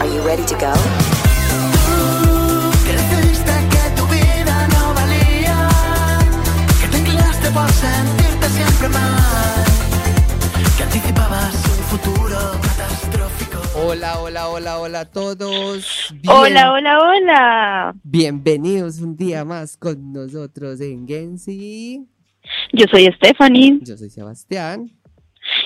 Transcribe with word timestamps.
Are 0.00 0.06
you 0.06 0.20
ready 0.22 0.44
to 0.44 0.54
go? 0.54 0.72
Que 2.86 2.92
decidiste 2.92 3.52
que 3.72 3.82
tu 3.96 4.06
vida 4.06 4.68
no 4.68 4.94
valía, 4.94 5.68
que 6.80 6.88
te 6.88 6.98
inclinaste 6.98 7.50
por 7.50 7.68
sentirte 7.70 8.48
siempre 8.48 8.88
mal, 8.88 9.64
que 10.76 10.82
anticipabas 10.82 11.54
un 11.54 11.84
futuro 11.98 12.38
catastrófico. 12.62 13.58
Hola, 13.78 14.18
hola, 14.20 14.48
hola, 14.48 14.78
hola 14.78 15.00
a 15.00 15.04
todos. 15.04 16.14
Bien- 16.14 16.34
Hola, 16.34 16.72
hola, 16.72 16.98
hola. 16.98 17.94
Bienvenidos 18.02 19.00
un 19.00 19.16
día 19.16 19.44
más 19.44 19.76
con 19.76 20.12
nosotros 20.12 20.80
en 20.80 21.06
Gensi. 21.06 22.06
Yo 22.72 22.86
soy 22.90 23.06
Stephanie 23.16 23.78
Yo 23.82 23.96
soy 23.96 24.10
Sebastián. 24.10 24.90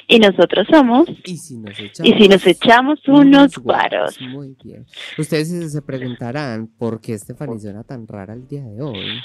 Y 0.08 0.18
nosotros 0.18 0.66
somos. 0.70 1.06
Y 1.24 1.36
si 1.36 1.56
nos 1.58 1.78
echamos, 1.78 2.10
Y 2.10 2.22
si 2.22 2.28
nos 2.28 2.46
echamos 2.46 3.08
unos 3.08 3.56
guaros. 3.58 4.20
Muy 4.20 4.56
bien. 4.62 4.86
Ustedes 5.18 5.72
se- 5.72 5.82
preguntarán 5.82 6.66
por 6.78 7.00
qué 7.00 7.16
Stephanie 7.18 7.58
suena 7.58 7.82
tan 7.84 8.06
rara 8.06 8.34
el 8.34 8.46
día 8.48 8.62
de 8.64 8.82
hoy. 8.82 9.20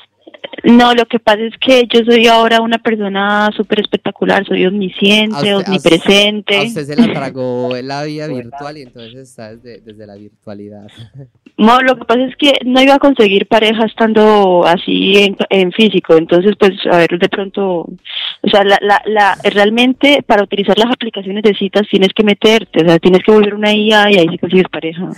No, 0.65 0.93
lo 0.93 1.05
que 1.05 1.19
pasa 1.19 1.39
es 1.43 1.53
que 1.57 1.87
yo 1.91 2.01
soy 2.03 2.27
ahora 2.27 2.59
una 2.61 2.79
persona 2.79 3.49
súper 3.55 3.79
espectacular, 3.79 4.45
soy 4.45 4.65
omnisciente, 4.65 5.35
A 5.35 5.39
usted- 5.39 5.51
a 5.53 5.57
usted- 5.57 5.67
omnipresente. 5.69 6.57
A 6.57 6.63
usted 6.63 6.85
se 6.85 6.95
la 6.97 7.13
tragó 7.13 7.69
la 7.81 8.03
vida 8.03 8.27
virtual 8.27 8.77
y 8.77 8.81
entonces 8.81 9.29
está 9.29 9.55
desde, 9.55 9.79
desde 9.81 10.05
la 10.05 10.15
virtualidad. 10.15 10.87
No, 11.57 11.81
lo 11.81 11.97
que 11.97 12.05
pasa 12.05 12.21
es 12.23 12.37
que 12.37 12.53
no 12.63 12.81
iba 12.81 12.93
a 12.95 12.99
conseguir 12.99 13.45
pareja 13.45 13.83
estando 13.83 14.63
así 14.65 15.17
en, 15.17 15.35
en 15.49 15.73
físico, 15.73 16.15
entonces 16.15 16.53
pues 16.57 16.71
a 16.89 16.95
ver 16.99 17.19
de 17.19 17.27
pronto, 17.27 17.79
o 17.79 18.49
sea, 18.49 18.63
la, 18.63 18.77
la, 18.81 19.01
la, 19.05 19.37
realmente 19.43 20.23
para 20.25 20.41
utilizar 20.43 20.77
las 20.79 20.89
aplicaciones 20.89 21.43
de 21.43 21.53
citas 21.55 21.81
tienes 21.91 22.13
que 22.15 22.23
meterte, 22.23 22.81
o 22.81 22.85
sea, 22.87 22.97
tienes 22.99 23.23
que 23.25 23.33
volver 23.33 23.55
una 23.55 23.73
IA 23.75 24.09
y 24.09 24.15
ahí 24.19 24.27
sí 24.29 24.37
consigues 24.37 24.67
pareja. 24.71 25.09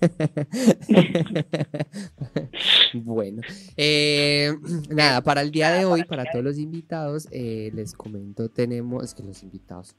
bueno, 2.94 3.42
eh, 3.76 4.52
nada, 4.90 5.22
para 5.22 5.42
el 5.42 5.50
día 5.50 5.70
de 5.70 5.84
hoy, 5.84 6.04
para 6.04 6.24
todos 6.30 6.44
los 6.44 6.58
invitados, 6.58 7.28
eh, 7.30 7.70
les 7.74 7.92
comento, 7.92 8.48
tenemos, 8.48 9.04
es 9.04 9.14
que 9.14 9.22
los 9.22 9.42
invitados, 9.42 9.96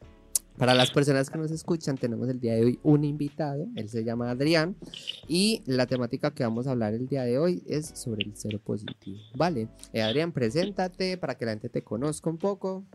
para 0.57 0.73
las 0.73 0.91
personas 0.91 1.29
que 1.29 1.37
nos 1.37 1.51
escuchan, 1.51 1.97
tenemos 1.97 2.29
el 2.29 2.39
día 2.39 2.53
de 2.53 2.65
hoy 2.65 2.79
un 2.83 3.03
invitado, 3.03 3.67
él 3.75 3.89
se 3.89 4.03
llama 4.03 4.29
Adrián, 4.29 4.75
y 5.27 5.63
la 5.65 5.87
temática 5.87 6.31
que 6.31 6.43
vamos 6.43 6.67
a 6.67 6.71
hablar 6.71 6.93
el 6.93 7.07
día 7.07 7.23
de 7.23 7.39
hoy 7.39 7.63
es 7.65 7.87
sobre 7.87 8.23
el 8.23 8.33
cero 8.35 8.59
positivo, 8.63 9.19
¿vale? 9.35 9.69
Eh, 9.93 10.01
Adrián, 10.01 10.31
preséntate 10.31 11.17
para 11.17 11.35
que 11.35 11.45
la 11.45 11.51
gente 11.51 11.69
te 11.69 11.83
conozca 11.83 12.29
un 12.29 12.37
poco. 12.37 12.85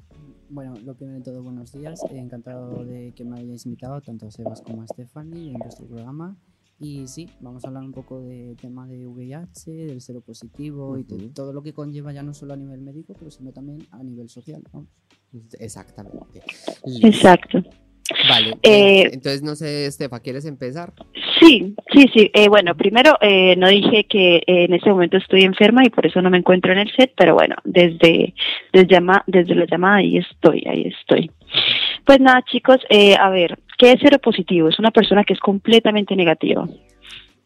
Bueno, 0.48 0.74
lo 0.84 0.94
primero 0.94 1.18
de 1.18 1.24
todo, 1.24 1.42
buenos 1.42 1.72
días. 1.72 2.00
Encantado 2.10 2.84
de 2.84 3.12
que 3.16 3.24
me 3.24 3.40
hayáis 3.40 3.66
invitado, 3.66 4.00
tanto 4.00 4.26
a 4.26 4.30
Sebas 4.30 4.62
como 4.62 4.82
a 4.82 4.86
Stephanie, 4.86 5.52
en 5.52 5.58
vuestro 5.58 5.86
programa. 5.86 6.36
Y 6.78 7.06
sí, 7.06 7.28
vamos 7.40 7.64
a 7.64 7.68
hablar 7.68 7.84
un 7.84 7.92
poco 7.92 8.20
del 8.20 8.56
tema 8.56 8.86
de 8.86 9.06
VIH, 9.06 9.70
del 9.70 10.00
cero 10.00 10.22
positivo 10.24 10.98
y 10.98 11.04
de 11.04 11.30
todo 11.30 11.52
lo 11.52 11.62
que 11.62 11.72
conlleva 11.72 12.12
ya 12.12 12.22
no 12.22 12.34
solo 12.34 12.52
a 12.52 12.56
nivel 12.56 12.82
médico, 12.82 13.14
pero 13.18 13.30
sino 13.30 13.50
también 13.52 13.86
a 13.92 14.02
nivel 14.02 14.28
social. 14.28 14.62
vamos. 14.72 14.88
Exactamente. 15.58 16.42
Exacto. 17.02 17.62
Vale, 18.28 18.50
Eh, 18.62 19.00
eh, 19.02 19.10
entonces 19.12 19.42
no 19.42 19.56
sé, 19.56 19.86
Estefa, 19.86 20.20
¿quieres 20.20 20.44
empezar? 20.44 20.92
Sí, 21.40 21.74
sí, 21.92 22.06
sí. 22.14 22.30
Eh, 22.34 22.48
bueno, 22.48 22.76
primero 22.76 23.14
eh, 23.20 23.56
no 23.56 23.68
dije 23.68 24.04
que 24.08 24.36
eh, 24.36 24.42
en 24.46 24.74
este 24.74 24.90
momento 24.90 25.16
estoy 25.16 25.42
enferma 25.42 25.84
y 25.84 25.90
por 25.90 26.06
eso 26.06 26.22
no 26.22 26.30
me 26.30 26.38
encuentro 26.38 26.72
en 26.72 26.78
el 26.78 26.92
set, 26.96 27.12
pero 27.16 27.34
bueno, 27.34 27.56
desde 27.64 28.34
desde, 28.72 28.86
llama, 28.88 29.24
desde 29.26 29.54
la 29.54 29.66
llamada 29.66 29.96
ahí 29.96 30.18
estoy, 30.18 30.62
ahí 30.68 30.92
estoy. 31.00 31.30
Pues 32.04 32.20
nada, 32.20 32.42
chicos, 32.48 32.78
eh, 32.90 33.16
a 33.16 33.28
ver, 33.30 33.58
¿qué 33.78 33.92
es 33.92 33.98
cero 34.02 34.18
positivo? 34.22 34.68
Es 34.68 34.78
una 34.78 34.90
persona 34.90 35.24
que 35.24 35.32
es 35.34 35.40
completamente 35.40 36.14
negativa. 36.16 36.68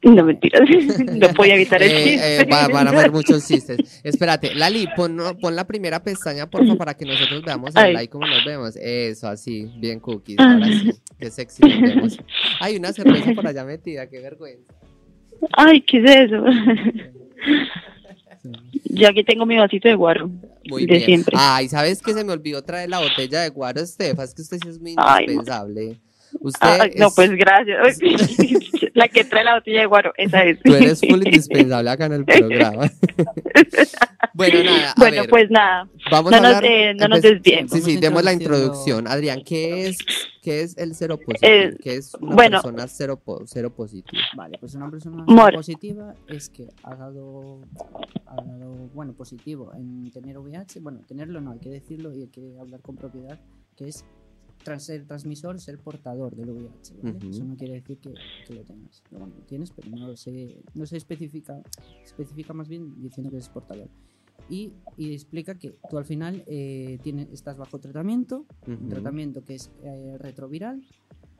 No 0.02 0.24
mentiras, 0.24 0.62
no 1.14 1.28
voy 1.36 1.50
a 1.50 1.56
evitar 1.56 1.82
el 1.82 1.90
Eh, 1.90 2.04
chiste. 2.04 2.36
eh, 2.40 2.44
va- 2.50 2.68
van 2.68 2.86
a 2.88 2.90
haber 2.90 3.12
muchos 3.12 3.46
chistes. 3.46 4.00
Espérate, 4.04 4.54
Lali, 4.54 4.86
pon, 4.96 5.18
pon 5.38 5.54
la 5.54 5.66
primera 5.66 6.02
pestaña, 6.02 6.48
por 6.48 6.62
favor, 6.62 6.78
para 6.78 6.94
que 6.94 7.04
nosotros 7.04 7.42
veamos 7.44 7.76
el 7.76 7.92
like 7.92 8.10
como 8.10 8.26
nos 8.26 8.42
vemos. 8.46 8.76
Eso, 8.76 9.28
así, 9.28 9.70
bien 9.78 10.00
cookies. 10.00 10.38
Ahora 10.38 10.66
sí, 10.68 10.90
qué 11.18 11.30
sexy 11.30 11.62
nos 11.68 11.80
vemos. 11.82 12.18
Hay 12.60 12.76
una 12.76 12.92
cerveza 12.94 13.32
por 13.34 13.46
allá 13.46 13.62
metida, 13.64 14.08
qué 14.08 14.20
vergüenza. 14.20 14.72
Ay, 15.52 15.82
¿qué 15.82 15.98
es 15.98 16.10
eso? 16.32 16.44
Yo 18.84 19.08
aquí 19.08 19.22
tengo 19.24 19.44
mi 19.46 19.56
vasito 19.58 19.88
de 19.88 19.94
guarro. 19.94 20.30
Muy 20.68 20.86
de 20.86 20.94
bien. 20.94 21.04
siempre. 21.04 21.36
Ay, 21.38 21.68
¿sabes 21.68 22.00
que 22.00 22.12
se 22.14 22.24
me 22.24 22.32
olvidó 22.32 22.62
traer 22.62 22.88
la 22.88 23.00
botella 23.00 23.42
de 23.42 23.48
guaro, 23.50 23.80
Estefa? 23.80 24.24
Es 24.24 24.34
que 24.34 24.42
usted 24.42 24.58
sí 24.62 24.68
es 24.68 24.80
muy 24.80 24.94
Ay, 24.96 25.26
no. 25.26 25.42
Usted 26.40 26.58
Ay, 26.80 26.92
no, 26.96 27.08
es- 27.08 27.14
pues 27.14 27.30
gracias. 27.32 27.98
la 28.94 29.08
que 29.08 29.24
trae 29.24 29.44
la 29.44 29.54
botella 29.56 29.80
de 29.80 29.86
guaro, 29.86 30.12
esa 30.16 30.44
es. 30.44 30.58
Tú 30.62 30.74
eres 30.74 31.00
full 31.00 31.22
indispensable 31.24 31.90
acá 31.90 32.06
en 32.06 32.12
el 32.12 32.24
programa. 32.26 32.90
bueno, 34.34 34.62
nada, 34.64 34.90
a 34.90 34.94
Bueno, 34.96 35.20
ver, 35.22 35.30
pues 35.30 35.50
nada, 35.50 35.88
vamos 36.10 36.30
no 36.30 36.36
a 36.38 36.40
nos, 36.40 36.54
hablar. 36.56 36.64
eh, 36.72 36.94
no 36.94 37.08
nos 37.08 37.18
empe- 37.20 37.34
desviemos. 37.34 37.72
Sí, 37.72 37.80
sí, 37.82 37.96
demos 37.98 38.22
la 38.24 38.32
introducción. 38.32 39.06
Adrián, 39.08 39.42
¿qué 39.44 39.86
es, 39.88 39.98
qué 40.42 40.62
es 40.62 40.76
el 40.78 40.94
cero 40.94 41.18
positivo? 41.18 41.50
Eh, 41.52 41.76
¿Qué 41.82 41.96
es 41.96 42.14
una 42.14 42.34
bueno. 42.34 42.62
persona 42.62 42.86
cero, 42.88 43.20
po- 43.22 43.42
cero 43.46 43.70
positivo? 43.74 44.22
Vale, 44.36 44.58
pues 44.58 44.74
una 44.74 44.90
persona 44.90 45.24
Mor- 45.26 45.54
positiva 45.54 46.14
es 46.28 46.48
que 46.48 46.68
ha 46.84 46.94
dado, 46.94 47.60
ha 48.26 48.36
dado, 48.36 48.88
bueno, 48.94 49.12
positivo 49.14 49.72
en 49.74 50.10
tener 50.10 50.38
VIH. 50.38 50.80
Bueno, 50.80 51.00
tenerlo 51.06 51.40
no, 51.40 51.52
hay 51.52 51.58
que 51.58 51.70
decirlo 51.70 52.12
y 52.14 52.22
hay 52.22 52.28
que 52.28 52.56
hablar 52.60 52.80
con 52.80 52.96
propiedad, 52.96 53.38
que 53.76 53.88
es 53.88 54.04
tras 54.62 54.84
ser 54.84 55.06
transmisor, 55.06 55.60
ser 55.60 55.78
portador 55.78 56.34
del 56.36 56.50
VIH. 56.50 56.94
¿vale? 57.02 57.16
Ujú. 57.16 57.30
Eso 57.30 57.44
no 57.44 57.56
quiere 57.56 57.74
decir 57.74 57.98
que, 57.98 58.12
que 58.46 58.54
lo 58.54 58.62
tengas. 58.62 59.02
Pero 59.08 59.20
bueno, 59.20 59.34
lo 59.38 59.44
tienes, 59.46 59.70
pero 59.70 59.88
no 59.90 60.16
se, 60.16 60.62
no 60.74 60.86
se 60.86 60.96
especifica, 60.96 61.60
especifica 62.04 62.52
más 62.52 62.68
bien 62.68 63.00
diciendo 63.02 63.30
que 63.30 63.38
es 63.38 63.48
portador. 63.48 63.88
Y, 64.48 64.72
y 64.96 65.12
explica 65.14 65.54
que 65.54 65.76
tú 65.88 65.96
al 65.96 66.04
final 66.04 66.42
eh, 66.46 66.98
tienes, 67.02 67.28
estás 67.32 67.56
bajo 67.56 67.78
tratamiento, 67.78 68.46
un 68.66 68.74
Ujú. 68.74 68.88
tratamiento 68.88 69.44
que 69.44 69.54
es 69.54 69.70
eh, 69.84 70.16
retroviral, 70.18 70.82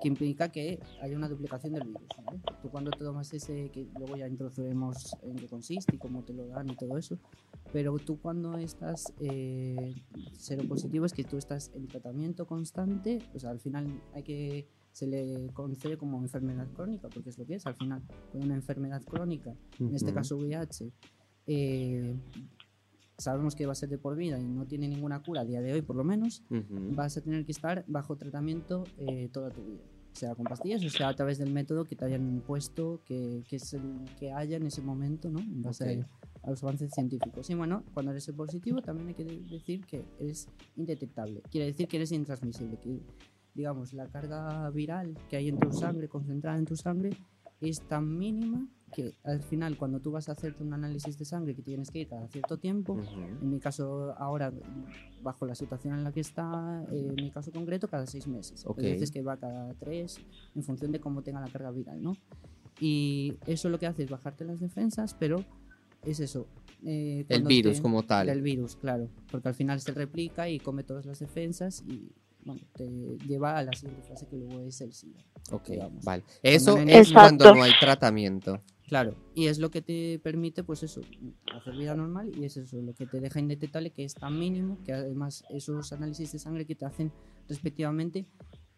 que 0.01 0.09
implica 0.09 0.51
que 0.51 0.81
haya 1.03 1.17
una 1.17 1.29
duplicación 1.29 1.75
del 1.75 1.85
virus. 1.85 2.09
¿vale? 2.25 2.41
Tú 2.63 2.71
cuando 2.71 2.91
te 2.91 2.99
tomas 3.05 3.33
ese, 3.33 3.71
que 3.71 3.89
luego 3.99 4.17
ya 4.17 4.27
introduciremos 4.29 5.17
en 5.23 5.37
qué 5.37 5.47
consiste 5.47 5.97
y 5.97 5.99
cómo 5.99 6.23
te 6.23 6.33
lo 6.33 6.47
dan 6.47 6.71
y 6.71 6.77
todo 6.77 6.97
eso, 6.97 7.19
pero 7.73 7.97
tú 7.99 8.21
cuando 8.21 8.57
estás 8.59 9.13
eh, 9.21 9.95
cero 10.33 10.63
positivo 10.69 11.05
es 11.07 11.13
que 11.13 11.25
tú 11.25 11.37
estás 11.37 11.71
en 11.75 11.87
tratamiento 11.87 12.47
constante, 12.47 13.19
o 13.35 13.39
sea, 13.39 13.51
al 13.51 13.61
final 13.61 14.03
hay 14.15 14.23
que 14.23 14.69
se 14.93 15.07
le 15.07 15.51
concede 15.53 15.97
como 15.97 16.19
enfermedad 16.21 16.67
crónica, 16.75 17.09
porque 17.09 17.31
es 17.31 17.39
lo 17.39 17.47
que 17.47 17.55
es, 17.55 17.67
al 17.67 17.75
final, 17.77 18.03
con 18.33 18.43
una 18.43 18.55
enfermedad 18.55 19.03
crónica, 19.05 19.55
en 19.79 19.95
este 19.95 20.13
caso 20.13 20.37
VIH, 20.37 20.93
eh, 21.47 22.17
sabemos 23.21 23.55
que 23.55 23.67
va 23.67 23.73
a 23.73 23.77
ser 23.77 23.89
de 23.89 23.99
por 23.99 24.17
vida 24.17 24.39
y 24.41 24.45
no 24.45 24.67
tiene 24.67 24.89
ninguna 24.89 25.23
cura 25.23 25.43
a 25.43 25.45
día 25.45 25.61
de 25.61 25.73
hoy 25.73 25.83
por 25.83 25.95
lo 25.97 26.05
menos, 26.05 26.43
Ujú. 26.51 26.95
vas 26.95 27.17
a 27.17 27.21
tener 27.21 27.45
que 27.45 27.53
estar 27.53 27.85
bajo 27.87 28.17
tratamiento 28.17 28.85
eh, 28.99 29.29
toda 29.33 29.51
tu 29.51 29.63
vida. 29.65 29.85
Sea 30.13 30.35
con 30.35 30.45
pastillas 30.45 30.85
o 30.85 30.91
sea 30.91 31.09
a 31.09 31.15
través 31.15 31.39
del 31.39 31.51
método 31.53 31.85
que 31.85 31.97
te 31.97 32.05
hayan 32.05 32.29
impuesto, 32.29 33.01
que, 33.07 33.43
que 33.49 33.57
es 33.57 33.73
el 33.75 33.83
que 34.19 34.33
haya 34.33 34.57
en 34.57 34.67
ese 34.67 34.83
momento, 34.83 35.31
¿no? 35.31 35.39
En 35.39 35.63
base 35.63 36.05
a, 36.43 36.47
a 36.47 36.51
los 36.51 36.63
avances 36.63 36.93
científicos. 36.93 37.49
Y 37.49 37.55
bueno, 37.55 37.85
cuando 37.95 38.13
eres 38.13 38.27
positivo 38.33 38.83
también 38.83 39.09
hay 39.09 39.15
que 39.15 39.25
de- 39.25 39.41
decir 39.43 39.85
que 39.87 40.05
eres 40.19 40.49
indetectable. 40.77 41.43
Quiere 41.51 41.67
decir 41.69 41.87
que 41.89 41.97
eres 41.97 42.13
intransmisible, 42.13 42.79
que 42.79 43.01
digamos 43.55 43.93
la 43.93 44.07
carga 44.09 44.69
viral 44.71 45.17
que 45.29 45.37
hay 45.37 45.49
en 45.49 45.59
tu 45.59 45.73
sangre, 45.73 46.09
concentrada 46.09 46.59
en 46.59 46.65
tu 46.67 46.77
sangre, 46.77 47.11
es 47.61 47.81
tan 47.83 48.19
mínima 48.19 48.67
que 48.91 49.15
al 49.25 49.41
final 49.43 49.77
cuando 49.77 50.01
tú 50.01 50.11
vas 50.11 50.29
a 50.29 50.33
hacerte 50.33 50.63
un 50.63 50.73
análisis 50.73 51.19
de 51.19 51.25
sangre 51.25 51.55
que 51.55 51.63
tienes 51.63 51.91
que 51.91 52.01
ir 52.01 52.09
cada 52.09 52.27
cierto 52.29 52.59
tiempo, 52.59 52.95
Ujú. 52.95 53.21
en 53.43 53.51
mi 53.51 53.61
caso, 53.61 54.15
ahora, 54.19 54.53
bajo 55.23 55.47
la 55.47 55.55
situación 55.55 55.95
en 55.95 56.05
la 56.05 56.13
que 56.13 56.21
está, 56.21 56.83
eh, 56.91 57.09
en 57.11 57.15
mi 57.25 57.31
caso 57.31 57.51
concreto, 57.53 57.89
cada 57.89 58.07
seis 58.07 58.27
meses. 58.27 58.65
Ok. 58.67 58.79
Hay 58.79 58.93
veces 58.93 59.11
que 59.11 59.23
va 59.23 59.37
cada 59.37 59.75
tres, 59.75 60.21
en 60.55 60.63
función 60.63 60.93
de 60.93 61.01
cómo 61.01 61.23
tenga 61.23 61.41
la 61.41 61.49
carga 61.49 61.71
viral, 61.71 62.03
¿no? 62.03 62.17
Y 62.81 63.35
eso 63.47 63.69
lo 63.69 63.79
que 63.79 63.87
hace 63.87 64.03
es 64.05 64.11
bajarte 64.11 64.45
las 64.45 64.61
defensas, 64.61 65.15
pero 65.19 65.45
es 66.05 66.21
eso. 66.21 66.47
eh, 66.83 67.21
El 67.21 67.27
cuando 67.27 67.49
virus 67.51 67.77
te- 67.77 67.83
como 67.83 68.03
tal. 68.05 68.29
El 68.31 68.41
virus, 68.41 68.77
claro. 68.77 69.09
Porque 69.31 69.49
al 69.49 69.55
final 69.55 69.81
se 69.81 69.93
replica 69.93 70.49
y 70.49 70.59
come 70.59 70.83
todas 70.83 71.05
las 71.05 71.19
defensas 71.19 71.85
y 71.87 72.11
bueno, 72.43 72.63
te 72.75 72.89
lleva 73.29 73.59
a 73.59 73.63
la 73.63 73.75
siguiente 73.75 74.03
fase 74.09 74.27
que 74.27 74.39
luego 74.39 74.61
es 74.61 74.81
el 74.81 74.95
SIDA. 74.95 75.21
Ok, 75.53 75.69
digamos. 75.69 76.03
vale. 76.03 76.25
Eso 76.43 76.77
no- 76.83 76.91
es 76.91 77.13
cuando 77.13 77.55
no 77.55 77.63
hay 77.63 77.73
tratamiento. 77.79 78.63
Claro, 78.91 79.15
y 79.37 79.47
es 79.47 79.61
lo 79.61 79.71
que 79.71 79.83
te 79.83 80.19
permite, 80.19 80.65
pues 80.65 80.83
eso, 80.83 81.01
hacer 81.55 81.77
vida 81.77 81.95
normal 81.95 82.33
y 82.37 82.45
es 82.45 82.57
eso, 82.57 82.83
lo 82.83 82.93
que 82.93 83.07
te 83.07 83.21
deja 83.21 83.39
indetectable, 83.39 83.91
que 83.93 84.03
es 84.03 84.15
tan 84.15 84.37
mínimo, 84.37 84.79
que 84.85 84.93
además 84.93 85.45
esos 85.49 85.93
análisis 85.93 86.33
de 86.33 86.41
sangre 86.41 86.67
que 86.67 86.75
te 86.75 86.87
hacen 86.87 87.13
respectivamente, 87.49 88.27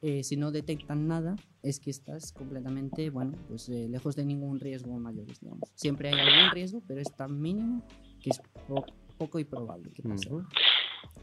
eh, 0.03 0.23
si 0.23 0.37
no 0.37 0.51
detectan 0.53 1.09
nada, 1.09 1.35
es 1.63 1.81
que 1.81 1.91
estás 1.91 2.31
completamente, 2.33 3.09
bueno, 3.09 3.39
pues 3.49 3.71
eh, 3.71 3.89
lejos 3.89 4.15
de 4.15 4.27
ningún 4.27 4.61
riesgo 4.61 4.99
mayor, 4.99 5.25
digamos. 5.41 5.61
Siempre 5.77 6.11
hay 6.11 6.21
algún 6.21 6.51
riesgo, 6.53 6.83
pero 6.87 7.01
es 7.01 7.11
tan 7.17 7.41
mínimo 7.41 7.83
que 8.21 8.29
es 8.31 8.41
po- 8.69 8.85
poco 9.17 9.39
y 9.39 9.45
probable 9.45 9.91
que 9.93 10.03
pase. 10.03 10.29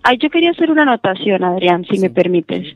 Ay, 0.01 0.17
yo 0.17 0.29
quería 0.29 0.51
hacer 0.51 0.71
una 0.71 0.83
anotación, 0.83 1.43
Adrián, 1.43 1.83
si 1.83 1.97
Sí. 1.97 2.01
me 2.01 2.09
permites. 2.09 2.73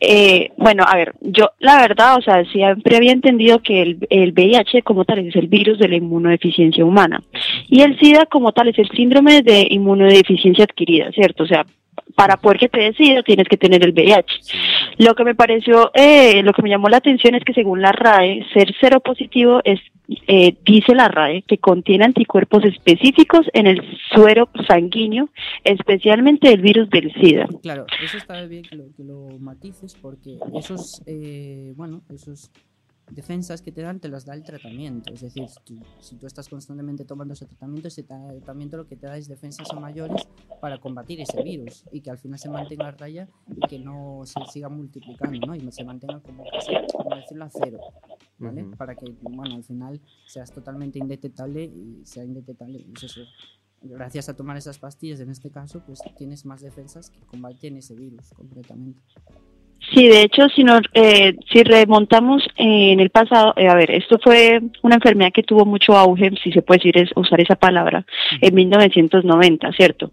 Eh, 0.00 0.50
bueno, 0.56 0.84
a 0.86 0.96
ver, 0.96 1.14
yo 1.20 1.50
la 1.60 1.80
verdad, 1.80 2.16
o 2.18 2.20
sea, 2.20 2.44
siempre 2.46 2.96
había 2.96 3.12
entendido 3.12 3.60
que 3.60 3.80
el, 3.80 4.06
el 4.10 4.32
VIH 4.32 4.82
como 4.82 5.04
tal 5.04 5.20
es 5.20 5.36
el 5.36 5.46
virus 5.46 5.78
de 5.78 5.88
la 5.88 5.96
inmunodeficiencia 5.96 6.84
humana 6.84 7.22
y 7.68 7.82
el 7.82 7.96
SIDA 8.00 8.26
como 8.26 8.50
tal 8.52 8.68
es 8.68 8.78
el 8.78 8.88
síndrome 8.90 9.42
de 9.42 9.66
inmunodeficiencia 9.70 10.64
adquirida, 10.64 11.12
¿cierto? 11.12 11.44
O 11.44 11.46
sea, 11.46 11.64
para 12.14 12.36
poder 12.36 12.58
que 12.58 12.68
te 12.68 12.80
decidas 12.80 13.24
tienes 13.24 13.48
que 13.48 13.56
tener 13.56 13.84
el 13.84 13.92
VIH. 13.92 14.34
Lo 14.98 15.14
que 15.14 15.24
me 15.24 15.34
pareció, 15.34 15.90
eh, 15.94 16.42
lo 16.42 16.52
que 16.52 16.62
me 16.62 16.68
llamó 16.68 16.88
la 16.88 16.98
atención 16.98 17.34
es 17.34 17.44
que 17.44 17.54
según 17.54 17.82
la 17.82 17.92
RAE, 17.92 18.46
ser 18.52 18.74
cero 18.80 19.00
positivo 19.00 19.60
es, 19.64 19.80
eh, 20.28 20.56
dice 20.64 20.94
la 20.94 21.08
RAE, 21.08 21.42
que 21.42 21.58
contiene 21.58 22.04
anticuerpos 22.04 22.64
específicos 22.64 23.46
en 23.52 23.66
el 23.66 23.82
suero 24.14 24.48
sanguíneo, 24.68 25.28
especialmente 25.64 26.52
el 26.52 26.60
virus 26.60 26.88
del 26.90 27.12
SIDA. 27.14 27.46
Claro, 27.62 27.86
eso 28.02 28.16
está 28.16 28.44
bien 28.46 28.62
que 28.62 28.76
lo, 28.76 28.84
que 28.96 29.04
lo 29.04 29.38
matices 29.40 29.96
porque 30.00 30.38
esos, 30.54 31.02
eh, 31.06 31.72
bueno, 31.76 32.02
esos 32.10 32.50
defensas 33.10 33.62
que 33.62 33.70
te 33.72 33.82
dan 33.82 34.00
te 34.00 34.08
las 34.08 34.24
da 34.24 34.34
el 34.34 34.42
tratamiento. 34.42 35.12
Es 35.12 35.20
decir, 35.20 35.48
tú- 35.64 35.78
si 36.00 36.16
tú 36.16 36.26
estás 36.26 36.48
constantemente 36.48 37.04
tomando 37.04 37.34
ese 37.34 37.46
tratamiento, 37.46 37.88
ese 37.88 38.02
tratamiento 38.02 38.76
lo 38.76 38.86
que 38.86 38.96
te 38.96 39.06
da 39.06 39.16
es 39.16 39.28
defensas 39.28 39.72
a 39.72 39.76
mayores 39.76 40.28
para 40.60 40.78
combatir 40.80 41.20
ese 41.20 41.42
virus 41.42 41.84
y 41.92 42.00
que 42.00 42.10
al 42.10 42.18
final 42.18 42.38
se 42.38 42.48
mantenga 42.48 42.88
a 42.88 42.92
raya 42.92 43.28
y 43.56 43.66
que 43.66 43.78
no 43.78 44.22
se 44.24 44.44
siga 44.46 44.68
multiplicando, 44.68 45.46
¿no? 45.46 45.54
Y 45.54 45.70
se 45.70 45.84
mantenga 45.84 46.20
como, 46.20 46.48
casi, 46.48 46.72
como 46.96 47.14
decirlo, 47.16 47.44
a 47.44 47.50
cero, 47.50 47.78
¿vale? 48.38 48.62
Ujú. 48.64 48.76
Para 48.76 48.94
que, 48.96 49.06
bueno, 49.22 49.56
al 49.56 49.64
final 49.64 50.00
seas 50.26 50.50
totalmente 50.52 50.98
indetectable 50.98 51.64
y 51.64 52.02
sea 52.04 52.24
indetectable. 52.24 52.78
y 52.78 52.92
es 52.96 53.04
eso. 53.04 53.20
Gracias 53.82 54.30
a 54.30 54.34
tomar 54.34 54.56
esas 54.56 54.78
pastillas, 54.78 55.20
en 55.20 55.28
este 55.30 55.50
caso, 55.50 55.82
pues 55.84 56.02
tienes 56.16 56.46
más 56.46 56.62
defensas 56.62 57.10
que 57.10 57.20
combaten 57.26 57.76
ese 57.76 57.94
virus 57.94 58.32
concretamente. 58.32 59.02
Sí, 59.92 60.08
de 60.08 60.22
hecho, 60.22 60.48
si, 60.48 60.64
nos, 60.64 60.80
eh, 60.94 61.36
si 61.52 61.62
remontamos 61.62 62.42
en 62.56 63.00
el 63.00 63.10
pasado, 63.10 63.52
eh, 63.56 63.68
a 63.68 63.74
ver, 63.74 63.90
esto 63.90 64.18
fue 64.22 64.60
una 64.82 64.96
enfermedad 64.96 65.32
que 65.32 65.42
tuvo 65.42 65.66
mucho 65.66 65.96
auge, 65.96 66.30
si 66.42 66.52
se 66.52 66.62
puede 66.62 66.78
decir 66.78 66.98
es, 66.98 67.10
usar 67.14 67.40
esa 67.40 67.54
palabra, 67.54 68.04
en 68.40 68.54
1990, 68.54 69.72
¿cierto? 69.72 70.10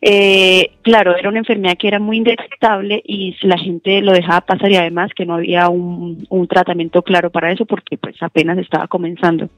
Eh, 0.00 0.72
claro, 0.82 1.16
era 1.16 1.28
una 1.28 1.38
enfermedad 1.38 1.76
que 1.78 1.88
era 1.88 2.00
muy 2.00 2.18
indetectable 2.18 3.02
y 3.06 3.36
la 3.42 3.56
gente 3.56 4.02
lo 4.02 4.12
dejaba 4.12 4.40
pasar 4.40 4.70
y 4.70 4.76
además 4.76 5.10
que 5.14 5.24
no 5.24 5.34
había 5.34 5.68
un, 5.68 6.26
un 6.28 6.48
tratamiento 6.48 7.02
claro 7.02 7.30
para 7.30 7.52
eso 7.52 7.64
porque 7.64 7.96
pues 7.96 8.16
apenas 8.20 8.58
estaba 8.58 8.88
comenzando. 8.88 9.48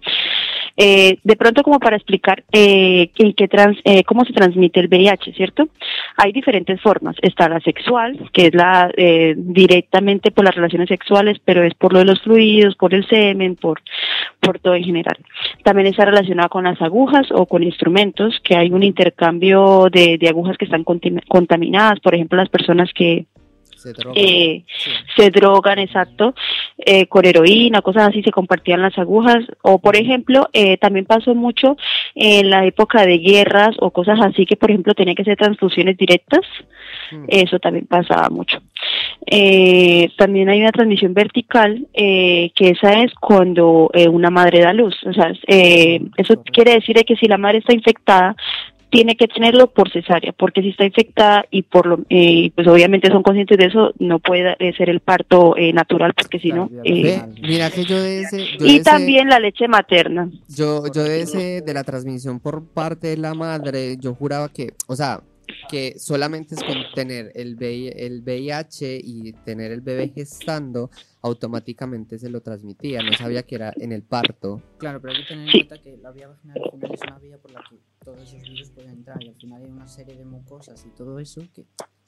Eh, 0.76 1.18
de 1.24 1.36
pronto 1.36 1.62
como 1.62 1.78
para 1.78 1.96
explicar 1.96 2.44
eh, 2.52 3.10
qué- 3.14 3.34
qué 3.34 3.48
eh, 3.84 4.02
cómo 4.04 4.24
se 4.24 4.32
transmite 4.32 4.80
el 4.80 4.88
VIH, 4.88 5.32
¿cierto? 5.32 5.68
Hay 6.16 6.32
diferentes 6.32 6.80
formas. 6.80 7.16
Está 7.22 7.48
la 7.48 7.60
sexual, 7.60 8.28
que 8.32 8.46
es 8.46 8.54
la 8.54 8.90
eh, 8.96 9.34
directamente 9.36 10.30
por 10.30 10.44
las 10.44 10.54
relaciones 10.54 10.88
sexuales, 10.88 11.38
pero 11.44 11.62
es 11.62 11.74
por 11.74 11.92
lo 11.92 12.00
de 12.00 12.04
los 12.04 12.20
fluidos, 12.22 12.76
por 12.76 12.92
el 12.94 13.06
semen, 13.08 13.56
por, 13.56 13.80
por 14.40 14.58
todo 14.58 14.74
en 14.74 14.84
general. 14.84 15.16
También 15.62 15.86
está 15.88 16.04
relacionada 16.04 16.48
con 16.48 16.64
las 16.64 16.80
agujas 16.82 17.26
o 17.32 17.46
con 17.46 17.62
instrumentos, 17.62 18.38
que 18.42 18.56
hay 18.56 18.70
un 18.70 18.82
intercambio 18.82 19.88
de, 19.90 20.18
de 20.18 20.28
agujas 20.28 20.56
que 20.58 20.66
están 20.66 20.84
contaminadas, 20.84 22.00
por 22.00 22.14
ejemplo, 22.14 22.36
las 22.36 22.48
personas 22.50 22.92
que 22.92 23.26
Se 23.86 23.92
droga. 23.92 24.20
eh, 24.20 24.64
Sí. 24.78 24.90
se 25.16 25.30
drogan, 25.30 25.78
exacto, 25.78 26.34
eh, 26.78 27.06
con 27.06 27.24
heroína, 27.24 27.82
cosas 27.82 28.08
así, 28.08 28.22
se 28.22 28.30
compartían 28.30 28.82
las 28.82 28.96
agujas. 28.98 29.44
O, 29.62 29.78
por 29.78 29.96
ejemplo, 29.96 30.48
eh, 30.52 30.76
también 30.78 31.06
pasó 31.06 31.34
mucho 31.34 31.76
en 32.14 32.50
la 32.50 32.66
época 32.66 33.06
de 33.06 33.18
guerras 33.18 33.76
o 33.78 33.90
cosas 33.90 34.18
así 34.20 34.44
que, 34.46 34.56
por 34.56 34.70
ejemplo, 34.70 34.94
tenía 34.94 35.14
que 35.14 35.24
ser 35.24 35.36
transfusiones 35.36 35.96
directas. 35.96 36.40
Mm. 37.12 37.24
Eso 37.28 37.58
también 37.58 37.86
pasaba 37.86 38.28
mucho. 38.30 38.58
Eh, 39.26 40.10
también 40.16 40.48
hay 40.48 40.60
una 40.60 40.72
transmisión 40.72 41.14
vertical, 41.14 41.86
eh, 41.94 42.50
que 42.54 42.70
esa 42.70 43.02
es 43.02 43.12
cuando 43.14 43.90
eh, 43.94 44.08
una 44.08 44.30
madre 44.30 44.60
da 44.60 44.72
luz. 44.72 44.94
O 45.04 45.12
sea, 45.12 45.32
eh, 45.46 46.00
eso 46.16 46.42
quiere 46.44 46.74
decir 46.74 46.96
de 46.96 47.04
que 47.04 47.16
si 47.16 47.26
la 47.26 47.38
madre 47.38 47.58
está 47.58 47.74
infectada, 47.74 48.36
tiene 48.96 49.16
que 49.16 49.28
tenerlo 49.28 49.66
por 49.72 49.90
cesárea, 49.90 50.32
porque 50.32 50.62
si 50.62 50.70
está 50.70 50.84
infectada 50.84 51.44
y 51.50 51.62
por 51.62 51.86
lo, 51.86 52.00
eh, 52.10 52.50
pues 52.54 52.66
obviamente 52.66 53.08
son 53.10 53.22
conscientes 53.22 53.58
de 53.58 53.66
eso, 53.66 53.92
no 53.98 54.18
puede 54.18 54.56
ser 54.76 54.88
el 54.90 55.00
parto 55.00 55.56
eh, 55.56 55.72
natural, 55.72 56.12
porque 56.14 56.38
si 56.38 56.48
no. 56.50 56.70
Eh, 56.84 57.02
Ve, 57.02 57.22
mira 57.42 57.70
que 57.70 57.84
yo 57.84 58.00
de 58.02 58.20
ese, 58.22 58.38
yo 58.58 58.64
de 58.66 58.72
y 58.72 58.74
ese- 58.76 58.84
también 58.84 59.28
la 59.28 59.38
leche 59.38 59.68
materna. 59.68 60.28
yo, 60.48 60.84
yo 60.94 61.02
de 61.04 61.20
ese, 61.22 61.60
de 61.62 61.74
la 61.74 61.84
transmisión 61.84 62.40
por 62.40 62.64
parte 62.64 63.08
de 63.08 63.16
la 63.16 63.34
madre, 63.34 63.96
yo 63.98 64.14
juraba 64.14 64.48
que, 64.48 64.70
o 64.86 64.96
sea, 64.96 65.20
que 65.68 65.98
solamente 65.98 66.54
es 66.54 66.62
con 66.62 66.76
tener 66.94 67.32
el, 67.34 67.56
VI 67.56 67.88
el 67.94 68.22
VIH 68.22 69.00
y 69.02 69.32
tener 69.44 69.72
el 69.72 69.80
bebé 69.80 70.08
gestando, 70.14 70.90
automáticamente 71.22 72.18
se 72.18 72.28
lo 72.30 72.40
transmitía. 72.40 73.02
No 73.02 73.12
sabía 73.14 73.42
que 73.44 73.54
era 73.56 73.72
en 73.76 73.92
el 73.92 74.02
parto. 74.02 74.62
Claro, 74.78 75.00
pero 75.00 75.14
hay 75.14 75.22
que 75.22 75.28
tener 75.28 75.46
en 75.46 75.52
cuenta 75.52 75.78
que 75.82 75.96
la 75.98 76.10
vía 76.12 76.28
vaginal 76.28 76.58
al 76.64 76.70
final 76.70 76.94
es 76.94 77.00
una 77.02 77.18
vía 77.18 77.38
por 77.38 77.50
la 77.52 77.62
que 77.68 77.76
todos 78.04 78.22
esos 78.32 78.48
virus 78.48 78.70
pueden 78.70 78.90
entrar 78.92 79.22
y 79.22 79.28
al 79.28 79.34
final 79.36 79.62
hay 79.62 79.70
una 79.70 79.88
serie 79.88 80.16
de 80.16 80.24
mucosas 80.24 80.84
y 80.86 80.90
todo 80.96 81.18
eso 81.18 81.42
que, 81.54 81.64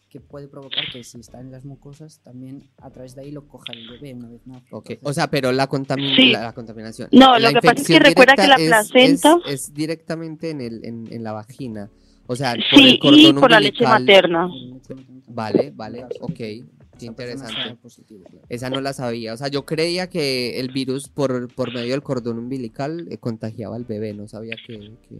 que 0.08 0.20
puede 0.20 0.48
provocar 0.48 0.84
que 0.92 1.02
si 1.04 1.18
está 1.20 1.40
en 1.40 1.50
las 1.50 1.64
mucosas 1.64 2.20
también 2.22 2.70
a 2.78 2.90
través 2.90 3.14
de 3.14 3.22
ahí 3.22 3.30
lo 3.32 3.46
coja 3.46 3.72
el 3.72 3.88
bebé 3.90 4.14
una 4.14 4.28
vez 4.28 4.40
nace. 4.46 4.66
Ok, 4.70 4.90
Entonces, 4.90 5.10
o 5.10 5.12
sea, 5.12 5.28
pero 5.30 5.52
la, 5.52 5.68
contamin- 5.68 6.16
Sí. 6.16 6.32
la, 6.32 6.42
la 6.42 6.52
contaminación. 6.54 7.08
No, 7.12 7.38
la 7.38 7.50
lo 7.50 7.60
que 7.60 7.66
pasa 7.68 7.82
es 7.82 7.86
que 7.88 7.98
recuerda 7.98 8.34
que 8.36 8.46
la 8.46 8.54
es- 8.56 8.68
placenta- 8.68 9.36
Es, 9.46 9.52
es 9.68 9.74
directamente 9.74 10.50
en, 10.50 10.60
el, 10.60 10.84
en, 10.84 11.12
en 11.12 11.22
la 11.24 11.32
vagina. 11.32 11.90
O 12.30 12.36
sea, 12.36 12.52
por 12.54 12.78
Sí, 12.78 12.88
el 12.90 12.98
cordón 13.00 13.20
y 13.20 13.32
por 13.32 13.50
la 13.50 13.58
leche 13.60 13.84
umbilical. 13.84 14.00
materna. 14.00 14.48
leche. 14.48 14.94
Vale, 15.28 15.72
vale, 15.74 16.04
ok, 16.20 16.34
qué 16.34 16.62
interesante. 17.00 17.54
sea 17.54 17.74
positivo, 17.76 18.24
claro. 18.30 18.46
Esa 18.48 18.70
no 18.70 18.80
la 18.80 18.92
sabía. 18.92 19.32
O 19.32 19.36
sea, 19.36 19.48
yo 19.48 19.64
creía 19.64 20.08
que 20.08 20.60
el 20.60 20.70
virus 20.70 21.08
por, 21.08 21.52
por 21.54 21.72
medio 21.72 21.92
del 21.92 22.02
cordón 22.02 22.38
umbilical 22.38 23.06
eh, 23.10 23.18
contagiaba 23.18 23.76
al 23.76 23.84
bebé. 23.84 24.12
No 24.14 24.28
sabía 24.28 24.56
que, 24.66 24.78
que, 25.08 25.16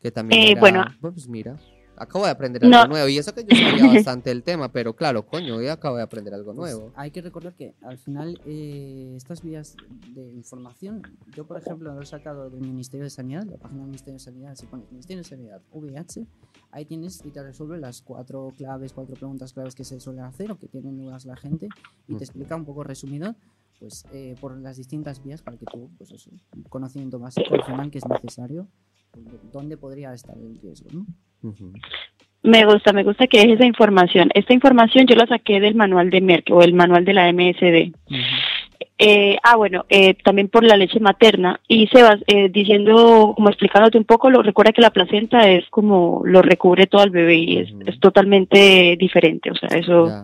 que 0.00 0.10
también 0.12 0.40
Eh, 0.40 0.50
era... 0.52 0.60
bueno. 0.60 0.84
Pues 1.00 1.28
mira, 1.28 1.58
acabo 1.96 2.24
de 2.24 2.30
aprender 2.30 2.64
algo 2.64 2.76
No. 2.76 2.86
nuevo. 2.88 3.08
Y 3.08 3.18
eso 3.18 3.34
que 3.34 3.44
yo 3.44 3.56
sabía 3.56 3.86
bastante 4.06 4.30
del 4.30 4.42
tema, 4.42 4.70
pero 4.72 4.94
claro, 4.94 5.26
coño, 5.26 5.56
hoy 5.56 5.68
acabo 5.68 5.96
de 5.96 6.02
aprender 6.02 6.32
algo 6.34 6.54
Pues 6.54 6.74
nuevo. 6.74 6.92
hay 6.96 7.10
que 7.10 7.22
recordar 7.22 7.54
que 7.54 7.74
al 7.82 7.98
final 7.98 8.38
eh, 8.46 9.14
estas 9.16 9.42
vías 9.42 9.76
de 10.14 10.30
información, 10.32 11.02
yo 11.34 11.46
por 11.46 11.58
ejemplo 11.58 11.94
lo 11.94 12.02
he 12.02 12.06
sacado 12.06 12.50
del 12.50 12.60
Ministerio 12.62 13.04
de 13.04 13.10
Sanidad, 13.10 13.44
la 13.44 13.56
página 13.56 13.80
del 13.80 13.88
Ministerio 13.88 14.14
de 14.14 14.20
Sanidad, 14.24 14.54
si 14.54 14.66
pones 14.66 14.90
Ministerio 14.90 15.18
de 15.22 15.28
Sanidad 15.28 15.62
VIH, 15.72 16.26
ahí 16.72 16.84
tienes 16.84 17.24
y 17.24 17.30
te 17.30 17.42
resuelve 17.42 17.78
las 17.78 18.02
cuatro 18.02 18.52
claves, 18.56 18.92
cuatro 18.92 19.14
preguntas 19.16 19.52
claves 19.52 19.74
que 19.74 19.84
se 19.84 19.98
suelen 20.00 20.24
hacer 20.24 20.50
o 20.52 20.58
que 20.58 20.68
tienen 20.68 20.96
dudas 20.96 21.24
la 21.24 21.36
gente 21.36 21.68
y 22.08 22.14
Mm. 22.14 22.18
te 22.18 22.24
explica 22.24 22.56
un 22.56 22.64
poco 22.64 22.84
resumido 22.84 23.34
pues 23.78 24.06
eh, 24.10 24.34
por 24.40 24.56
las 24.58 24.78
distintas 24.78 25.22
vías 25.22 25.42
para 25.42 25.58
que 25.58 25.66
tú, 25.66 25.90
pues 25.98 26.10
eso, 26.10 26.30
un 26.54 26.62
conocimiento 26.64 27.18
básico 27.18 27.52
al 27.54 27.62
final 27.62 27.90
que 27.90 27.98
es 27.98 28.08
necesario, 28.08 28.68
pues, 29.12 29.26
dónde 29.52 29.76
podría 29.76 30.14
estar 30.14 30.36
el 30.38 30.58
riesgo, 30.58 30.88
¿no? 30.92 31.06
Me 32.42 32.64
gusta, 32.64 32.92
me 32.92 33.02
gusta 33.02 33.26
que 33.26 33.38
dejes 33.38 33.54
esa 33.54 33.66
información. 33.66 34.30
Esta 34.34 34.54
información 34.54 35.06
yo 35.06 35.16
la 35.16 35.26
saqué 35.26 35.58
del 35.60 35.74
manual 35.74 36.10
de 36.10 36.20
Merck 36.20 36.50
o 36.50 36.62
el 36.62 36.74
manual 36.74 37.04
de 37.04 37.12
la 37.12 37.32
MSD. 37.32 37.92
Eh, 38.98 39.36
ah, 39.42 39.56
bueno, 39.56 39.84
eh, 39.88 40.14
también 40.14 40.48
por 40.48 40.64
la 40.64 40.76
leche 40.76 41.00
materna. 41.00 41.60
Y 41.68 41.88
Sebas, 41.88 42.18
eh, 42.28 42.48
diciendo, 42.48 43.32
como 43.34 43.48
explicándote 43.48 43.98
un 43.98 44.04
poco, 44.04 44.30
lo, 44.30 44.42
recuerda 44.42 44.72
que 44.72 44.80
la 44.80 44.90
placenta 44.90 45.48
es 45.48 45.68
como 45.70 46.22
lo 46.24 46.40
recubre 46.40 46.86
todo 46.86 47.02
al 47.02 47.10
bebé 47.10 47.34
y 47.34 47.58
es, 47.58 47.68
es 47.84 47.98
totalmente 48.00 48.96
diferente. 48.96 49.50
O 49.50 49.54
sea, 49.54 49.68
eso. 49.76 50.22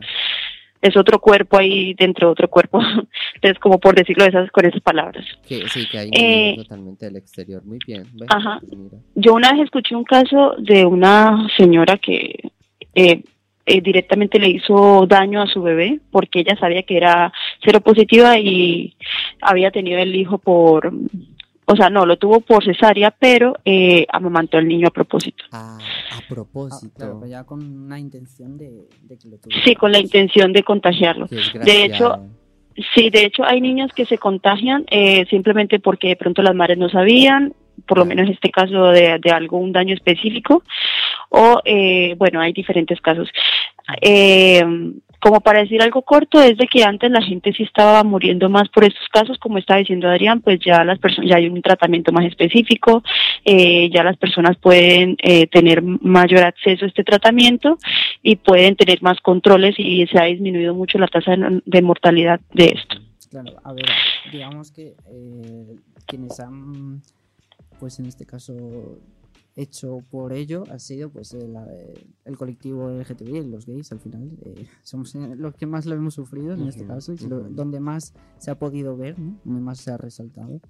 Es 0.82 0.96
otro 0.96 1.20
cuerpo 1.20 1.58
ahí 1.58 1.94
dentro 1.94 2.28
de 2.28 2.32
otro 2.32 2.48
cuerpo. 2.50 2.80
Entonces, 3.34 3.58
como 3.60 3.78
por 3.78 3.94
decirlo 3.94 4.24
de 4.24 4.30
esas, 4.30 4.50
con 4.50 4.66
esas 4.66 4.82
palabras. 4.82 5.24
Que, 5.46 5.66
sí, 5.68 5.86
que 5.88 5.98
hay 5.98 6.10
Eh, 6.12 6.54
totalmente 6.58 7.06
del 7.06 7.16
exterior. 7.16 7.64
Muy 7.64 7.78
bien. 7.86 8.06
Ajá. 8.28 8.58
pues 8.60 8.76
mira. 8.76 8.98
Yo 9.14 9.34
una 9.34 9.52
vez 9.52 9.62
escuché 9.62 9.94
un 9.94 10.04
caso 10.04 10.56
de 10.58 10.84
una 10.84 11.46
señora 11.56 11.96
que 11.98 12.50
eh, 12.94 13.22
eh, 13.64 13.80
directamente 13.80 14.40
le 14.40 14.50
hizo 14.50 15.06
daño 15.06 15.40
a 15.40 15.46
su 15.46 15.62
bebé 15.62 16.00
porque 16.10 16.40
ella 16.40 16.56
sabía 16.56 16.82
que 16.82 16.96
era 16.96 17.32
seropositiva 17.64 18.36
y 18.36 18.96
había 19.40 19.70
tenido 19.70 20.00
el 20.00 20.16
hijo 20.16 20.38
por, 20.38 20.92
o 21.72 21.76
sea, 21.76 21.90
no, 21.90 22.06
lo 22.06 22.16
tuvo 22.16 22.40
por 22.40 22.64
cesárea, 22.64 23.10
pero 23.10 23.54
eh, 23.64 24.06
amamantó 24.12 24.58
al 24.58 24.68
niño 24.68 24.88
a 24.88 24.90
propósito. 24.90 25.44
Ah, 25.52 25.78
a 26.12 26.16
Ah, 26.16 26.20
propósito. 26.28 26.94
claro, 26.96 27.18
pero 27.20 27.30
ya 27.30 27.44
con 27.44 27.62
una 27.84 27.98
intención 27.98 28.56
de, 28.58 28.88
de 29.02 29.18
que 29.18 29.28
lo 29.28 29.36
tuviera. 29.38 29.64
Sí, 29.64 29.74
con 29.74 29.92
la 29.92 29.98
intención 29.98 30.52
de 30.52 30.62
contagiarlo. 30.62 31.26
De 31.26 31.84
hecho. 31.84 32.18
Sí, 32.94 33.10
de 33.10 33.26
hecho 33.26 33.44
hay 33.44 33.60
niños 33.60 33.90
que 33.94 34.06
se 34.06 34.16
contagian 34.16 34.86
eh, 34.90 35.26
simplemente 35.28 35.78
porque 35.78 36.08
de 36.08 36.16
pronto 36.16 36.40
las 36.40 36.54
madres 36.54 36.78
no 36.78 36.88
sabían, 36.88 37.52
por 37.86 37.98
lo 37.98 38.06
menos 38.06 38.26
en 38.26 38.32
este 38.32 38.50
caso 38.50 38.86
de, 38.86 39.18
de 39.18 39.30
algún 39.30 39.72
daño 39.72 39.92
específico, 39.94 40.62
o 41.28 41.60
eh, 41.66 42.14
bueno, 42.16 42.40
hay 42.40 42.54
diferentes 42.54 42.98
casos. 43.02 43.28
Eh, 44.00 44.64
como 45.22 45.40
para 45.40 45.60
decir 45.60 45.80
algo 45.80 46.02
corto, 46.02 46.42
es 46.42 46.56
de 46.56 46.66
que 46.66 46.82
antes 46.82 47.08
la 47.08 47.22
gente 47.22 47.52
sí 47.52 47.62
estaba 47.62 48.02
muriendo 48.02 48.50
más 48.50 48.68
por 48.70 48.82
estos 48.82 49.08
casos, 49.08 49.38
como 49.38 49.56
estaba 49.56 49.78
diciendo 49.78 50.08
Adrián, 50.08 50.40
pues 50.40 50.58
ya 50.58 50.82
las 50.82 50.98
personas, 50.98 51.30
ya 51.30 51.36
hay 51.36 51.46
un 51.46 51.62
tratamiento 51.62 52.10
más 52.10 52.24
específico, 52.24 53.04
eh, 53.44 53.88
ya 53.94 54.02
las 54.02 54.16
personas 54.16 54.56
pueden 54.56 55.16
eh, 55.22 55.46
tener 55.46 55.80
mayor 55.80 56.42
acceso 56.42 56.84
a 56.84 56.88
este 56.88 57.04
tratamiento 57.04 57.78
y 58.20 58.34
pueden 58.34 58.74
tener 58.74 59.00
más 59.00 59.20
controles 59.20 59.76
y 59.78 60.04
se 60.08 60.18
ha 60.18 60.24
disminuido 60.24 60.74
mucho 60.74 60.98
la 60.98 61.06
tasa 61.06 61.36
de, 61.36 61.82
mortalidad 61.82 62.40
de 62.52 62.74
esto. 62.76 62.96
Claro, 63.30 63.52
a 63.62 63.72
ver, 63.74 63.86
digamos 64.32 64.72
que 64.72 64.96
eh, 65.08 65.76
quienes 66.04 66.40
han, 66.40 67.00
pues 67.78 68.00
en 68.00 68.06
este 68.06 68.26
caso, 68.26 68.98
hecho 69.56 69.98
por 70.10 70.32
ello 70.32 70.64
ha 70.70 70.78
sido 70.78 71.10
pues 71.10 71.32
el, 71.34 71.54
el 72.24 72.36
colectivo 72.36 72.88
LGTBI, 72.90 73.48
los 73.50 73.66
gays 73.66 73.92
al 73.92 74.00
final. 74.00 74.30
eh, 74.42 74.66
somos 74.82 75.14
eh, 75.14 75.34
los 75.36 75.54
que 75.54 75.66
más 75.66 75.86
lo 75.86 75.94
hemos 75.94 76.14
sufrido 76.14 76.54
en 76.54 76.62
este 76.68 76.84
caso, 76.86 77.12
y 77.12 77.18
lo- 77.28 77.40
donde 77.50 77.80
más 77.80 78.14
se 78.38 78.50
ha 78.50 78.58
podido 78.58 78.96
ver, 78.96 79.18
¿no? 79.18 79.38
donde 79.44 79.60
más 79.60 79.78
se 79.80 79.90
ha 79.90 79.96
resaltado. 79.96 80.60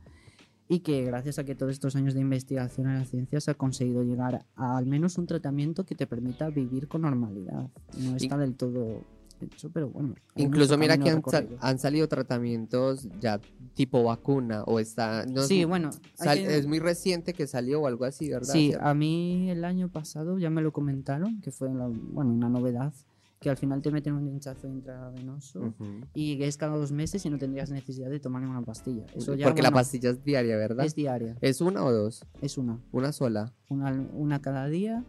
Y 0.69 0.81
que 0.81 1.05
gracias 1.05 1.39
a 1.39 1.45
que 1.45 1.55
todos 1.55 1.73
estos 1.73 1.97
años 1.97 2.15
de 2.15 2.21
investigación 2.21 2.89
en 2.89 2.95
la 2.95 3.05
ciencia 3.05 3.41
se 3.41 3.51
ha 3.51 3.55
conseguido 3.55 4.03
llegar 4.05 4.47
a 4.57 4.77
al 4.79 4.87
menos 4.87 5.19
un 5.19 5.27
tratamiento 5.27 5.85
que 5.85 5.95
te 5.95 6.07
permita 6.07 6.49
vivir 6.49 6.89
con 6.89 7.03
normalidad. 7.03 7.69
No 8.01 8.17
está 8.17 8.39
del 8.39 8.55
todo 8.55 9.03
hecho, 9.43 9.71
pero 9.71 9.89
bueno. 9.91 10.15
Incluso 10.37 10.77
mira 10.79 10.97
que 10.99 11.11
han, 11.11 11.23
sal- 11.25 11.57
han 11.61 11.79
salido 11.79 12.09
tratamientos 12.09 13.09
ya 13.21 13.41
tipo 13.75 14.03
vacuna 14.05 14.65
o 14.65 14.79
está... 14.81 15.25
No, 15.27 15.43
Sí, 15.43 15.65
bueno, 15.65 15.91
hay 16.19 16.25
sal- 16.25 16.39
que- 16.39 16.57
es 16.59 16.67
muy 16.67 16.79
reciente 16.79 17.33
que 17.35 17.47
salió 17.47 17.83
o 17.83 17.87
algo 17.87 18.05
así, 18.05 18.29
¿verdad? 18.31 18.53
Sí, 18.55 18.73
a 18.79 18.95
mí 18.95 19.51
el 19.51 19.65
año 19.65 19.89
pasado 19.89 20.39
ya 20.39 20.51
me 20.51 20.63
lo 20.63 20.73
comentaron, 20.73 21.41
que 21.41 21.51
fue 21.51 21.73
la- 21.73 21.89
bueno, 21.89 22.33
una 22.33 22.49
novedad, 22.49 22.93
que 23.41 23.51
al 23.51 23.57
final 23.57 23.83
te 23.83 23.91
meten 23.91 24.15
un 24.15 24.29
hinchazo 24.29 24.69
intravenoso 24.69 25.61
Ujú. 25.61 26.07
y 26.15 26.39
que 26.39 26.47
es 26.47 26.57
cada 26.57 26.77
dos 26.77 26.93
meses 26.93 27.27
y 27.27 27.31
no 27.31 27.39
tendrías 27.39 27.71
necesidad 27.71 28.09
de 28.09 28.21
tomar 28.21 28.43
una 28.43 28.63
pastilla. 28.63 29.05
Eso 29.17 29.35
ya, 29.35 29.47
Porque 29.47 29.63
la 29.63 29.73
pastilla 29.73 30.11
es 30.11 30.23
diaria, 30.23 30.57
¿verdad? 30.57 30.87
es 30.87 30.95
diaria, 30.95 31.37
¿Es 31.41 31.61
una 31.61 31.85
o 31.85 31.91
dos? 31.93 32.25
es 32.41 32.57
una, 32.57 32.79
Una 32.93 33.11
sola. 33.11 33.53
una, 33.69 33.91
una 34.15 34.41
cada 34.41 34.69
día 34.69 35.05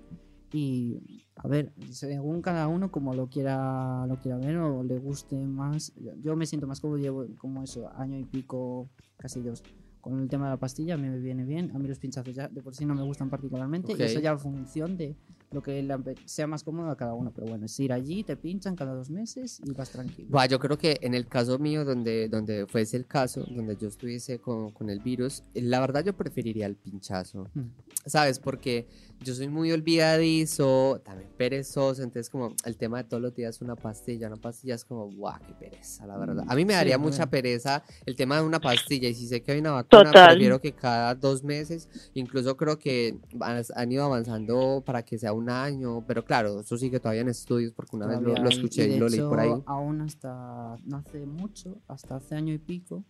y 0.54 1.22
a 1.36 1.48
ver, 1.48 1.74
según 1.92 2.42
cada 2.42 2.68
uno 2.68 2.92
como 2.92 3.14
lo 3.14 3.28
quiera 3.28 4.06
lo 4.08 4.18
quiera 4.18 4.38
ver 4.38 4.58
o 4.58 4.84
le 4.84 5.00
guste 5.00 5.36
más. 5.36 5.94
Yo, 6.22 6.36
me 6.36 6.46
siento 6.46 6.68
más 6.68 6.80
cómodo, 6.80 7.00
llevo 7.00 7.26
como 7.38 7.64
eso, 7.64 7.90
año 7.96 8.18
y 8.18 8.24
pico, 8.24 8.90
casi 9.18 9.42
dos. 9.42 9.64
Con 10.00 10.20
el 10.20 10.28
tema 10.28 10.46
de 10.46 10.52
la 10.52 10.58
pastilla 10.58 10.98
me 10.98 11.18
viene 11.18 11.46
bien. 11.46 11.72
A 11.74 11.80
mí 11.80 11.88
los 11.88 11.98
pinchazos 11.98 12.36
ya 12.36 12.50
de 12.50 12.62
por 12.62 12.76
sí 12.76 12.86
no 12.86 12.94
me 12.94 13.04
gustan 13.04 13.30
particularmente. 13.30 13.94
Ok. 13.94 14.00
Y 14.00 14.04
eso 14.04 14.20
ya 14.20 14.32
en 14.32 14.40
función 14.40 14.98
de 14.98 15.16
lo 15.54 15.62
que 15.62 15.88
sea 16.26 16.48
más 16.48 16.64
cómodo 16.64 16.90
a 16.90 16.98
cada 16.98 17.14
uno. 17.14 17.32
Pero 17.34 17.48
bueno, 17.48 17.66
es 17.66 17.80
ir 17.80 17.94
allí, 17.94 18.24
te 18.24 18.36
pinchan 18.36 18.76
cada 18.76 18.94
dos 18.94 19.10
meses 19.10 19.62
y 19.64 19.72
vas 19.72 19.92
tranquilo. 19.92 20.30
Yo 20.50 20.60
creo 20.60 20.78
que 20.78 20.98
en 21.02 21.14
el 21.14 21.28
caso 21.28 21.58
mío, 21.60 21.86
donde, 21.86 22.28
donde 22.28 22.66
fuese 22.68 22.98
el 22.98 23.06
caso, 23.06 23.46
donde 23.50 23.78
yo 23.78 23.88
estuviese 23.88 24.40
con, 24.40 24.72
con 24.72 24.90
el 24.90 25.00
virus, 25.00 25.44
la 25.54 25.80
verdad 25.80 26.04
yo 26.04 26.14
preferiría 26.14 26.66
el 26.66 26.76
pinchazo. 26.76 27.50
Mm. 27.54 27.62
¿Sabes? 28.06 28.40
Porque 28.40 28.88
yo 29.24 29.34
soy 29.34 29.48
muy 29.48 29.72
olvidadizo, 29.72 31.02
también 31.04 31.30
perezoso, 31.38 32.04
entonces 32.04 32.30
como 32.30 32.54
el 32.66 32.78
tema 32.78 32.98
de 32.98 33.04
todos 33.06 33.22
los 33.22 33.34
días 33.34 33.62
una 33.62 33.76
pastilla, 33.76 34.28
una 34.28 34.38
pastilla 34.38 34.76
es 34.76 34.86
como, 34.86 35.10
guau, 35.12 35.40
qué 35.46 35.54
pereza, 35.54 36.06
la 36.06 36.18
verdad. 36.18 36.46
A 36.48 36.56
mí 36.56 36.66
me 36.66 36.74
Sí, 36.74 36.78
daría 36.78 36.98
mucha 36.98 37.30
pereza 37.30 37.84
el 38.06 38.16
tema 38.16 38.38
de 38.38 38.44
una 38.44 38.60
pastilla 38.60 39.10
y 39.10 39.14
si 39.14 39.28
sé 39.28 39.42
que 39.42 39.52
hay 39.54 39.60
una 39.60 39.72
vacuna, 39.72 40.06
Total. 40.06 40.30
prefiero 40.32 40.60
que 40.60 40.74
cada 40.74 41.16
dos 41.16 41.44
meses, 41.44 41.90
incluso 42.14 42.58
creo 42.58 42.78
que 42.78 43.18
han, 43.40 43.92
ido 43.92 44.04
avanzando 44.04 44.84
para 44.86 45.04
que 45.04 45.18
sea 45.18 45.34
un 45.34 45.50
año, 45.50 46.04
pero 46.08 46.24
claro, 46.26 46.62
eso 46.62 46.78
sigue 46.78 47.00
todavía 47.00 47.22
en 47.22 47.30
estudios 47.30 47.74
porque 47.74 47.96
una 47.96 48.08
vez 48.08 48.18
lo, 48.18 48.24
Todavía 48.30 48.44
lo 48.44 48.50
hay, 48.50 48.56
escuché 48.56 48.88
y 48.88 48.98
lo 48.98 49.10
leí 49.10 49.20
por 49.22 49.40
ahí. 49.40 49.52
Aún 49.66 50.02
hasta 50.02 50.78
no 50.86 50.98
hace 50.98 51.26
mucho, 51.26 51.82
hasta 51.88 52.18
hace 52.18 52.36
año 52.36 52.54
y 52.54 52.58
pico, 52.58 53.04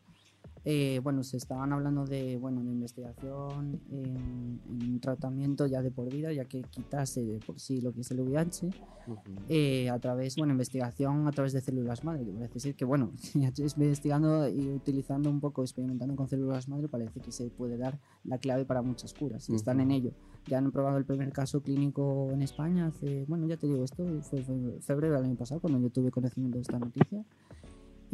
eh, 0.66 1.00
bueno, 1.04 1.24
se 1.24 1.38
estaban 1.38 1.74
hablando 1.74 2.06
de, 2.06 2.38
bueno, 2.38 2.64
de 2.64 2.72
investigación 2.72 3.82
en, 3.92 4.60
en 4.70 5.00
tratamiento 5.00 5.66
ya 5.68 5.82
de 5.82 5.92
por 5.92 6.10
vida, 6.12 6.32
ya 6.32 6.46
que 6.46 6.62
quitase 6.64 7.24
de 7.24 7.40
por 7.40 7.60
sí 7.60 7.82
lo 7.82 7.92
que 7.94 8.02
es 8.02 8.12
el 8.12 8.22
VIH, 8.22 8.68
Ujú. 9.06 9.20
eh, 9.50 9.90
a 9.90 10.00
través, 10.00 10.38
bueno, 10.38 10.54
investigación 10.54 11.28
a 11.28 11.32
través 11.32 11.52
de 11.52 11.60
células 11.62 12.04
madre. 12.06 12.24
que 12.26 12.32
Parece 12.32 12.60
ser 12.60 12.76
que, 12.76 12.86
bueno, 12.86 13.12
investigando 13.78 14.48
y 14.48 14.70
utilizando 14.70 15.30
un 15.30 15.40
poco, 15.42 15.64
experimentando 15.64 16.16
con 16.16 16.28
células 16.28 16.70
madre, 16.70 16.88
parece 16.88 17.20
que 17.20 17.32
se 17.32 17.50
puede 17.50 17.78
dar 17.78 18.00
la 18.24 18.38
clave 18.38 18.64
para 18.66 18.82
muchas 18.82 19.14
curas 19.14 19.50
y 19.50 19.56
están 19.56 19.80
en 19.82 19.92
ello. 19.92 20.12
Ya 20.48 20.58
han 20.58 20.72
probado 20.72 20.98
el 20.98 21.06
primer 21.06 21.32
caso 21.32 21.62
clínico 21.62 22.30
en 22.32 22.42
España 22.42 22.88
hace, 22.88 23.26
bueno, 23.28 23.48
ya 23.48 23.58
te 23.58 23.68
digo, 23.68 23.84
esto 23.84 24.06
fue, 24.22 24.42
fue 24.44 24.80
febrero 24.82 25.16
del 25.16 25.26
año 25.26 25.36
pasado 25.36 25.60
cuando 25.62 25.80
yo 25.80 25.90
tuve 25.90 26.12
conocimiento 26.12 26.58
de 26.58 26.62
esta 26.62 26.80
noticia. 26.80 27.24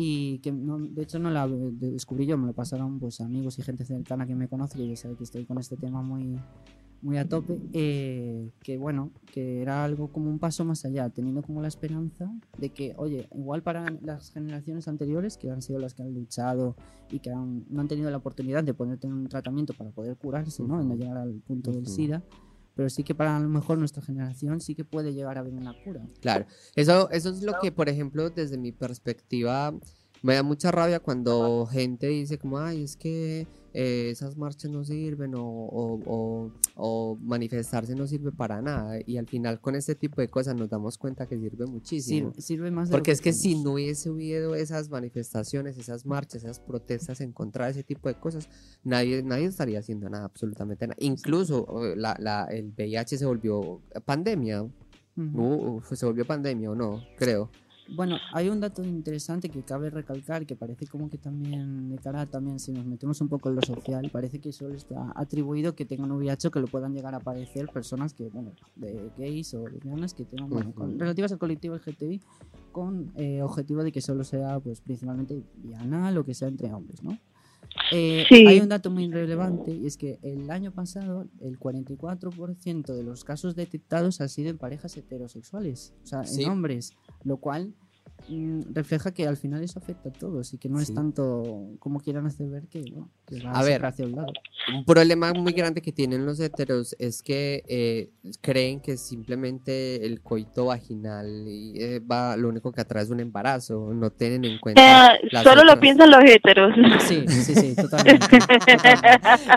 Y 0.02 0.40
que 0.40 0.54
no, 0.54 0.80
de 0.80 1.02
hecho 1.04 1.20
no 1.20 1.30
la 1.30 1.46
de- 1.46 1.92
descubrí 1.92 2.26
yo, 2.26 2.38
me 2.38 2.48
lo 2.48 2.54
pasaron 2.54 3.00
pues 3.00 3.20
amigos 3.20 3.60
y 3.60 3.64
gente 3.64 3.84
cercana 3.84 4.26
que 4.26 4.34
me 4.34 4.48
conoce, 4.48 4.78
que 4.78 4.96
sabe 4.96 5.16
que 5.16 5.26
estoy 5.26 5.44
con 5.46 5.58
este 5.58 5.76
tema 5.76 6.02
muy, 6.02 6.40
muy 7.02 7.18
a 7.18 7.28
tope, 7.28 7.60
eh, 7.74 8.50
que 8.64 8.78
bueno, 8.78 9.12
que 9.34 9.62
era 9.62 9.84
algo 9.84 10.08
como 10.08 10.30
un 10.30 10.40
paso 10.40 10.64
más 10.64 10.86
allá, 10.86 11.10
teniendo 11.10 11.42
como 11.42 11.62
la 11.62 11.68
esperanza 11.68 12.32
de 12.58 12.70
que, 12.70 12.94
oye, 12.96 13.28
igual 13.36 13.62
para 13.62 13.86
las 14.02 14.32
generaciones 14.32 14.88
anteriores, 14.88 15.36
que 15.38 15.52
han 15.52 15.62
sido 15.62 15.80
las 15.80 15.94
que 15.94 16.04
han 16.04 16.14
luchado 16.14 16.78
y 17.12 17.20
que 17.20 17.32
han- 17.32 17.66
no 17.70 17.82
han 17.82 17.90
tenido 17.90 18.10
la 18.10 18.18
oportunidad 18.18 18.64
de 18.64 18.74
poder 18.74 18.98
tener 19.00 19.18
un 19.18 19.28
tratamiento 19.28 19.74
para 19.74 19.90
poder 19.92 20.16
curarse, 20.16 20.64
¿no? 20.64 20.82
Y 20.82 20.86
no 20.86 20.96
llegar 20.96 21.18
al 21.18 21.34
punto 21.46 21.72
del. 21.74 21.86
SIDA, 21.88 22.24
pero 22.80 22.90
sí 22.90 23.04
que 23.04 23.14
para 23.14 23.36
a 23.36 23.40
lo 23.42 23.50
mejor 23.50 23.78
nuestra 23.78 24.02
generación 24.02 24.62
sí 24.62 24.74
que 24.74 24.86
puede 24.86 25.12
llegar 25.12 25.36
a 25.36 25.42
haber 25.42 25.52
una 25.52 25.74
cura. 25.84 26.00
Claro, 26.22 26.46
eso, 26.78 27.12
eso 27.12 27.30
es 27.30 27.44
lo 27.44 27.60
que, 27.62 27.74
por 27.74 27.90
ejemplo, 27.90 28.30
desde 28.30 28.58
mi 28.58 28.72
perspectiva, 28.72 29.74
me 30.24 30.36
da 30.36 30.44
mucha 30.44 30.72
rabia 30.72 31.00
cuando 31.00 31.66
gente 31.68 32.08
dice 32.08 32.38
como, 32.38 32.60
ay, 32.60 32.84
es 32.84 32.96
que 32.98 33.48
eh, 33.74 34.10
esas 34.10 34.36
marchas 34.36 34.72
no 34.72 34.84
sirven 34.84 35.36
o, 35.36 35.44
o- 35.46 36.00
o- 36.06 36.52
o 36.76 37.18
manifestarse 37.22 37.94
no 37.96 38.08
sirve 38.08 38.32
para 38.32 38.62
nada. 38.62 38.98
Y 39.06 39.18
al 39.18 39.28
final 39.28 39.62
con 39.62 39.76
este 39.76 39.94
tipo 39.96 40.22
de 40.22 40.28
cosas 40.28 40.56
nos 40.56 40.70
damos 40.70 40.98
cuenta 40.98 41.28
que 41.28 41.38
sirve 41.38 41.66
muchísimo. 41.68 42.30
Sirve, 42.32 42.42
sirve 42.42 42.72
más 42.72 42.90
Porque 42.90 43.12
es 43.12 43.22
que 43.22 43.32
si 43.32 43.62
no 43.62 43.74
hubiese 43.74 44.10
habido 44.10 44.56
esas 44.56 44.90
manifestaciones, 44.90 45.78
esas 45.78 46.06
marchas, 46.06 46.44
esas 46.44 46.60
protestas 46.60 47.22
en 47.22 47.32
contra 47.32 47.66
de 47.66 47.72
ese 47.72 47.84
tipo 47.84 48.10
de 48.10 48.16
cosas, 48.16 48.50
nadie, 48.84 49.22
nadie 49.24 49.46
estaría 49.46 49.80
haciendo 49.80 50.10
nada, 50.10 50.26
absolutamente 50.26 50.88
nada. 50.88 50.98
Incluso 51.00 51.86
eh, 51.86 51.96
la, 51.96 52.16
la- 52.20 52.46
el 52.46 52.74
VIH 52.76 53.18
se 53.20 53.26
volvió 53.26 53.82
pandemia, 54.06 54.64
Ujú. 55.18 55.80
Uh, 55.86 55.96
se 55.96 56.06
volvió 56.06 56.26
pandemia 56.26 56.72
o 56.72 56.76
no, 56.76 57.04
creo. 57.18 57.52
Bueno, 57.92 58.20
hay 58.32 58.50
un 58.50 58.60
dato 58.60 58.84
interesante 58.86 59.50
que 59.50 59.64
cabe 59.64 59.90
recalcar, 59.90 60.46
que 60.46 60.56
parece 60.56 60.86
como 60.88 61.10
que 61.10 61.18
también, 61.18 61.90
de 61.90 61.98
cara 62.00 62.26
también, 62.28 62.60
si 62.60 62.72
nos 62.72 62.86
metemos 62.86 63.20
un 63.22 63.30
poco 63.30 63.50
en 63.50 63.56
lo 63.56 63.62
social, 63.62 64.10
parece 64.10 64.40
que 64.40 64.52
solo 64.52 64.76
está 64.76 65.12
atribuido 65.16 65.74
que 65.76 65.86
tengan 65.86 66.12
VIH 66.12 66.48
o 66.48 66.52
que 66.52 66.60
lo 66.60 66.68
puedan 66.68 66.94
llegar 66.94 67.14
a 67.16 67.18
aparecer 67.18 67.68
personas 67.70 68.14
que, 68.14 68.30
bueno, 68.30 68.52
de 68.76 69.12
gays 69.18 69.54
o 69.56 69.68
lesbianas 69.70 70.14
que 70.14 70.26
tengan, 70.26 70.50
bueno, 70.50 70.72
con- 70.74 70.90
Ujú. 70.92 71.00
relativas 71.00 71.32
al 71.32 71.40
colectivo 71.40 71.76
LGTBI, 71.76 72.22
con 72.72 73.12
eh, 73.16 73.42
objetivo 73.42 73.84
de 73.84 73.92
que 73.92 74.02
solo 74.02 74.24
sea, 74.24 74.60
pues, 74.60 74.82
principalmente 74.82 75.42
bianal 75.56 76.18
o 76.20 76.24
que 76.24 76.36
sea 76.36 76.48
entre 76.48 76.72
hombres, 76.72 77.02
¿no? 77.04 77.18
Eh, 77.92 78.26
Sí. 78.30 78.46
Hay 78.48 78.60
un 78.60 78.70
dato 78.70 78.90
muy 78.92 79.10
relevante 79.12 79.72
y 79.72 79.86
es 79.88 79.98
que 79.98 80.20
el 80.22 80.50
año 80.52 80.72
pasado 80.72 81.28
el 81.42 81.58
44% 81.60 82.94
de 82.96 83.04
los 83.04 83.24
casos 83.24 83.56
detectados 83.56 84.22
han 84.22 84.30
sido 84.30 84.50
en 84.50 84.58
parejas 84.58 84.96
heterosexuales, 84.98 85.94
o 86.04 86.08
sea, 86.08 86.24
Sí. 86.26 86.44
en 86.44 86.52
hombres, 86.52 86.94
lo 87.24 87.38
cual 87.38 87.74
refleja 88.74 89.12
que 89.14 89.28
al 89.28 89.38
final 89.38 89.64
eso 89.64 89.80
afecta 89.80 90.10
a 90.10 90.12
todos 90.14 90.54
y 90.54 90.58
que 90.58 90.70
no 90.70 90.78
Sí. 90.78 90.84
es 90.84 90.94
tanto 90.94 91.70
como 91.80 92.00
quieran 92.00 92.26
hacer 92.28 92.48
ver 92.50 92.68
que, 92.68 92.82
bueno, 92.82 93.10
que 93.26 93.42
va 93.42 93.52
A 93.52 93.64
ver. 93.64 93.86
hacia 93.86 94.06
un 94.06 94.14
lado. 94.16 94.34
Un 94.74 94.86
problema 94.86 95.34
muy 95.34 95.54
grande 95.54 95.82
que 95.82 95.92
tienen 95.92 96.26
los 96.26 96.40
heteros 96.40 96.96
es 97.00 97.24
que 97.24 97.64
eh, 97.68 98.10
creen 98.42 98.82
que 98.82 98.98
simplemente 98.98 100.06
el 100.06 100.22
coito 100.22 100.66
vaginal 100.66 101.46
y, 101.48 101.74
eh, 101.82 102.00
va, 102.00 102.38
lo 102.38 102.50
único 102.50 102.72
que 102.72 102.82
atrae 102.82 103.04
es 103.04 103.10
un 103.10 103.20
embarazo, 103.20 103.92
no 103.94 104.12
tienen 104.12 104.46
en 104.46 104.60
cuenta. 104.60 105.16
Eh, 105.16 105.20
solo 105.44 105.64
lo 105.64 105.80
piensan 105.80 106.12
los 106.12 106.24
heteros. 106.24 106.74
Sí, 107.08 107.24
sí, 107.28 107.56
sí, 107.56 107.76
totalmente. 107.82 108.28
totalmente. 108.28 108.80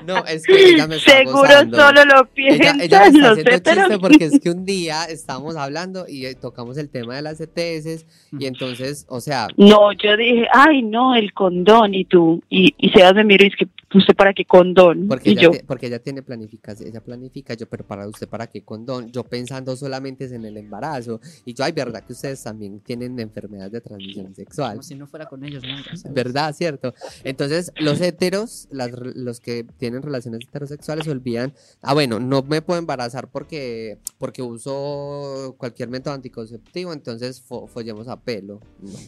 No, 0.07 0.25
es 0.27 0.45
que 0.45 0.71
ella 0.71 0.87
me 0.87 0.97
está 0.97 1.19
Seguro 1.19 1.43
gozando. 1.43 1.77
solo 1.79 2.05
lo 2.05 2.15
Ella, 2.17 2.29
piensan 2.35 2.81
ella 2.81 3.01
me 3.01 3.07
está 3.07 3.19
los 3.19 3.31
haciendo 3.39 3.51
heteros. 3.51 3.85
chiste 3.89 3.99
porque 4.01 4.25
es 4.25 4.41
que 4.41 4.51
un 4.51 4.65
día 4.65 5.05
estábamos 5.05 5.57
hablando 5.57 6.07
y 6.09 6.27
eh, 6.27 6.35
tocamos 6.35 6.77
el 6.79 6.89
tema 6.89 7.17
de 7.17 7.23
las 7.23 7.41
ETS 7.41 8.05
y 8.39 8.47
entonces, 8.53 9.07
o 9.09 9.21
sea, 9.21 9.49
No, 9.57 9.93
yo 9.93 10.17
dije, 10.17 10.47
ay, 10.53 10.83
no, 10.83 11.15
el 11.15 11.33
condón, 11.33 11.95
y 11.95 12.05
tú, 12.05 12.43
y, 12.49 12.75
y 12.79 12.91
Sebas 12.91 13.15
me 13.15 13.25
miró 13.25 13.45
y 13.45 13.51
dice 13.51 13.65
que 13.65 13.69
usted 13.95 14.15
para 14.15 14.33
qué 14.35 14.45
condón, 14.45 15.07
Porque 15.09 15.31
y 15.31 15.33
ella, 15.33 15.43
yo, 15.43 15.51
te- 15.53 15.65
porque 15.65 15.87
ella 15.87 15.99
tiene 16.03 16.23
planificación, 16.23 16.89
ella 16.89 17.01
planifica, 17.03 17.55
yo, 17.55 17.67
pero 17.69 17.87
para 17.87 18.07
usted, 18.09 18.29
¿para 18.29 18.47
qué 18.47 18.63
condón? 18.63 19.11
Yo 19.13 19.25
pensando 19.25 19.75
solamente 19.77 20.25
es 20.25 20.33
en 20.33 20.45
el 20.45 20.57
embarazo. 20.57 21.21
Y 21.45 21.55
yo, 21.55 21.65
ay, 21.65 21.73
¿verdad 21.73 22.05
que 22.05 22.13
ustedes 22.13 22.43
también 22.43 22.81
tienen 22.81 23.19
enfermedades 23.21 23.73
de 23.73 23.81
transmisión 23.81 24.35
sexual? 24.35 24.73
Como 24.73 24.83
si 24.83 24.95
no 24.95 25.07
fuera 25.07 25.27
con 25.27 25.45
ellos 25.45 25.63
nunca, 25.63 25.97
¿sabes? 25.97 26.15
¿Verdad? 26.15 26.55
¿Cierto? 26.55 26.95
Entonces, 27.25 27.73
los 27.79 28.01
heteros, 28.01 28.69
las 28.71 28.91
re- 28.93 29.13
los 29.15 29.41
que 29.41 29.65
tienen 29.79 30.03
relaciones 30.03 30.41
heterosexuales, 30.49 31.05
se 31.05 31.11
olvidan, 31.11 31.53
ah, 31.83 31.95
bueno, 31.95 32.21
no 32.21 32.43
me 32.43 32.63
puedo 32.63 32.79
embarazar 32.79 33.29
porque, 33.31 33.99
porque 34.19 34.43
uso 34.43 35.55
cualquier 35.59 35.89
método 35.89 36.15
anticonceptivo, 36.15 36.93
entonces 36.93 37.43
fo- 37.47 37.67
follemos 37.69 38.09
a 38.09 38.21
pelo. 38.21 38.61
pelo. 38.61 38.61
No. 38.81 38.99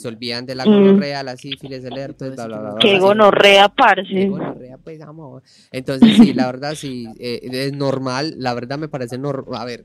Se 0.00 0.08
olvidan 0.08 0.46
de 0.46 0.54
la 0.54 0.64
Mm. 0.64 0.68
gonorrea, 0.70 1.22
la 1.22 1.36
sífilis, 1.36 1.84
el 1.84 1.96
herpes, 1.98 2.34
bla, 2.34 2.46
bla, 2.46 2.58
bla. 2.60 2.76
Qué 2.80 2.92
bla. 2.92 3.00
gonorrea, 3.00 3.68
Qué 3.68 3.74
parce. 3.76 4.28
gonorrea, 4.28 4.78
pues, 4.78 5.00
amor. 5.02 5.42
Entonces, 5.72 6.16
sí, 6.16 6.32
la 6.32 6.46
verdad, 6.46 6.74
sí, 6.74 7.06
eh, 7.18 7.40
es 7.42 7.72
normal. 7.72 8.34
La 8.38 8.54
verdad 8.54 8.78
me 8.78 8.88
parece 8.88 9.18
normal. 9.18 9.60
A 9.60 9.64
ver, 9.64 9.84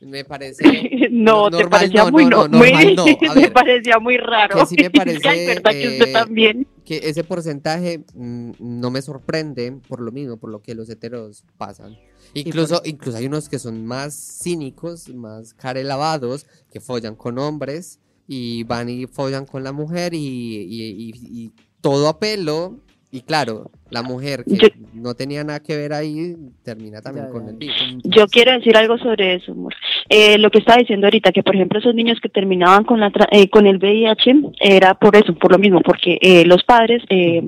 me 0.00 0.24
parece. 0.24 0.64
No, 1.12 1.50
te 1.50 1.58
normal, 1.58 1.68
parecía 1.70 2.04
no, 2.04 2.10
muy, 2.10 2.24
no, 2.26 2.48
no, 2.48 2.58
muy- 2.58 2.70
normal 2.72 2.94
no. 2.96 3.04
A 3.30 3.34
te 3.34 3.40
ver, 3.40 3.52
parecía 3.52 3.98
muy 3.98 4.16
raro. 4.16 4.58
que 4.58 4.66
sí 4.66 4.76
me 4.80 4.90
parece, 5.20 5.46
verdad 5.46 5.70
que 5.70 5.88
usted 5.88 6.08
eh, 6.08 6.12
también. 6.12 6.66
que 6.84 6.96
ese 7.04 7.22
porcentaje 7.22 8.04
mm, 8.14 8.52
no 8.58 8.90
me 8.90 9.00
sorprende 9.02 9.78
por 9.88 10.00
lo 10.00 10.10
mismo, 10.10 10.38
por 10.38 10.50
lo 10.50 10.60
que 10.62 10.74
los 10.74 10.88
heteros 10.90 11.44
pasan. 11.58 11.96
Incluso, 12.34 12.80
incluso 12.84 13.18
hay 13.18 13.26
unos 13.26 13.48
que 13.48 13.58
son 13.58 13.84
más 13.86 14.14
cínicos, 14.42 15.08
más 15.10 15.52
carelavados, 15.54 16.46
que 16.72 16.80
follan 16.80 17.14
con 17.14 17.38
hombres 17.38 18.00
y 18.28 18.64
van 18.64 18.88
y 18.88 19.06
follan 19.06 19.46
con 19.46 19.62
la 19.64 19.72
mujer 19.72 20.14
y, 20.14 20.18
y- 20.18 21.10
y- 21.10 21.44
y 21.44 21.50
todo 21.80 22.08
a 22.08 22.18
pelo. 22.18 22.78
Y 23.14 23.20
claro, 23.20 23.70
la 23.90 24.02
mujer 24.02 24.42
que 24.42 24.56
Yo- 24.56 24.68
no 24.94 25.12
tenía 25.12 25.44
nada 25.44 25.60
que 25.60 25.76
ver 25.76 25.92
ahí 25.92 26.34
termina 26.64 27.02
también 27.02 27.26
Ya, 27.26 27.30
con 27.32 27.44
ya, 27.44 27.50
el 27.50 27.56
virus. 27.58 27.76
con- 28.02 28.10
Yo 28.10 28.26
quiero 28.26 28.52
decir 28.52 28.74
algo 28.74 28.96
sobre 28.96 29.34
eso, 29.34 29.52
amor. 29.52 29.74
Eh, 30.08 30.38
lo 30.38 30.50
que 30.50 30.60
estaba 30.60 30.78
diciendo 30.78 31.06
ahorita, 31.08 31.30
que 31.30 31.42
por 31.42 31.54
ejemplo 31.54 31.78
esos 31.78 31.94
niños 31.94 32.18
que 32.22 32.30
terminaban 32.30 32.84
con 32.84 33.00
la 33.00 33.10
tra- 33.12 33.28
eh, 33.30 33.50
con 33.50 33.66
el 33.66 33.76
VIH 33.76 34.34
era 34.60 34.94
por 34.94 35.14
eso, 35.14 35.34
por 35.34 35.52
lo 35.52 35.58
mismo, 35.58 35.82
porque 35.82 36.16
eh, 36.22 36.46
los 36.46 36.64
padres 36.64 37.02
eh, 37.10 37.42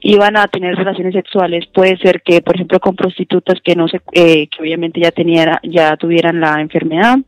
iban 0.00 0.36
a 0.36 0.48
tener 0.48 0.74
relaciones 0.74 1.14
sexuales. 1.14 1.66
Puede 1.72 1.96
ser 1.98 2.22
que, 2.22 2.42
por 2.42 2.56
ejemplo, 2.56 2.80
con 2.80 2.96
prostitutas 2.96 3.60
que 3.62 3.76
no 3.76 3.86
se, 3.86 4.00
eh, 4.12 4.48
que 4.48 4.60
obviamente 4.60 4.98
ya 5.00 5.12
tenía, 5.12 5.60
ya 5.62 5.96
tuvieran 5.96 6.40
la 6.40 6.60
enfermedad, 6.60 7.18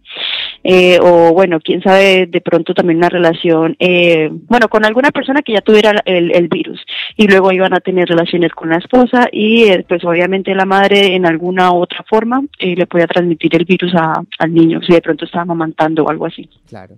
eh, 0.65 0.99
o 1.01 1.33
bueno, 1.33 1.61
quién 1.61 1.83
sabe, 1.83 2.27
de 2.27 2.41
pronto 2.41 2.75
también 2.75 2.99
una 2.99 3.09
relación, 3.09 3.77
eh, 3.79 4.29
bueno, 4.33 4.69
con 4.69 4.85
alguna 4.85 5.11
persona 5.11 5.43
que 5.43 5.53
ya 5.53 5.61
tuviera 5.61 6.01
el, 6.05 6.31
el 6.35 6.49
virus 6.49 6.81
y 7.17 7.27
luego 7.29 7.53
iban 7.53 7.75
a 7.75 7.81
tener 7.81 8.09
relaciones 8.09 8.53
con 8.53 8.71
la 8.71 8.77
esposa 8.77 9.29
y 9.33 9.65
eh, 9.65 9.85
pues 9.89 10.05
obviamente 10.05 10.55
la 10.55 10.65
madre 10.67 11.15
en 11.15 11.27
alguna 11.27 11.73
otra 11.73 12.05
forma 12.09 12.43
eh, 12.59 12.75
le 12.77 12.87
podía 12.87 13.07
transmitir 13.07 13.55
el 13.57 13.65
virus 13.65 13.95
a- 13.95 14.23
al 14.39 14.55
niño 14.55 14.81
si 14.83 14.93
de 14.93 15.01
pronto 15.01 15.25
estaba 15.25 15.43
amamantando 15.43 16.05
o 16.05 16.11
algo 16.11 16.27
así. 16.27 16.49
Claro. 16.69 16.95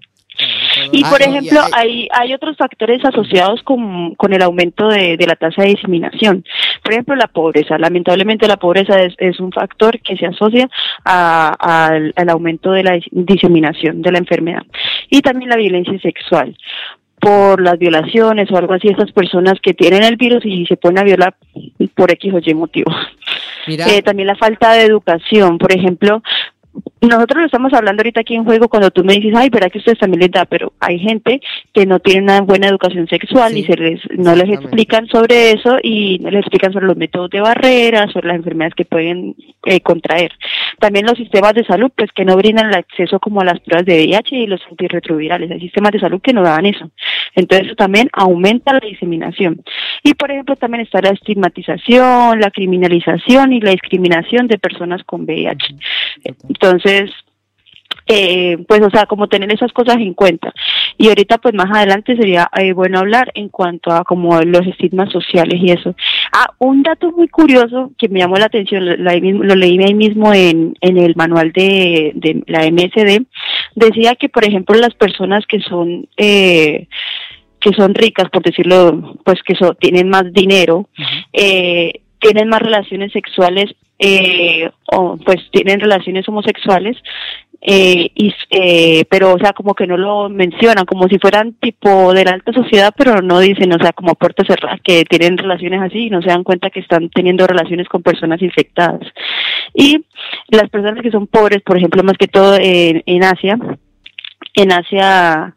Y 0.92 1.02
Ah, 1.04 1.10
por 1.10 1.20
no, 1.20 1.26
y 1.26 1.36
ejemplo, 1.36 1.60
hay- 1.72 2.08
hay, 2.08 2.08
hay 2.12 2.34
otros 2.34 2.56
factores 2.56 3.04
asociados 3.04 3.62
con, 3.62 4.14
con 4.14 4.32
el 4.32 4.40
aumento 4.42 4.88
de, 4.88 5.16
de 5.18 5.26
la 5.26 5.36
tasa 5.36 5.62
de 5.62 5.68
diseminación. 5.70 6.44
Por 6.82 6.92
ejemplo, 6.92 7.14
la 7.16 7.26
pobreza. 7.28 7.78
Lamentablemente 7.78 8.48
la 8.48 8.56
pobreza 8.56 9.00
es, 9.02 9.14
es 9.18 9.38
un 9.40 9.52
factor 9.52 10.00
que 10.00 10.16
se 10.16 10.26
asocia 10.26 10.68
a- 11.04 11.54
al, 11.88 12.12
al 12.16 12.28
aumento 12.30 12.72
de 12.72 12.82
la 12.82 12.96
dis- 12.96 13.08
diseminación 13.10 14.02
de 14.02 14.12
la 14.12 14.18
enfermedad. 14.18 14.62
Y 15.10 15.20
también 15.22 15.50
la 15.50 15.56
violencia 15.56 15.98
sexual 16.00 16.56
por 17.20 17.60
las 17.60 17.78
violaciones 17.78 18.50
o 18.50 18.56
algo 18.56 18.72
así, 18.72 18.88
esas 18.88 19.12
personas 19.12 19.54
que 19.62 19.74
tienen 19.74 20.04
el 20.04 20.16
virus 20.16 20.42
y 20.46 20.64
se 20.64 20.78
ponen 20.78 21.00
a 21.00 21.04
violar 21.04 21.34
por 21.94 22.10
X 22.12 22.32
o 22.32 22.38
Y 22.42 22.54
motivo. 22.54 22.90
Eh, 23.90 24.00
también 24.02 24.26
la 24.26 24.36
falta 24.36 24.72
de 24.72 24.84
educación, 24.84 25.58
por 25.58 25.70
ejemplo, 25.70 26.22
nosotros 27.08 27.40
lo 27.40 27.46
estamos 27.46 27.72
hablando 27.72 28.00
ahorita 28.00 28.20
aquí 28.20 28.34
en 28.34 28.44
juego 28.44 28.68
cuando 28.68 28.90
tú 28.90 29.04
me 29.04 29.14
dices, 29.14 29.32
ay, 29.34 29.48
verá 29.48 29.70
que 29.70 29.78
ustedes 29.78 29.98
también 29.98 30.20
les 30.20 30.30
da, 30.30 30.44
pero 30.44 30.72
hay 30.80 30.98
gente 30.98 31.40
que 31.72 31.86
no 31.86 31.98
tiene 31.98 32.22
una 32.22 32.40
buena 32.42 32.68
educación 32.68 33.08
sexual 33.08 33.52
Sí, 33.52 33.60
y 33.60 33.64
se 33.64 33.76
les, 33.76 34.00
no 34.18 34.34
les 34.34 34.50
explican 34.50 35.06
sobre 35.06 35.52
eso 35.52 35.78
y 35.82 36.18
no 36.18 36.30
les 36.30 36.40
explican 36.40 36.72
sobre 36.72 36.86
los 36.86 36.96
métodos 36.96 37.30
de 37.30 37.40
barrera, 37.40 38.06
sobre 38.08 38.28
las 38.28 38.36
enfermedades 38.36 38.74
que 38.74 38.84
pueden 38.84 39.34
eh, 39.64 39.80
contraer. 39.80 40.32
También 40.78 41.06
los 41.06 41.16
sistemas 41.16 41.54
de 41.54 41.64
salud, 41.64 41.90
pues 41.96 42.10
que 42.12 42.24
no 42.24 42.36
brindan 42.36 42.68
el 42.68 42.74
acceso 42.74 43.18
como 43.18 43.40
a 43.40 43.44
las 43.44 43.60
pruebas 43.60 43.86
de 43.86 43.94
VIH 43.94 44.36
y 44.36 44.46
los 44.46 44.60
antirretrovirales. 44.70 45.50
Hay 45.50 45.60
sistemas 45.60 45.92
de 45.92 46.00
salud 46.00 46.20
que 46.20 46.32
no 46.32 46.42
dan 46.42 46.66
eso. 46.66 46.90
Entonces 47.34 47.68
eso 47.68 47.76
también 47.76 48.08
aumenta 48.12 48.72
la 48.72 48.80
diseminación. 48.80 49.62
Y 50.02 50.14
por 50.14 50.30
ejemplo 50.30 50.56
también 50.56 50.82
está 50.82 51.00
la 51.00 51.10
estigmatización, 51.10 52.40
la 52.40 52.50
criminalización 52.50 53.52
y 53.52 53.60
la 53.60 53.70
discriminación 53.70 54.48
de 54.48 54.58
personas 54.58 55.02
con 55.04 55.22
VIH. 55.22 55.74
Entonces, 56.48 56.89
eh, 58.06 58.58
pues, 58.66 58.80
o 58.82 58.90
sea, 58.90 59.06
como 59.06 59.28
tener 59.28 59.52
esas 59.52 59.72
cosas 59.72 59.96
en 59.96 60.14
cuenta. 60.14 60.52
Y 60.98 61.08
ahorita, 61.08 61.38
pues, 61.38 61.54
más 61.54 61.70
adelante 61.70 62.16
sería 62.16 62.48
eh, 62.58 62.72
bueno 62.72 62.98
hablar 62.98 63.30
en 63.34 63.48
cuanto 63.48 63.92
a 63.92 64.04
como 64.04 64.40
los 64.42 64.66
estigmas 64.66 65.12
sociales 65.12 65.60
y 65.62 65.70
eso. 65.70 65.94
Ah, 66.32 66.50
un 66.58 66.82
dato 66.82 67.12
muy 67.12 67.28
curioso 67.28 67.92
que 67.98 68.08
me 68.08 68.20
llamó 68.20 68.36
la 68.36 68.46
atención, 68.46 68.84
lo, 68.86 69.54
leí 69.54 69.78
ahí 69.82 69.94
mismo 69.94 70.32
en, 70.32 70.74
en 70.80 70.98
el 70.98 71.14
manual 71.16 71.52
de, 71.52 72.12
de 72.14 72.42
la 72.46 72.66
MSD, 72.66 73.26
decía 73.76 74.14
que, 74.16 74.28
por 74.28 74.44
ejemplo, 74.44 74.76
las 74.76 74.94
personas 74.94 75.46
que 75.46 75.60
son... 75.60 76.08
Eh, 76.16 76.88
que 77.62 77.74
son 77.74 77.94
ricas, 77.94 78.30
por 78.30 78.42
decirlo, 78.42 79.18
pues 79.22 79.42
que 79.42 79.54
so- 79.54 79.74
tienen 79.74 80.08
más 80.08 80.32
dinero, 80.32 80.88
eh, 81.30 82.00
tienen 82.18 82.48
más 82.48 82.62
relaciones 82.62 83.12
sexuales, 83.12 83.74
eh, 84.02 84.70
o 84.90 85.18
pues 85.18 85.50
tienen 85.50 85.78
relaciones 85.78 86.26
homosexuales, 86.26 86.96
eh, 87.60 88.10
y, 88.14 88.34
eh, 88.48 89.04
pero 89.10 89.34
o 89.34 89.38
sea, 89.38 89.52
como 89.52 89.74
que 89.74 89.86
no 89.86 89.98
lo 89.98 90.30
mencionan, 90.30 90.86
como 90.86 91.06
si 91.06 91.18
fueran 91.18 91.52
tipo 91.60 92.14
de 92.14 92.24
la 92.24 92.30
alta 92.30 92.54
sociedad, 92.54 92.94
pero 92.96 93.20
no 93.20 93.38
dicen, 93.38 93.70
o 93.74 93.78
sea, 93.78 93.92
como 93.92 94.14
puertas 94.14 94.46
cerradas, 94.46 94.80
que 94.82 95.04
tienen 95.04 95.36
relaciones 95.36 95.82
así 95.82 96.06
y 96.06 96.10
no 96.10 96.22
se 96.22 96.30
dan 96.30 96.44
cuenta 96.44 96.70
que 96.70 96.80
están 96.80 97.10
teniendo 97.10 97.46
relaciones 97.46 97.88
con 97.88 98.02
personas 98.02 98.40
infectadas. 98.40 99.02
Y 99.74 100.06
las 100.48 100.70
personas 100.70 101.02
que 101.02 101.10
son 101.10 101.26
pobres, 101.26 101.60
por 101.60 101.76
ejemplo, 101.76 102.02
más 102.02 102.16
que 102.16 102.28
todo 102.28 102.56
en, 102.58 103.02
en 103.04 103.22
Asia, 103.22 103.58
en 104.54 104.72
Asia 104.72 105.54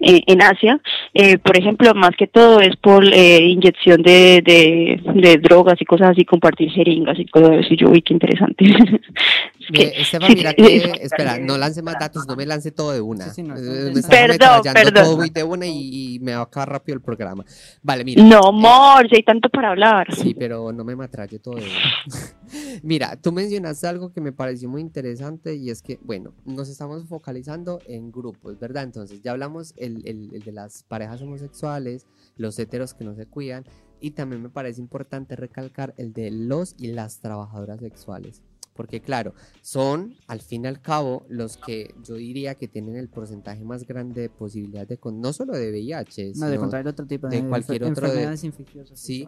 eh, 0.00 0.22
en 0.26 0.42
Asia, 0.42 0.78
eh, 1.14 1.38
por 1.38 1.58
ejemplo, 1.58 1.94
más 1.94 2.10
que 2.16 2.26
todo 2.26 2.60
es 2.60 2.76
por 2.76 3.04
eh, 3.06 3.38
inyección 3.42 4.02
de, 4.02 4.42
de, 4.44 5.00
de 5.14 5.36
drogas 5.38 5.80
y 5.80 5.84
cosas 5.84 6.10
así, 6.10 6.24
compartir 6.24 6.70
jeringas 6.70 7.18
y 7.18 7.24
cosas 7.26 7.64
así. 7.64 7.76
Yo, 7.76 7.88
uy, 7.88 8.02
qué 8.02 8.12
interesante. 8.12 8.64
Que- 9.72 10.00
Esteban, 10.00 10.30
sí, 10.30 10.36
mira 10.36 10.54
que, 10.54 10.92
espera, 11.02 11.38
no 11.38 11.56
lance 11.58 11.82
más 11.82 11.96
datos, 11.98 12.26
no 12.26 12.36
me 12.36 12.46
lance 12.46 12.70
todo 12.72 12.92
de 12.92 13.00
una. 13.00 13.24
Sí, 13.26 13.30
sí, 13.36 13.42
no, 13.42 13.56
Eh, 13.56 13.60
me 13.94 14.02
Perdón, 14.02 14.04
ametrallando 14.04 14.72
perdón. 14.72 15.04
todo 15.04 15.16
muy 15.16 15.30
de 15.30 15.42
una 15.44 15.66
y, 15.66 16.14
y 16.14 16.18
me 16.20 16.32
va 16.34 16.40
a 16.40 16.42
acabar 16.44 16.70
rápido 16.70 16.96
el 16.96 17.02
programa. 17.02 17.44
Vale, 17.82 18.04
mira. 18.04 18.22
No, 18.22 18.40
amor, 18.48 19.08
si 19.08 19.16
hay 19.16 19.22
tanto 19.22 19.48
para 19.48 19.70
hablar. 19.70 20.06
Sí, 20.14 20.34
pero 20.34 20.72
no 20.72 20.84
me 20.84 20.94
matralle 20.96 21.38
todo 21.38 21.56
de 21.56 21.62
una. 21.62 21.72
Mira, 22.82 23.16
tú 23.16 23.32
mencionaste 23.32 23.86
algo 23.88 24.12
que 24.12 24.20
me 24.20 24.32
pareció 24.32 24.68
muy 24.68 24.80
interesante 24.80 25.54
y 25.54 25.70
es 25.70 25.82
que, 25.82 25.98
bueno, 26.02 26.32
nos 26.44 26.68
estamos 26.68 27.04
focalizando 27.08 27.80
en 27.86 28.12
grupos, 28.12 28.58
¿verdad? 28.58 28.84
Entonces, 28.84 29.20
ya 29.22 29.32
hablamos 29.32 29.74
el, 29.76 30.06
el- 30.06 30.30
el 30.34 30.42
de 30.42 30.52
las 30.52 30.84
parejas 30.84 31.20
homosexuales, 31.22 32.06
los 32.36 32.58
heteros 32.58 32.94
que 32.94 33.04
no 33.04 33.14
se 33.14 33.26
cuidan 33.26 33.64
y 34.00 34.10
también 34.12 34.42
me 34.42 34.50
parece 34.50 34.80
importante 34.80 35.34
recalcar 35.36 35.94
el 35.96 36.12
de 36.12 36.30
los 36.30 36.74
y 36.78 36.88
las 36.88 37.20
trabajadoras 37.20 37.80
sexuales. 37.80 38.42
Porque 38.76 39.00
claro, 39.00 39.34
son 39.62 40.14
al 40.26 40.40
fin 40.40 40.64
y 40.64 40.68
al 40.68 40.80
cabo 40.80 41.24
los 41.28 41.56
que 41.56 41.94
yo 42.04 42.14
diría 42.14 42.54
que 42.56 42.68
tienen 42.68 42.96
el 42.96 43.08
porcentaje 43.08 43.64
más 43.64 43.86
grande 43.86 44.20
de 44.22 44.28
posibilidades 44.30 44.88
de, 44.88 44.98
con, 44.98 45.20
no 45.20 45.32
solo 45.32 45.54
de 45.54 45.70
VIH, 45.70 46.32
No, 46.36 46.48
de 46.48 46.58
contraer 46.58 46.86
otro 46.88 47.06
tipo 47.06 47.28
de, 47.28 47.42
de 47.42 47.48
cualquier 47.48 47.82
enfer- 47.82 47.90
otro 47.92 48.02
de- 48.02 48.08
enfermedades 48.08 48.44
infecciosas. 48.44 48.98
Sí. 49.00 49.26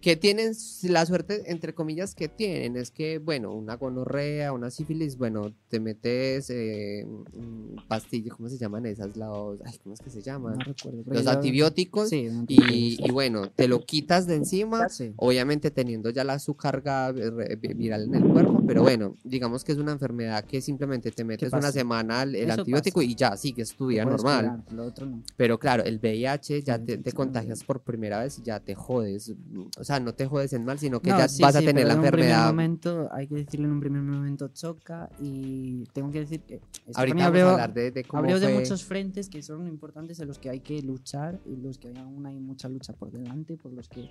que 0.00 0.16
tienen 0.16 0.52
la 0.84 1.04
suerte, 1.06 1.50
entre 1.50 1.74
comillas, 1.74 2.14
que 2.14 2.28
tienen, 2.28 2.76
es 2.76 2.90
que, 2.90 3.18
bueno, 3.18 3.52
una 3.54 3.76
gonorrea, 3.76 4.52
una 4.52 4.70
sífilis, 4.70 5.16
bueno, 5.18 5.52
te 5.68 5.78
metes 5.80 6.48
eh, 6.50 7.04
mm, 7.06 7.86
pastillas, 7.88 8.34
¿cómo 8.36 8.48
se 8.48 8.56
llaman 8.58 8.86
esas? 8.86 9.16
Los, 9.16 9.60
ay, 9.64 9.78
¿cómo 9.82 9.94
es 9.94 10.00
que 10.00 10.10
se 10.10 10.22
llaman? 10.22 10.56
No 10.58 10.64
recuerdo. 10.64 11.02
creo 11.02 11.14
Los 11.14 11.24
yo- 11.24 11.30
antibióticos. 11.30 12.08
Sí, 12.08 12.28
Y, 12.48 13.10
bueno, 13.12 13.50
te 13.50 13.68
lo 13.68 13.80
quitas 13.84 14.26
de 14.26 14.36
encima, 14.36 14.88
Sí. 14.88 15.12
obviamente 15.16 15.70
teniendo 15.70 16.10
ya 16.10 16.24
la 16.24 16.38
su 16.38 16.54
carga 16.54 17.10
eh, 17.10 17.56
viral 17.74 18.04
en 18.04 18.14
el 18.14 18.24
cuerpo, 18.24 18.62
pero 18.66 18.82
bueno, 18.82 18.89
digamos 19.24 19.64
que 19.64 19.72
es 19.72 19.78
una 19.78 19.92
enfermedad 19.92 20.44
que 20.44 20.60
simplemente 20.60 21.10
te 21.10 21.24
metes 21.24 21.52
una 21.52 21.70
semana 21.72 22.22
el, 22.22 22.34
el 22.34 22.50
antibiótico 22.50 23.00
pasa. 23.00 23.10
y 23.10 23.14
ya 23.14 23.36
sigues 23.36 23.74
tu 23.74 23.86
vida 23.88 24.04
normal. 24.04 24.44
curar, 24.64 24.72
lo 24.72 24.84
otro 24.84 25.06
no. 25.06 25.22
Pero 25.36 25.58
claro, 25.58 25.82
el 25.84 25.98
VIH 25.98 26.62
ya 26.62 26.78
Sí, 26.78 26.84
te, 26.84 26.98
te 26.98 27.10
sí. 27.10 27.16
contagias 27.16 27.64
por 27.64 27.80
primera 27.82 28.20
vez 28.20 28.38
y 28.38 28.42
ya 28.42 28.60
te 28.60 28.74
jodes. 28.74 29.32
O 29.78 29.84
sea, 29.84 30.00
no 30.00 30.14
te 30.14 30.26
jodes 30.26 30.52
en 30.52 30.64
mal, 30.64 30.78
sino 30.78 31.00
que 31.00 31.10
No, 31.10 31.18
ya 31.18 31.26
vas 31.40 31.56
a 31.56 31.60
tener 31.60 31.86
la 31.86 31.94
en 31.94 31.98
un 32.00 32.06
primer 32.06 32.20
enfermedad. 32.30 32.46
momento, 32.46 33.08
hay 33.12 33.26
que 33.26 33.34
decirlo 33.36 33.66
en 33.66 33.72
un 33.72 33.80
primer 33.80 34.02
momento, 34.02 34.48
choca 34.48 35.08
y 35.20 35.84
tengo 35.92 36.10
que 36.10 36.20
decir 36.20 36.40
que 36.42 36.54
Ahorita 36.54 36.92
Stephanie 36.92 37.22
vamos 37.22 37.26
abrió- 37.28 37.46
a 37.48 37.52
hablar 37.52 37.74
de, 37.74 37.90
de 37.90 38.04
cómo 38.04 38.20
abrió 38.20 38.40
de 38.40 38.46
fue- 38.48 38.54
muchos 38.60 38.84
frentes 38.84 39.28
que 39.28 39.42
son 39.42 39.66
importantes 39.66 40.18
en 40.20 40.28
los 40.28 40.38
que 40.38 40.50
hay 40.50 40.60
que 40.60 40.80
luchar 40.82 41.40
y 41.46 41.56
los 41.56 41.78
que 41.78 41.88
aún 41.96 42.26
hay 42.26 42.38
mucha 42.40 42.68
lucha 42.68 42.92
por 42.92 43.10
delante, 43.10 43.56
por 43.56 43.72
los 43.72 43.88
que 43.88 44.10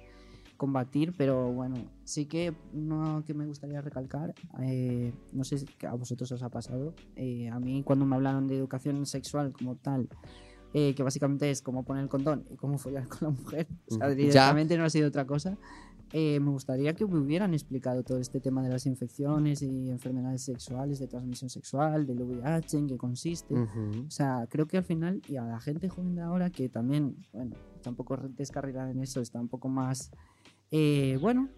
combatir, 0.59 1.13
pero 1.17 1.51
bueno, 1.51 1.75
sí 2.03 2.25
que 2.27 2.53
uno 2.73 3.23
que 3.25 3.33
me 3.33 3.45
gustaría 3.47 3.81
recalcar, 3.81 4.35
eh, 4.61 5.11
no 5.33 5.43
sé 5.43 5.57
si 5.57 5.65
a 5.87 5.93
vosotros 5.95 6.31
os 6.31 6.43
ha 6.43 6.49
pasado, 6.49 6.93
eh, 7.15 7.49
a 7.49 7.59
mí 7.59 7.81
cuando 7.83 8.05
me 8.05 8.15
hablaron 8.15 8.45
de 8.47 8.57
educación 8.57 9.05
sexual 9.07 9.51
como 9.53 9.75
tal, 9.77 10.07
eh, 10.73 10.93
que 10.93 11.01
básicamente 11.01 11.49
es 11.49 11.63
cómo 11.63 11.83
poner 11.83 12.03
el 12.03 12.09
condón 12.09 12.45
y 12.51 12.55
cómo 12.57 12.77
follar 12.77 13.07
con 13.07 13.19
la 13.21 13.29
mujer, 13.31 13.67
o 13.89 13.95
sea, 13.95 14.07
Ujú. 14.07 14.15
Ya. 14.15 14.15
directamente 14.15 14.77
no 14.77 14.83
ha 14.83 14.89
sido 14.91 15.07
otra 15.07 15.25
cosa. 15.25 15.57
eh, 16.11 16.39
me 16.39 16.49
gustaría 16.49 16.93
que 16.95 17.05
me 17.05 17.19
hubieran 17.19 17.53
explicado 17.53 18.01
todo 18.03 18.17
este 18.17 18.39
tema 18.39 18.63
de 18.63 18.69
las 18.69 18.87
infecciones 18.87 19.61
y 19.61 19.91
enfermedades 19.91 20.41
sexuales 20.41 20.97
de 20.99 21.05
transmisión 21.07 21.51
sexual, 21.51 22.07
del 22.07 22.21
VIH, 22.23 22.77
en 22.79 22.87
qué 22.87 22.97
consiste. 22.97 23.53
Ujú. 23.53 24.05
O 24.07 24.11
sea, 24.11 24.47
creo 24.49 24.65
que 24.65 24.77
al 24.77 24.83
final, 24.83 25.21
y 25.27 25.35
a 25.37 25.43
la 25.43 25.59
gente 25.59 25.87
joven 25.87 26.15
de 26.15 26.21
ahora, 26.23 26.49
que 26.49 26.67
también, 26.67 27.15
bueno, 27.31 27.55
está 27.75 27.91
un 27.91 27.95
poco 27.95 28.17
descarrilada 28.17 28.89
en 28.89 28.99
eso, 29.01 29.21
está 29.21 29.39
un 29.39 29.49
poco 29.49 29.69
más, 29.69 30.09
eh, 30.71 31.17
bueno, 31.21 31.49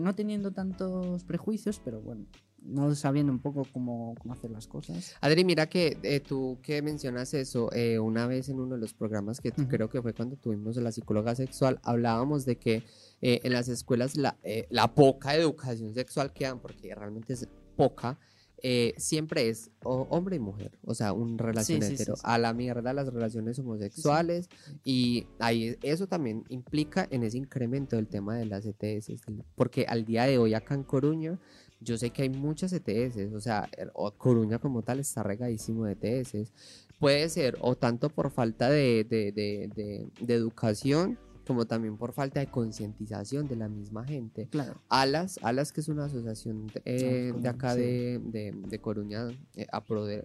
no 0.00 0.14
teniendo 0.14 0.52
tantos 0.52 1.24
prejuicios, 1.24 1.80
pero 1.84 2.00
bueno, 2.00 2.26
no 2.66 2.94
sabiendo 2.94 3.32
un 3.32 3.38
poco 3.38 3.66
cómo, 3.72 4.14
cómo 4.20 4.34
hacer 4.34 4.50
las 4.50 4.66
cosas. 4.66 5.14
Adri, 5.20 5.44
mira 5.44 5.68
que 5.68 5.98
eh, 6.02 6.20
tú 6.20 6.58
que 6.62 6.82
mencionas 6.82 7.32
eso, 7.34 7.72
eh, 7.72 7.98
una 7.98 8.26
vez 8.26 8.48
en 8.48 8.58
uno 8.58 8.74
de 8.74 8.80
los 8.80 8.94
programas 8.94 9.40
que 9.40 9.52
creo 9.52 9.88
que 9.88 10.02
fue 10.02 10.12
cuando 10.12 10.36
tuvimos 10.36 10.76
la 10.76 10.92
psicóloga 10.92 11.34
sexual, 11.34 11.78
hablábamos 11.82 12.44
de 12.44 12.56
que 12.56 12.82
eh, 13.22 13.40
en 13.44 13.52
las 13.52 13.68
escuelas 13.68 14.16
la, 14.16 14.36
eh, 14.42 14.66
la 14.70 14.94
poca 14.94 15.34
educación 15.34 15.94
sexual 15.94 16.32
que 16.32 16.44
dan, 16.44 16.60
porque 16.60 16.94
realmente 16.94 17.34
es 17.34 17.48
poca, 17.76 18.18
eh, 18.62 18.94
siempre 18.96 19.48
es 19.48 19.70
hombre 19.82 20.36
y 20.36 20.38
mujer, 20.38 20.78
o 20.84 20.94
sea, 20.94 21.12
un 21.12 21.38
relación 21.38 21.82
sí, 21.82 21.88
sí, 21.88 21.94
hetero. 21.94 22.16
sí. 22.16 22.22
A 22.24 22.38
la 22.38 22.52
mierda 22.54 22.92
las 22.92 23.12
relaciones 23.12 23.58
homosexuales 23.58 24.48
y 24.84 25.26
ahí 25.38 25.76
eso 25.82 26.06
también 26.06 26.44
implica 26.48 27.06
en 27.10 27.22
ese 27.22 27.38
incremento 27.38 27.96
del 27.96 28.06
tema 28.08 28.36
de 28.36 28.46
las 28.46 28.64
ETS, 28.66 29.10
porque 29.54 29.84
al 29.88 30.04
día 30.04 30.24
de 30.24 30.38
hoy 30.38 30.54
acá 30.54 30.74
en 30.74 30.82
Coruña 30.84 31.38
yo 31.80 31.98
sé 31.98 32.08
que 32.10 32.22
hay 32.22 32.30
muchas 32.30 32.72
ETS, 32.72 33.32
o 33.34 33.40
sea, 33.40 33.68
o 33.92 34.10
Coruña 34.12 34.58
como 34.58 34.82
tal 34.82 34.98
está 35.00 35.22
regadísimo 35.22 35.84
de 35.84 35.92
ETS. 36.00 36.50
Puede 36.98 37.28
ser 37.28 37.58
o 37.60 37.76
tanto 37.76 38.08
por 38.08 38.30
falta 38.30 38.70
de- 38.70 39.04
de- 39.04 39.30
de- 39.32 40.08
de 40.18 40.34
educación 40.34 41.18
como 41.46 41.66
también 41.66 41.96
por 41.96 42.12
falta 42.12 42.40
de 42.40 42.46
concientización 42.48 43.46
de 43.48 43.56
la 43.56 43.68
misma 43.68 44.04
gente. 44.04 44.48
Claro. 44.50 44.80
Alas, 44.88 45.38
Alas 45.42 45.72
que 45.72 45.80
es 45.80 45.88
una 45.88 46.06
asociación 46.06 46.66
de, 46.68 46.82
eh, 46.84 47.32
Ah, 47.34 47.38
de 47.40 47.48
acá 47.48 47.74
sí. 47.74 47.80
de, 47.80 48.20
de- 48.24 48.52
de 48.68 48.78
Coruña 48.80 49.28
eh, 49.54 49.66
a, 49.72 49.84
pro 49.84 50.04
de- 50.04 50.24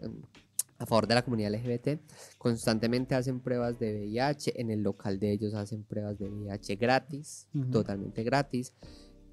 a 0.80 0.86
favor 0.88 1.06
de 1.08 1.14
la 1.16 1.22
comunidad 1.24 1.54
LGBT, 1.54 2.00
constantemente 2.40 3.14
hacen 3.14 3.40
pruebas 3.40 3.78
de 3.78 3.94
VIH, 4.08 4.60
en 4.60 4.72
el 4.72 4.82
local 4.82 5.20
de 5.20 5.32
ellos 5.32 5.54
hacen 5.54 5.84
pruebas 5.84 6.18
de 6.18 6.28
VIH 6.28 6.76
gratis, 6.76 7.48
totalmente 7.72 8.24
gratis, 8.24 8.74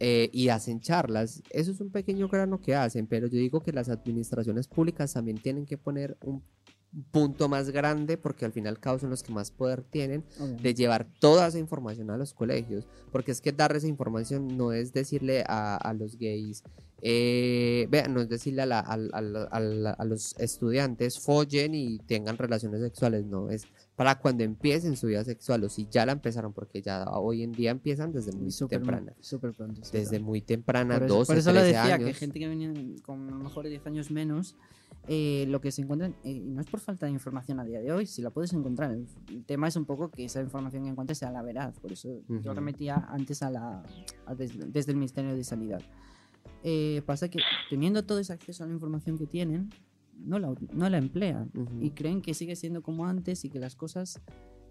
eh, 0.01 0.29
y 0.33 0.51
hacen 0.51 0.81
charlas. 0.81 1.43
Eso 1.51 1.71
es 1.73 1.81
un 1.81 1.91
pequeño 1.91 2.29
grano 2.29 2.61
que 2.61 2.75
hacen, 2.75 3.07
pero 3.07 3.27
yo 3.29 3.39
digo 3.39 3.61
que 3.61 3.73
las 3.73 3.89
administraciones 3.89 4.69
públicas 4.69 5.15
también 5.15 5.39
tienen 5.39 5.65
que 5.65 5.79
poner 5.79 6.17
un 6.23 6.43
punto 7.11 7.49
más 7.49 7.71
grande, 7.71 8.17
porque 8.17 8.45
al 8.45 8.53
fin 8.53 8.65
y 8.65 8.69
al 8.69 8.81
cabo 8.81 8.99
son 8.99 9.11
los 9.11 9.23
que 9.23 9.33
más 9.33 9.51
poder 9.51 9.83
tienen, 9.83 10.23
de 10.39 10.43
obviamente. 10.43 10.75
llevar 10.75 11.07
toda 11.21 11.47
esa 11.49 11.59
información 11.59 12.11
a 12.11 12.17
los 12.17 12.33
colegios, 12.35 12.87
porque 13.13 13.31
es 13.33 13.41
que 13.41 13.53
dar 13.53 13.77
esa 13.77 13.87
información 13.87 14.57
no 14.57 14.73
es 14.73 14.93
decirle 14.93 15.45
a, 15.47 15.77
a 15.77 15.93
los 15.93 16.17
gays, 16.17 16.63
eh, 17.03 17.87
vean, 17.91 18.13
no 18.13 18.21
es 18.21 18.29
decirle 18.29 18.63
a, 18.63 18.67
la- 18.67 18.81
al- 18.81 19.11
a 19.13 20.05
los 20.05 20.35
estudiantes 20.39 21.21
follen 21.21 21.75
y 21.75 21.99
tengan 22.01 22.37
relaciones 22.39 22.81
sexuales, 22.81 23.25
no, 23.25 23.51
es 23.51 23.67
para 23.95 24.19
cuando 24.19 24.43
empiecen 24.45 24.97
su 24.97 25.07
vida 25.09 25.25
sexual 25.25 25.63
o 25.65 25.69
si 25.69 25.87
ya 25.91 26.07
la 26.07 26.13
empezaron, 26.13 26.53
porque 26.53 26.81
ya 26.83 27.05
hoy 27.11 27.43
en 27.43 27.53
día 27.53 27.71
empiezan 27.71 28.13
desde 28.13 28.33
muy 28.33 28.51
Súper 28.51 28.79
temprana, 28.79 29.13
súper 29.21 29.53
pronto. 29.53 29.81
desde 29.93 30.19
muy 30.21 30.41
temprana, 30.41 30.95
Por 30.95 31.05
eso, 31.07 31.15
12, 31.19 31.27
por 31.27 31.39
eso 31.39 31.53
lo 31.53 31.61
13 31.61 31.77
decía, 31.77 31.95
años. 31.95 32.09
que 32.09 32.15
gente 32.15 32.39
que 32.39 32.49
venía 32.49 32.73
con 33.03 33.29
a 33.29 33.31
lo 33.33 33.45
mejor 33.45 33.69
10 33.69 33.87
años 33.87 34.11
menos, 34.11 34.57
eh, 35.07 35.47
lo 35.49 35.61
que 35.61 35.73
se 35.73 35.83
encuentran, 35.83 36.15
eh, 36.23 36.33
y 36.33 36.41
no 36.51 36.61
es 36.61 36.67
por 36.67 36.81
falta 36.81 37.07
de 37.07 37.13
información 37.13 37.59
a 37.61 37.65
día 37.65 37.81
de 37.81 37.93
hoy, 37.93 38.07
si 38.07 38.21
la 38.21 38.31
puedes 38.31 38.53
encontrar. 38.53 38.91
El, 38.93 39.45
tema 39.45 39.67
es 39.69 39.77
un 39.77 39.85
poco 39.87 40.11
que 40.11 40.25
esa 40.25 40.43
información 40.43 40.85
que 40.85 40.91
encuentres 40.91 41.19
sea 41.19 41.31
la 41.31 41.43
veraz, 41.43 41.79
por 41.81 41.93
eso 41.93 42.09
Ujú. 42.29 42.41
yo 42.41 42.53
remetía 42.55 42.97
antes 43.09 43.43
a 43.43 43.51
la 43.51 43.83
a 44.27 44.35
des- 44.35 44.59
desde, 44.73 44.93
el 44.93 44.99
Ministerio 44.99 45.35
de 45.35 45.45
Sanidad. 45.45 45.81
Eh, 46.63 47.03
pasa 47.07 47.29
que 47.29 47.39
teniendo 47.71 48.05
todo 48.05 48.19
ese 48.19 48.33
acceso 48.33 48.65
a 48.65 48.67
la 48.67 48.73
información 48.75 49.17
que 49.17 49.27
tienen, 49.27 49.71
no 50.19 50.39
la, 50.39 50.53
no 50.73 50.89
la 50.91 50.99
emplean 50.99 51.51
Ujú. 51.55 51.81
y 51.83 51.91
creen 51.91 52.21
que 52.21 52.35
sigue 52.35 52.57
siendo 52.57 52.83
como 52.83 53.07
antes 53.07 53.45
y 53.45 53.49
que 53.51 53.59
las 53.61 53.77
cosas 53.77 54.21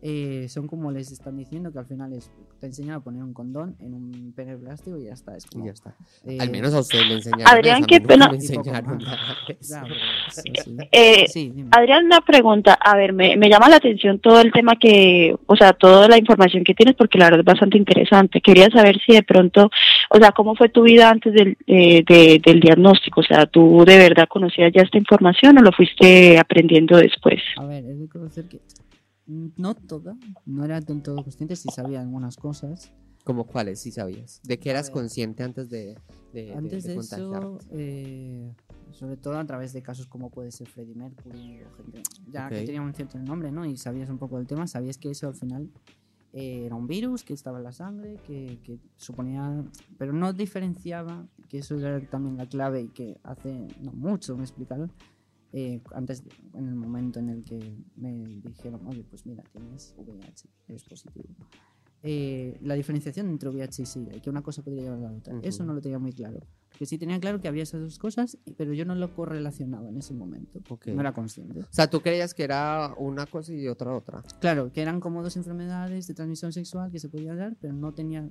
eh, 0.02 0.46
son 0.50 0.68
como 0.68 0.92
les 0.92 1.12
están 1.12 1.38
diciendo, 1.38 1.72
que 1.72 1.80
al 1.80 1.86
final 1.86 2.14
es 2.14 2.30
te 2.60 2.68
enseñan 2.68 2.96
a 2.96 3.00
poner 3.00 3.24
un 3.24 3.34
condón 3.34 3.76
en 3.80 3.94
un 3.94 4.34
pene 4.36 4.56
plástico 4.58 4.98
y 4.98 5.06
ya 5.06 5.14
está. 5.14 5.36
Es 5.36 5.46
Y 5.46 5.50
como, 5.50 5.66
ya 5.66 5.72
está. 5.72 5.96
eh, 6.26 6.38
Al 6.40 6.50
menos 6.52 6.74
a 6.74 6.80
usted 6.80 7.00
le 7.08 7.16
enseñaron 7.16 7.48
Adrián, 7.48 7.84
qué 7.86 8.02
pena-. 8.02 8.30
Eh. 10.92 11.26
Adrián, 11.72 12.06
una 12.06 12.22
pregunta. 12.22 12.74
A 12.74 12.96
ver, 12.96 13.14
me, 13.14 13.36
me 13.38 13.50
llama 13.50 13.70
la 13.70 13.78
atención 13.78 14.20
todo 14.20 14.40
el 14.42 14.52
tema 14.52 14.76
que, 14.80 15.36
o 15.46 15.56
sea, 15.56 15.74
toda 15.74 16.08
la 16.08 16.18
información 16.18 16.64
que 16.64 16.74
tienes, 16.74 16.96
porque 16.96 17.18
la 17.18 17.26
verdad 17.26 17.40
es 17.42 17.46
bastante 17.46 17.78
interesante. 17.78 18.42
Quería 18.42 18.70
saber 18.70 18.98
si 19.06 19.14
de 19.14 19.24
pronto, 19.24 19.70
o 20.10 20.18
sea, 20.18 20.32
cómo 20.32 20.56
fue 20.56 20.70
tu 20.70 20.84
vida 20.84 21.10
antes 21.10 21.34
del, 21.34 21.58
eh, 21.68 22.04
de- 22.08 22.40
del 22.44 22.60
diagnóstico. 22.60 23.22
O 23.22 23.24
sea, 23.24 23.46
¿tú 23.46 23.84
de 23.86 23.98
verdad 23.98 24.28
conocías 24.30 24.72
ya 24.74 24.82
esta 24.82 24.98
información 24.98 25.58
o 25.58 25.62
lo 25.62 25.72
fuiste 25.72 26.38
aprendiendo 26.40 26.98
después? 26.98 27.42
A 27.58 27.66
ver, 27.66 27.84
he 27.84 27.88
de 27.94 28.02
reconocer 28.02 28.46
que 28.48 28.60
no 29.28 29.76
toda, 29.76 30.18
no 30.46 30.66
era 30.66 30.80
del 30.80 31.02
todo 31.02 31.18
consciente, 31.18 31.56
sí 31.56 31.70
sabía 31.74 32.02
algunas 32.02 32.38
cosas. 32.38 32.92
¿Como 33.24 33.46
cuáles? 33.46 33.80
Sí 33.82 33.92
sabías. 33.92 34.42
¿De 34.44 34.58
qué 34.58 34.70
eras 34.70 34.90
consciente 34.90 35.44
antes 35.44 35.70
de, 35.70 35.98
de, 36.34 36.54
Antes 36.54 36.84
de, 36.84 36.90
de, 36.92 36.96
de 36.96 37.02
eso, 37.02 37.60
eh, 37.72 38.54
sobre 38.92 39.18
todo 39.18 39.38
a 39.38 39.46
través 39.46 39.74
de 39.74 39.82
casos 39.82 40.08
como 40.08 40.30
puede 40.30 40.52
ser 40.52 40.68
Freddie 40.68 40.96
Mercury 40.96 41.62
o 41.64 41.76
gente 41.76 42.04
ya 42.32 42.48
que 42.48 42.64
tenía 42.64 42.82
un 42.82 42.94
cierto 42.94 43.20
nombre, 43.20 43.52
¿no? 43.52 43.66
Y 43.66 43.76
sabías 43.76 44.10
un 44.10 44.18
poco 44.18 44.38
del 44.38 44.48
tema, 44.48 44.66
sabías 44.66 44.98
que 44.98 45.12
eso 45.12 45.28
al 45.28 45.36
final 45.36 45.70
eh, 46.32 46.64
era 46.66 46.76
un 46.76 46.88
virus 46.88 47.24
que 47.24 47.34
estaba 47.34 47.58
en 47.58 47.66
la 47.66 47.74
sangre, 47.74 48.18
que, 48.26 48.60
que 48.64 48.80
suponía, 48.96 49.64
pero 49.98 50.14
no 50.14 50.32
diferenciaba, 50.32 51.28
que 51.50 51.60
eso 51.60 51.78
era 51.78 52.00
también 52.10 52.38
la 52.38 52.48
clave 52.48 52.84
y 52.84 52.88
que 52.88 53.18
hace 53.24 53.68
no 53.82 53.92
mucho 53.92 54.38
me 54.38 54.44
explicaron, 54.44 54.92
eh, 55.54 55.82
antes, 55.94 56.24
de- 56.24 56.32
en 56.54 56.68
el 56.68 56.76
momento 56.76 57.20
en 57.20 57.30
el 57.30 57.44
que 57.44 57.78
me 57.96 58.14
dijeron, 58.44 58.86
oye, 58.88 59.04
pues 59.04 59.26
mira, 59.26 59.44
tienes 59.52 59.94
VIH, 59.98 60.50
eres 60.68 60.84
positivo. 60.84 61.26
Eh, 62.04 62.58
la 62.62 62.76
diferenciación 62.76 63.28
entre 63.30 63.50
VIH 63.50 63.82
y 63.82 63.86
SIDA 63.86 64.16
y 64.16 64.22
que 64.22 64.30
una 64.30 64.44
cosa 64.44 64.62
podría 64.62 64.84
llevar 64.84 65.00
a 65.00 65.02
la 65.02 65.12
otra. 65.12 65.34
Eso 65.42 65.64
Ujú. 65.64 65.68
no 65.68 65.74
lo 65.74 65.82
tenía 65.82 65.98
muy 66.00 66.14
claro. 66.14 66.40
Que 66.78 66.86
sí 66.86 66.98
tenía 67.00 67.20
claro 67.20 67.42
que 67.42 67.48
había 67.48 67.64
esas 67.64 67.82
dos 67.82 67.98
cosas, 67.98 68.38
pero 68.56 68.72
yo 68.74 68.86
no 68.86 68.94
lo 68.94 69.14
correlacionaba 69.16 69.90
en 69.90 69.98
ese 69.98 70.14
momento. 70.14 70.60
Ok. 70.70 70.88
No 70.88 71.02
era 71.02 71.12
consciente. 71.12 71.62
O 71.62 71.68
sea, 71.72 71.90
tú 71.90 72.02
creías 72.02 72.36
que 72.36 72.44
era 72.44 72.94
una 73.00 73.26
cosa 73.26 73.52
y 73.52 73.68
otra 73.68 73.96
otra. 73.96 74.22
Claro, 74.40 74.72
que 74.72 74.82
eran 74.84 75.00
como 75.00 75.24
dos 75.24 75.36
enfermedades 75.38 76.06
de 76.08 76.14
transmisión 76.14 76.54
sexual 76.54 76.92
que 76.92 77.00
se 77.00 77.10
podían 77.10 77.36
dar, 77.38 77.58
pero 77.60 77.74
no 77.74 77.92
tenía, 77.96 78.30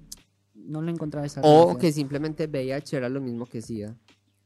no 0.55 0.81
lo 0.81 0.91
encontraba 0.93 1.27
esa 1.27 1.41
O 1.41 1.45
relación 1.63 1.79
que 1.81 1.93
simplemente 1.93 2.47
VIH 2.47 2.97
era 2.99 3.09
lo 3.09 3.21
mismo 3.21 3.47
que 3.47 3.61
SIDA. 3.63 3.97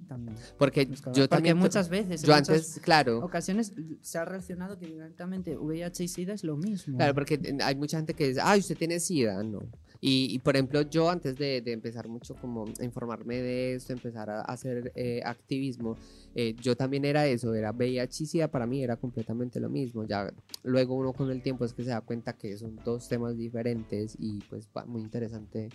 También. 0.07 0.37
Porque 0.59 0.87
yo 0.87 0.95
Porque 1.03 1.29
también. 1.29 1.57
muchas 1.57 1.89
veces, 1.89 2.23
en 2.23 2.27
Yo 2.27 2.35
muchas 2.35 2.49
antes, 2.49 2.81
claro. 2.83 3.19
ocasiones 3.25 3.73
se 4.01 4.19
ha 4.19 4.25
relacionado 4.25 4.79
que 4.79 4.87
directamente 4.87 5.57
VIH 5.57 6.05
y 6.05 6.09
SIDA 6.09 6.35
es 6.35 6.45
lo 6.45 6.57
mismo. 6.57 6.97
Claro, 6.97 7.15
porque 7.15 7.57
hay 7.63 7.75
mucha 7.77 7.99
gente 7.99 8.15
que 8.15 8.29
dice, 8.29 8.41
ay, 8.43 8.61
usted 8.61 8.77
tiene 8.77 9.01
SIDA, 9.01 9.43
no. 9.43 9.63
Y, 10.03 10.35
y, 10.35 10.39
por 10.39 10.57
ejemplo, 10.57 10.81
yo 10.83 11.11
antes 11.11 11.37
de, 11.37 11.61
de 11.61 11.73
empezar 11.73 12.09
mucho 12.09 12.35
como 12.35 12.65
a 12.81 12.85
informarme 12.85 13.37
de 13.37 13.75
esto, 13.75 13.93
empezar 13.93 14.31
a, 14.31 14.41
hacer 14.43 14.93
eh, 14.95 15.21
activismo, 15.25 15.99
eh, 16.35 16.55
yo 16.59 16.75
también 16.75 17.05
era 17.05 17.27
eso, 17.27 17.55
era 17.55 17.71
VIH 17.73 18.25
y 18.25 18.27
SIDA, 18.27 18.49
para 18.49 18.67
mí 18.67 18.83
era 18.83 18.97
completamente 18.97 19.61
lo 19.61 19.69
mismo. 19.69 20.05
Ya 20.05 20.33
luego 20.63 20.95
uno 20.95 21.13
con 21.13 21.31
el 21.31 21.43
tiempo 21.43 21.65
es 21.67 21.75
que 21.75 21.85
se 21.85 21.91
da 21.91 22.01
cuenta 22.01 22.33
que 22.33 22.57
son 22.57 22.81
dos 22.85 23.09
temas 23.09 23.37
diferentes 23.37 24.17
y 24.19 24.39
pues 24.49 24.69
muy 24.87 25.03
interesante 25.03 25.69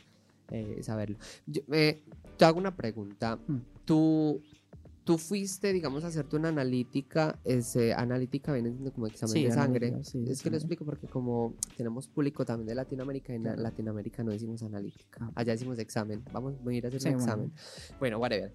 eh, 0.51 0.79
saberlo. 0.81 1.17
Yo, 1.45 1.61
eh, 1.71 2.01
te 2.37 2.45
hago 2.45 2.59
una 2.59 2.75
pregunta. 2.75 3.37
Hmm. 3.47 3.59
Tú, 3.85 4.41
tú 5.03 5.17
fuiste, 5.19 5.71
digamos, 5.71 6.03
a 6.03 6.07
hacerte 6.07 6.35
una 6.35 6.49
analítica, 6.49 7.39
ese, 7.43 7.93
analítica 7.93 8.51
viene 8.53 8.71
siendo 8.71 8.91
como 8.91 9.05
examen 9.07 9.33
Sí, 9.33 9.43
de 9.45 9.51
sangre. 9.51 9.93
sí, 10.03 10.25
es 10.27 10.41
que 10.41 10.49
lo 10.49 10.57
explico 10.57 10.83
porque 10.85 11.07
como 11.07 11.53
tenemos 11.77 12.07
público 12.07 12.43
también 12.45 12.67
de 12.67 12.75
Latinoamérica, 12.75 13.33
en 13.33 13.43
Claro. 13.43 13.61
Latinoamérica 13.61 14.23
no 14.23 14.31
decimos 14.31 14.63
analítica, 14.63 15.19
Ah. 15.21 15.31
allá 15.35 15.51
decimos 15.53 15.77
examen. 15.79 16.23
Vamos 16.33 16.55
a 16.65 16.73
ir 16.73 16.85
a 16.85 16.87
hacer 16.89 17.01
Sí, 17.01 17.09
un 17.09 17.13
bueno. 17.17 17.25
examen. 17.31 17.53
Bueno, 17.99 18.17
whatever. 18.19 18.53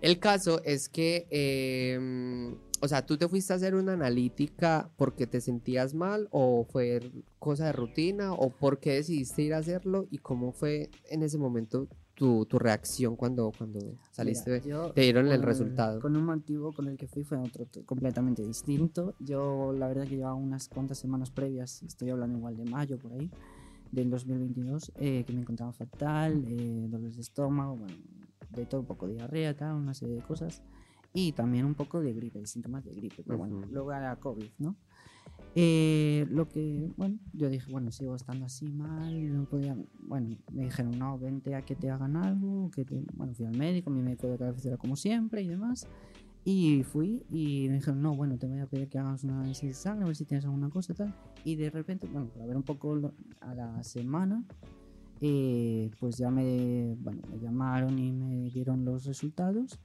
El 0.00 0.18
caso 0.18 0.62
es 0.64 0.88
que, 0.88 1.26
eh, 1.30 2.54
o 2.80 2.88
sea, 2.88 3.04
tú 3.06 3.16
te 3.16 3.28
fuiste 3.28 3.52
a 3.52 3.56
hacer 3.56 3.74
una 3.74 3.92
analítica 3.94 4.90
porque 4.96 5.26
te 5.26 5.40
sentías 5.40 5.94
mal 5.94 6.28
o 6.30 6.64
fue 6.70 7.00
cosa 7.38 7.66
de 7.66 7.72
rutina 7.72 8.32
o 8.32 8.50
por 8.50 8.78
qué 8.80 8.92
decidiste 8.94 9.42
ir 9.42 9.54
a 9.54 9.58
hacerlo 9.58 10.06
y 10.10 10.18
cómo 10.18 10.52
fue 10.52 10.90
en 11.10 11.22
ese 11.22 11.38
momento 11.38 11.88
tu, 12.14 12.46
tu 12.46 12.58
reacción 12.58 13.16
cuando, 13.16 13.52
cuando 13.56 13.80
saliste. 14.10 14.62
Mira, 14.62 14.64
yo 14.64 14.92
te 14.92 15.02
dieron 15.02 15.28
el 15.28 15.40
con 15.40 15.46
resultado. 15.46 16.00
Con 16.00 16.16
un 16.16 16.24
motivo 16.24 16.72
con 16.72 16.88
el 16.88 16.96
que 16.96 17.06
fui 17.06 17.24
fue 17.24 17.38
otro 17.38 17.66
completamente 17.86 18.42
distinto. 18.42 19.14
Yo 19.18 19.72
la 19.72 19.88
verdad 19.88 20.06
que 20.06 20.16
llevaba 20.16 20.34
unas 20.34 20.68
cuantas 20.68 20.98
semanas 20.98 21.30
previas, 21.30 21.82
estoy 21.82 22.10
hablando 22.10 22.38
igual 22.38 22.56
de 22.56 22.64
mayo 22.64 22.98
por 22.98 23.12
ahí, 23.12 23.30
del 23.90 24.10
2022, 24.10 24.92
eh, 24.96 25.24
que 25.24 25.32
me 25.32 25.40
encontraba 25.40 25.72
fatal, 25.72 26.44
eh, 26.46 26.86
dolores 26.88 27.16
de 27.16 27.22
estómago, 27.22 27.76
bueno, 27.76 27.94
de 28.50 28.66
todo 28.66 28.80
un 28.82 28.86
poco, 28.86 29.06
diarrea, 29.06 29.56
tal, 29.56 29.76
una 29.76 29.94
serie 29.94 30.16
de 30.16 30.22
cosas. 30.22 30.62
Y 31.14 31.32
también 31.32 31.66
un 31.66 31.74
poco 31.74 32.00
de 32.00 32.12
gripe, 32.14 32.38
de 32.38 32.46
síntomas 32.46 32.84
de 32.84 32.94
gripe, 32.94 33.22
pero 33.22 33.36
bueno, 33.38 33.56
Ujú. 33.58 33.66
luego 33.70 33.92
era 33.92 34.16
COVID, 34.16 34.50
¿no? 34.58 34.76
Eh, 35.54 36.26
lo 36.30 36.48
que, 36.48 36.90
bueno, 36.96 37.18
yo 37.34 37.50
dije, 37.50 37.70
bueno, 37.70 37.90
sigo 37.90 38.14
estando 38.16 38.46
así 38.46 38.70
mal, 38.70 39.36
no 39.36 39.44
podía, 39.44 39.76
bueno, 40.00 40.36
me 40.50 40.64
dijeron, 40.64 40.98
no, 40.98 41.18
vente 41.18 41.54
a 41.54 41.62
que 41.62 41.76
te 41.76 41.90
hagan 41.90 42.16
algo, 42.16 42.70
que 42.70 42.86
te, 42.86 43.04
bueno, 43.14 43.34
fui 43.34 43.44
al 43.44 43.56
médico, 43.58 43.90
mi 43.90 44.00
médico 44.00 44.28
de 44.28 44.38
cabecera 44.38 44.78
como 44.78 44.96
siempre 44.96 45.42
y 45.42 45.48
demás, 45.48 45.86
y 46.44 46.82
fui 46.84 47.22
y 47.30 47.68
me 47.68 47.74
dijeron, 47.74 48.00
no, 48.00 48.14
bueno, 48.14 48.38
te 48.38 48.46
voy 48.46 48.60
a 48.60 48.66
pedir 48.66 48.88
que 48.88 48.98
hagas 48.98 49.24
una 49.24 49.40
análisis 49.40 49.68
de 49.68 49.74
sangre, 49.74 50.04
a 50.04 50.06
ver 50.06 50.16
si 50.16 50.24
tienes 50.24 50.46
alguna 50.46 50.70
cosa 50.70 50.94
y 50.94 50.96
tal, 50.96 51.14
y 51.44 51.56
de 51.56 51.68
repente, 51.68 52.06
bueno, 52.06 52.28
para 52.28 52.46
ver 52.46 52.56
un 52.56 52.62
poco 52.62 53.12
a 53.40 53.54
la 53.54 53.82
semana, 53.84 54.42
eh, 55.20 55.90
pues 56.00 56.16
ya 56.16 56.30
me, 56.30 56.96
bueno, 56.98 57.20
me 57.30 57.38
llamaron 57.38 57.98
y 57.98 58.10
me 58.10 58.50
dieron 58.50 58.84
los 58.84 59.04
resultados. 59.04 59.78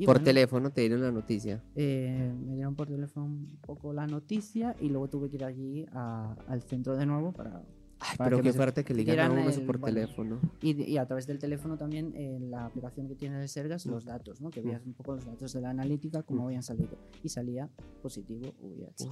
Y 0.00 0.06
Por 0.06 0.14
bueno, 0.16 0.24
teléfono 0.24 0.70
te 0.72 0.80
dieron 0.80 1.02
la 1.02 1.12
noticia. 1.12 1.62
eh, 1.74 2.32
me 2.46 2.54
dieron 2.54 2.74
por 2.74 2.88
teléfono 2.88 3.26
un 3.26 3.58
poco 3.60 3.92
la 3.92 4.06
noticia 4.06 4.74
y 4.80 4.88
luego 4.88 5.08
tuve 5.10 5.28
que 5.28 5.36
ir 5.36 5.44
allí 5.44 5.84
a- 5.92 6.34
al 6.48 6.62
centro 6.62 6.96
de 6.96 7.04
nuevo 7.04 7.32
para... 7.32 7.62
Ay, 8.02 8.16
Para 8.16 8.30
pero 8.30 8.42
qué 8.42 8.52
fuerte 8.54 8.82
que 8.82 8.94
le 8.94 9.00
digan 9.04 9.30
a 9.30 9.30
uno 9.30 9.50
eso 9.50 9.60
por 9.66 9.76
bueno, 9.76 9.94
teléfono. 9.94 10.40
Y, 10.62 10.84
y 10.84 10.96
a 10.96 11.04
través 11.04 11.26
del 11.26 11.38
teléfono 11.38 11.76
también 11.76 12.16
en 12.16 12.50
la 12.50 12.64
aplicación 12.64 13.06
que 13.08 13.14
tiene 13.14 13.38
de 13.38 13.46
Sergas 13.46 13.84
los 13.84 14.06
datos, 14.06 14.40
¿no? 14.40 14.48
Que 14.50 14.62
veías 14.62 14.86
un 14.86 14.94
poco 14.94 15.16
los 15.16 15.26
datos 15.26 15.52
de 15.52 15.60
la 15.60 15.68
analítica, 15.68 16.22
cómo 16.22 16.46
habían 16.46 16.62
salido. 16.62 16.96
Y 17.22 17.28
salía 17.28 17.68
positivo 18.00 18.54
VIH. 18.62 19.06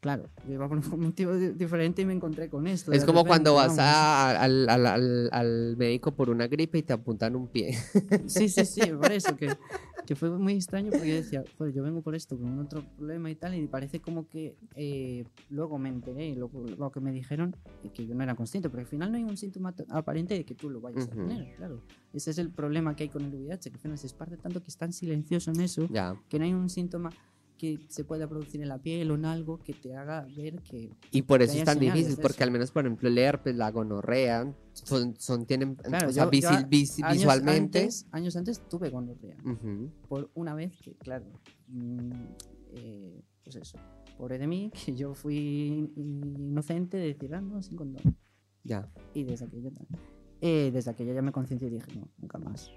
Claro, 0.00 0.28
iba 0.48 0.68
por 0.68 0.78
un 0.78 1.00
motivo 1.00 1.34
di- 1.36 1.50
diferente 1.54 2.02
y 2.02 2.04
me 2.06 2.12
encontré 2.12 2.48
con 2.48 2.66
esto. 2.68 2.92
Es 2.92 3.04
como 3.04 3.24
repente, 3.24 3.28
cuando 3.28 3.54
vas 3.54 3.76
a- 3.80 4.40
al, 4.40 4.68
al- 4.68 4.86
al- 4.86 5.28
al 5.32 5.76
médico 5.76 6.12
por 6.12 6.30
una 6.30 6.46
gripe 6.46 6.78
y 6.78 6.82
te 6.84 6.92
apuntan 6.92 7.34
un 7.34 7.48
pie. 7.48 7.76
Sí, 8.28 8.48
sí, 8.48 8.64
sí, 8.64 8.80
por 9.00 9.10
eso, 9.10 9.34
que, 9.34 9.56
que 10.06 10.14
fue 10.14 10.30
muy 10.30 10.52
extraño 10.54 10.92
porque 10.92 11.08
yo 11.08 11.14
decía, 11.16 11.42
"Joder, 11.58 11.74
yo 11.74 11.82
vengo 11.82 12.00
por 12.00 12.14
esto, 12.14 12.38
con 12.38 12.60
otro 12.60 12.84
problema 12.96 13.28
y 13.28 13.34
tal, 13.34 13.56
y 13.56 13.66
parece 13.66 14.00
como 14.00 14.28
que 14.28 14.56
eh, 14.76 15.24
luego 15.50 15.78
me 15.78 15.88
enteré, 15.88 16.36
lo, 16.36 16.48
lo 16.78 16.92
que 16.92 17.00
me 17.00 17.10
dijeron, 17.10 17.56
y 17.82 17.88
que 17.90 18.06
yo 18.06 18.14
no 18.14 18.22
era 18.22 18.36
consciente, 18.36 18.68
porque 18.70 18.82
al 18.82 18.88
final 18.88 19.10
no 19.10 19.16
hay 19.18 19.24
un 19.24 19.36
síntoma 19.36 19.74
aparente 19.88 20.34
de 20.34 20.44
que 20.44 20.54
tú 20.54 20.70
lo 20.70 20.80
vayas 20.80 21.08
Ujú. 21.08 21.22
a 21.22 21.26
tener, 21.26 21.56
claro. 21.56 21.82
Ese 22.12 22.30
es 22.30 22.38
el 22.38 22.50
problema 22.52 22.94
que 22.94 23.02
hay 23.02 23.08
con 23.08 23.24
el 23.24 23.34
VIH, 23.34 23.70
que 23.70 23.76
al 23.76 23.80
final 23.82 23.98
se 23.98 24.06
esparce 24.06 24.36
tanto 24.36 24.62
que 24.62 24.68
es 24.68 24.76
tan 24.76 24.92
silencioso 24.92 25.50
en 25.50 25.60
eso, 25.60 25.88
ya. 25.90 26.14
que 26.28 26.38
no 26.38 26.44
hay 26.44 26.54
un 26.54 26.68
síntoma 26.70 27.10
que 27.58 27.78
se 27.88 28.04
pueda 28.04 28.26
producir 28.28 28.62
en 28.62 28.68
la 28.68 28.78
piel 28.78 29.10
o 29.10 29.16
en 29.16 29.24
algo 29.24 29.58
que 29.58 29.74
te 29.74 29.94
haga 29.96 30.26
ver 30.36 30.62
que... 30.62 30.90
Y 31.10 31.22
por 31.22 31.42
eso 31.42 31.58
es 31.58 31.64
tan 31.64 31.78
difícil, 31.78 32.16
porque 32.16 32.36
eso. 32.36 32.44
al 32.44 32.50
menos, 32.52 32.70
por 32.70 32.84
ejemplo, 32.86 33.08
el 33.08 33.18
herpes, 33.18 33.56
la 33.56 33.70
gonorrea, 33.70 34.54
son, 34.72 35.16
son 35.18 35.44
tienen, 35.44 35.74
Claro, 35.74 36.08
o 36.08 36.12
sea, 36.12 36.24
yo- 36.24 36.30
visi- 36.30 37.02
años 37.02 37.16
visualmente. 37.18 37.80
Antes, 37.80 38.06
años 38.12 38.36
antes 38.36 38.60
tuve 38.68 38.88
gonorrea. 38.90 39.36
Ujú. 39.44 39.90
por 40.08 40.30
una 40.34 40.54
vez 40.54 40.72
que, 40.80 40.94
claro, 40.94 41.26
mm, 41.66 42.10
eh, 42.74 43.22
pues 43.44 43.56
eso, 43.56 43.78
pobre 44.16 44.38
de 44.38 44.46
mí, 44.46 44.70
que 44.86 44.94
yo 44.94 45.14
fui 45.14 45.92
inocente 45.96 46.96
de 46.96 47.08
decir, 47.08 47.34
ah, 47.34 47.40
no, 47.40 47.60
sin 47.62 47.76
condón. 47.76 48.16
Ya. 48.64 48.88
Y 49.14 49.24
desde 49.24 49.46
aquello, 49.46 49.70
eh, 50.40 50.70
desde 50.72 50.90
aquello 50.90 51.12
ya 51.14 51.22
me 51.22 51.32
conciencié 51.32 51.68
y 51.68 51.72
dije, 51.72 51.92
no, 51.96 52.08
nunca 52.18 52.38
más. 52.38 52.70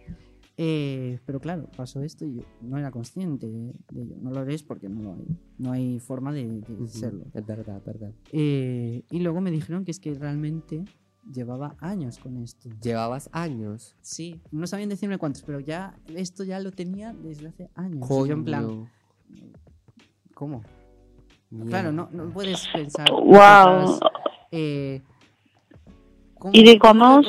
Eh, 0.58 1.20
pero 1.26 1.40
claro, 1.40 1.68
pasó 1.76 2.04
esto 2.04 2.26
y 2.26 2.36
yo 2.36 2.42
no 2.62 2.78
era 2.78 2.92
consciente 2.92 3.48
de, 3.50 3.74
de 3.92 4.02
ello. 4.02 4.16
No 4.22 4.32
lo 4.32 4.42
eres 4.44 4.64
porque 4.64 4.90
no 4.90 5.02
lo 5.02 5.14
hay. 5.14 5.26
No 5.58 5.72
hay 5.72 6.00
forma 6.00 6.32
de, 6.34 6.62
de 6.62 6.88
serlo. 6.88 7.26
Es 7.34 7.46
verdad, 7.46 7.78
es 7.78 7.86
verdad. 7.86 8.12
Eh, 8.32 9.04
y 9.10 9.20
luego 9.20 9.42
me 9.42 9.50
dijeron 9.52 9.86
que 9.86 9.92
es 9.92 10.00
que 10.00 10.14
realmente 10.14 10.84
llevaba 11.32 11.76
años 11.80 12.20
con 12.20 12.38
esto. 12.38 12.70
Llevabas 12.82 13.30
años. 13.32 13.96
Sí, 14.02 14.42
no 14.52 14.68
sabían 14.68 14.90
decirme 14.90 15.18
cuántos, 15.18 15.44
pero 15.44 15.60
ya 15.60 15.98
esto 16.16 16.44
ya 16.44 16.60
lo 16.60 16.72
tenía 16.72 17.14
desde 17.14 17.48
hace 17.48 17.70
años. 17.76 18.06
Y 18.10 18.28
yo 18.28 18.34
en 18.34 18.44
plan, 18.44 18.66
Coño, 18.66 18.90
¿Cómo? 20.34 20.64
mierda. 21.50 21.70
Claro, 21.70 21.92
no, 21.92 22.10
no 22.12 22.30
puedes 22.32 22.68
pensar. 22.74 23.10
Wow. 23.12 23.86
cosas, 23.86 24.00
eh, 24.52 25.02
¿cómo- 25.04 25.11
Y 26.52 26.64
digamos-. 26.64 27.26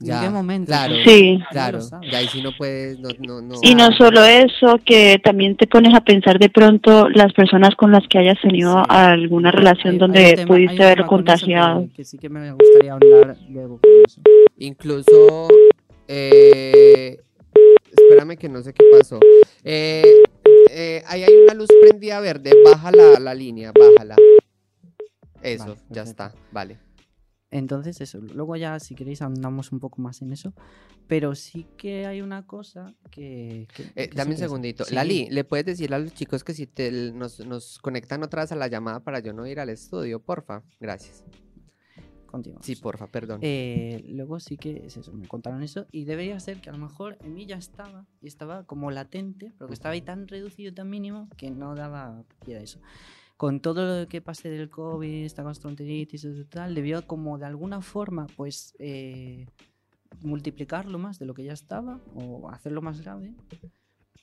Ya, 0.00 0.18
¿En 0.18 0.24
qué 0.24 0.30
momento? 0.30 0.66
claro. 0.66 0.94
Sí. 1.04 1.38
Claro, 1.50 1.78
No 1.78 1.84
lo 1.84 1.88
sabes. 1.88 2.10
ya 2.10 2.18
ahí 2.18 2.28
sí 2.28 2.42
no 2.42 2.50
puedes, 2.56 2.98
no, 2.98 3.08
no, 3.20 3.40
no. 3.40 3.54
Y 3.62 3.74
no 3.74 3.90
solo 3.92 4.24
eso, 4.24 4.78
que 4.84 5.18
también 5.22 5.56
te 5.56 5.66
pones 5.66 5.94
a 5.94 6.00
pensar 6.00 6.38
de 6.38 6.48
pronto 6.48 7.08
las 7.10 7.32
personas 7.32 7.74
con 7.76 7.92
las 7.92 8.06
que 8.08 8.18
hayas 8.18 8.40
tenido 8.40 8.78
Sí. 8.82 8.86
alguna 8.88 9.50
relación 9.50 9.94
Hay- 9.94 9.98
donde 9.98 10.34
tema- 10.34 10.48
pudiste 10.48 10.82
haber 10.84 10.98
con 11.00 11.08
contagiado. 11.08 11.82
Que, 11.88 11.92
que 11.94 12.04
sí 12.04 12.18
que 12.18 12.28
me 12.28 12.50
gustaría 12.52 12.92
hablar 12.94 13.36
luego 13.48 13.78
con 13.80 13.90
eso. 14.06 14.20
Incluso, 14.58 15.48
eh, 16.08 17.20
espérame 17.90 18.36
que 18.36 18.48
no 18.48 18.62
sé 18.62 18.72
qué 18.72 18.84
pasó. 18.90 19.20
Eh, 19.64 20.02
eh, 20.70 21.02
ahí 21.06 21.22
hay 21.22 21.34
una 21.44 21.54
luz 21.54 21.68
prendida 21.80 22.20
verde, 22.20 22.52
baja 22.64 22.90
la, 22.92 23.18
la 23.20 23.34
línea, 23.34 23.72
bájala. 23.78 24.16
Eso, 25.42 25.64
Vale, 25.64 25.74
ya 25.90 26.02
perfecto. 26.04 26.10
está, 26.10 26.32
vale. 26.50 26.78
Entonces, 27.50 28.00
eso. 28.02 28.18
Luego 28.20 28.56
ya, 28.56 28.78
si 28.78 28.94
queréis, 28.94 29.22
andamos 29.22 29.72
un 29.72 29.80
poco 29.80 30.02
más 30.02 30.20
en 30.22 30.32
eso. 30.32 30.52
Pero 31.06 31.34
sí 31.34 31.66
que 31.78 32.04
hay 32.06 32.20
una 32.20 32.46
cosa 32.46 32.94
que... 33.10 33.66
que- 33.74 33.84
Eh, 33.96 34.08
que 34.10 34.14
dame 34.14 34.32
un 34.32 34.36
segundito. 34.38 34.84
sí. 34.84 34.94
Lali, 34.94 35.28
¿le 35.30 35.44
puedes 35.44 35.64
decir 35.64 35.94
a 35.94 35.98
los 35.98 36.12
chicos 36.12 36.44
que 36.44 36.52
si 36.52 36.66
te, 36.66 36.90
nos, 37.12 37.40
nos 37.40 37.78
conectan 37.78 38.22
otra 38.22 38.42
vez 38.42 38.52
a 38.52 38.56
la 38.56 38.68
llamada 38.68 39.00
para 39.00 39.20
yo 39.20 39.32
no 39.32 39.46
ir 39.46 39.60
al 39.60 39.70
estudio, 39.70 40.20
porfa? 40.20 40.62
Gracias. 40.78 41.24
Continuamos. 42.26 42.66
Sí, 42.66 42.76
porfa, 42.76 43.06
perdón. 43.06 43.40
Eh, 43.42 44.04
luego 44.10 44.38
sí 44.38 44.58
que 44.58 44.82
es 44.84 44.98
eso, 44.98 45.14
me 45.14 45.26
contaron 45.26 45.62
eso 45.62 45.86
y 45.90 46.04
debería 46.04 46.38
ser 46.40 46.60
que 46.60 46.68
a 46.68 46.72
lo 46.74 46.78
mejor 46.78 47.16
en 47.22 47.32
mí 47.32 47.46
ya 47.46 47.56
estaba 47.56 48.04
y 48.20 48.26
estaba 48.26 48.64
como 48.64 48.90
latente, 48.90 49.54
pero 49.56 49.68
que 49.68 49.72
estaba 49.72 49.94
ahí 49.94 50.02
tan 50.02 50.28
reducido, 50.28 50.74
tan 50.74 50.90
mínimo 50.90 51.30
que 51.38 51.50
no 51.50 51.74
daba 51.74 52.22
pie 52.44 52.58
a 52.58 52.60
eso. 52.60 52.80
Con 53.38 53.60
todo 53.60 54.00
lo 54.00 54.08
que 54.08 54.20
pasé 54.20 54.50
del 54.50 54.68
COVID, 54.68 55.24
esta 55.24 55.44
gastroenteritis 55.44 56.24
y 56.24 56.44
tal, 56.44 56.74
debió 56.74 57.06
como 57.06 57.38
de 57.38 57.46
alguna 57.46 57.80
forma 57.80 58.26
pues 58.36 58.74
eh, 58.80 59.46
multiplicarlo 60.22 60.98
más 60.98 61.20
de 61.20 61.26
lo 61.26 61.34
que 61.34 61.44
ya 61.44 61.52
estaba 61.52 62.00
o 62.16 62.50
hacerlo 62.50 62.82
más 62.82 63.00
grave. 63.00 63.32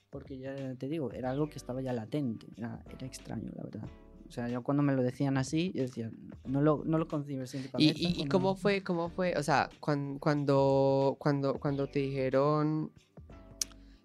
Porque 0.09 0.37
ya 0.37 0.75
te 0.75 0.89
digo, 0.89 1.13
era 1.13 1.31
algo 1.31 1.49
que 1.49 1.57
estaba 1.57 1.81
ya 1.81 1.93
latente, 1.93 2.47
era, 2.57 2.83
era 2.89 3.07
extraño, 3.07 3.49
la 3.55 3.63
verdad. 3.63 3.87
O 4.27 4.31
sea, 4.31 4.49
yo 4.49 4.61
cuando 4.63 4.83
me 4.83 4.93
lo 4.93 5.01
decían 5.01 5.37
así, 5.37 5.71
yo 5.73 5.83
decía, 5.83 6.11
no 6.45 6.61
lo, 6.61 6.83
no 6.85 6.97
lo 6.97 7.07
concibes 7.07 7.55
¿Y, 7.55 7.59
y, 7.85 8.21
y 8.23 8.27
cómo 8.27 8.55
fue, 8.55 8.83
cómo 8.83 9.09
fue? 9.09 9.33
O 9.37 9.43
sea, 9.43 9.69
cuan- 9.79 10.19
cuando, 10.19 11.15
cuando, 11.19 11.53
cuando 11.57 11.87
te 11.87 11.99
dijeron 11.99 12.91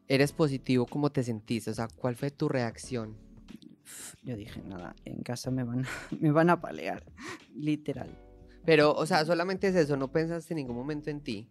eres 0.07 0.33
positivo, 0.33 0.87
¿cómo 0.87 1.11
te 1.11 1.25
sentiste? 1.25 1.70
O 1.70 1.75
sea, 1.75 1.88
¿cuál 1.88 2.14
fue 2.14 2.31
tu 2.31 2.49
reacción? 2.49 3.16
Yo 4.22 4.37
dije, 4.37 4.61
nada, 4.62 4.94
en 5.05 5.22
casa 5.22 5.50
me 5.50 5.64
van, 5.64 5.85
a- 5.85 5.88
me 6.20 6.31
van 6.31 6.50
a 6.50 6.61
palear, 6.61 7.05
literal. 7.55 8.11
Pero, 8.64 8.92
o 8.94 9.07
sea, 9.07 9.24
solamente 9.24 9.68
es 9.68 9.74
eso, 9.74 9.96
no 9.96 10.12
pensaste 10.12 10.53
en 10.55 10.59
ningún 10.59 10.76
momento 10.76 11.11
en 11.11 11.20
ti. 11.20 11.48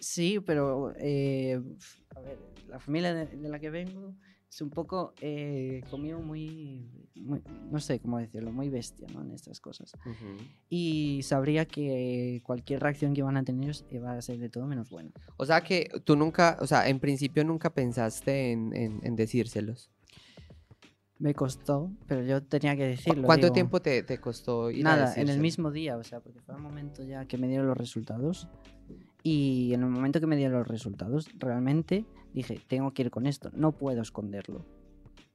Sí, 0.00 0.40
pero, 0.44 0.92
eh, 0.98 1.60
a 2.14 2.20
ver, 2.20 2.38
la 2.68 2.78
familia 2.80 3.14
de, 3.14 3.26
de 3.26 3.48
la 3.48 3.58
que 3.58 3.70
vengo 3.70 4.14
es 4.48 4.60
un 4.62 4.70
poco 4.70 5.14
eh, 5.20 5.82
conmigo 5.90 6.20
muy, 6.20 6.88
muy- 7.16 7.42
no 7.70 7.80
sé 7.80 7.98
cómo 7.98 8.18
decirlo, 8.18 8.52
muy 8.52 8.68
bestia, 8.68 9.08
¿no? 9.12 9.22
En 9.22 9.32
estas 9.32 9.60
cosas. 9.60 9.92
Y 10.68 11.20
sabría 11.24 11.64
que 11.66 12.40
cualquier 12.44 12.80
reacción 12.80 13.14
que 13.14 13.20
iban 13.20 13.36
a 13.36 13.44
tener 13.44 13.64
ellos 13.64 13.84
iba 13.90 14.12
a 14.12 14.22
ser 14.22 14.38
de 14.38 14.48
todo 14.48 14.66
menos 14.66 14.90
buena. 14.90 15.10
O 15.36 15.44
sea, 15.46 15.60
que 15.62 15.88
tú 16.04 16.14
nunca, 16.16 16.56
o 16.60 16.66
sea, 16.66 16.88
en 16.88 17.00
principio 17.00 17.44
nunca 17.44 17.70
pensaste 17.74 18.52
en, 18.52 18.74
en- 18.76 19.00
en 19.02 19.16
decírselos. 19.16 19.90
Me 21.24 21.32
costó, 21.32 21.90
pero 22.06 22.22
yo 22.22 22.42
tenía 22.42 22.76
que 22.76 22.86
decirlo. 22.86 23.22
¿Cuánto 23.24 23.46
digo, 23.46 23.54
tiempo 23.54 23.80
te, 23.80 24.02
te 24.02 24.18
costó 24.18 24.70
ir 24.70 24.86
a 24.86 24.94
Nada, 24.94 25.14
en 25.16 25.30
el 25.30 25.40
mismo 25.40 25.70
día, 25.70 25.96
o 25.96 26.04
sea, 26.04 26.20
porque 26.20 26.42
fue 26.42 26.54
el 26.54 26.60
momento 26.60 27.02
ya 27.02 27.24
que 27.24 27.38
me 27.38 27.48
dieron 27.48 27.66
los 27.66 27.78
resultados. 27.78 28.46
Y 29.22 29.72
en 29.72 29.84
el 29.84 29.88
momento 29.88 30.20
que 30.20 30.26
me 30.26 30.36
dieron 30.36 30.58
los 30.58 30.68
resultados, 30.68 31.30
realmente 31.38 32.04
dije, 32.34 32.60
tengo 32.68 32.92
que 32.92 33.04
ir 33.04 33.10
con 33.10 33.26
esto, 33.26 33.50
no 33.54 33.72
puedo 33.72 34.02
esconderlo. 34.02 34.66